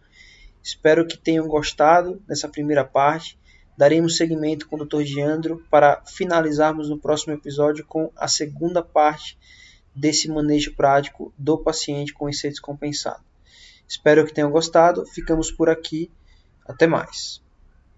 Espero 0.61 1.07
que 1.07 1.17
tenham 1.17 1.47
gostado 1.47 2.21
dessa 2.27 2.49
primeira 2.49 2.83
parte. 2.83 3.39
Daremos 3.77 4.17
seguimento 4.17 4.67
com 4.67 4.75
o 4.75 4.85
Dr. 4.85 5.03
Giandro 5.03 5.65
para 5.71 6.03
finalizarmos 6.05 6.89
no 6.89 6.99
próximo 6.99 7.33
episódio 7.33 7.85
com 7.85 8.11
a 8.17 8.27
segunda 8.27 8.83
parte 8.83 9.37
desse 9.93 10.27
manejo 10.29 10.75
prático 10.75 11.33
do 11.37 11.57
paciente 11.57 12.13
com 12.13 12.29
IC 12.29 12.49
descompensado. 12.49 13.23
Espero 13.87 14.25
que 14.25 14.33
tenham 14.33 14.51
gostado. 14.51 15.05
Ficamos 15.05 15.51
por 15.51 15.69
aqui. 15.69 16.09
Até 16.65 16.87
mais. 16.87 17.40